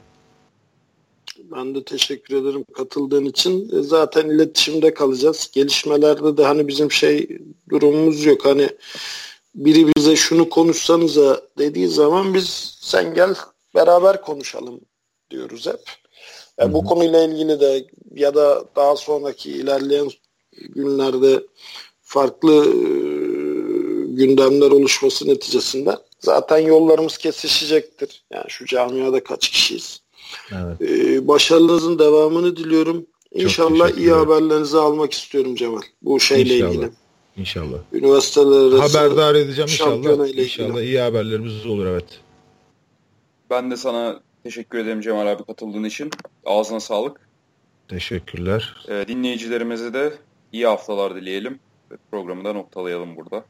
[1.38, 3.78] Ben de teşekkür ederim katıldığın için.
[3.78, 5.50] E, zaten iletişimde kalacağız.
[5.52, 7.38] Gelişmelerde de hani bizim şey
[7.70, 8.44] durumumuz yok.
[8.44, 8.70] Hani
[9.54, 13.34] biri bize şunu konuşsanıza dediği zaman biz sen gel
[13.74, 14.80] beraber konuşalım
[15.30, 15.80] diyoruz hep.
[16.58, 20.08] Yani e, bu konuyla ilgili de ya da daha sonraki ilerleyen
[20.52, 21.42] günlerde
[22.02, 22.76] farklı e,
[24.06, 28.24] gündemler oluşması neticesinde zaten yollarımız kesişecektir.
[28.32, 30.00] Yani şu camiada kaç kişiyiz?
[30.52, 30.90] Evet.
[30.90, 33.06] Ee, başarınızın devamını diliyorum.
[33.32, 35.82] İnşallah iyi haberlerinizi almak istiyorum Cemal.
[36.02, 36.72] Bu şeyle inşallah.
[36.72, 36.90] ilgili.
[37.36, 37.78] İnşallah.
[37.92, 40.28] Üniversiteler arası haberdar edeceğim inşallah.
[40.28, 42.04] İnşallah iyi haberlerimiz olur evet.
[43.50, 46.10] Ben de sana teşekkür ederim Cemal abi katıldığın için.
[46.44, 47.20] Ağzına sağlık.
[47.88, 48.76] Teşekkürler.
[48.88, 50.12] Ee, dinleyicilerimize de
[50.52, 51.58] iyi haftalar dileyelim.
[52.10, 53.44] Programı da noktalayalım burada.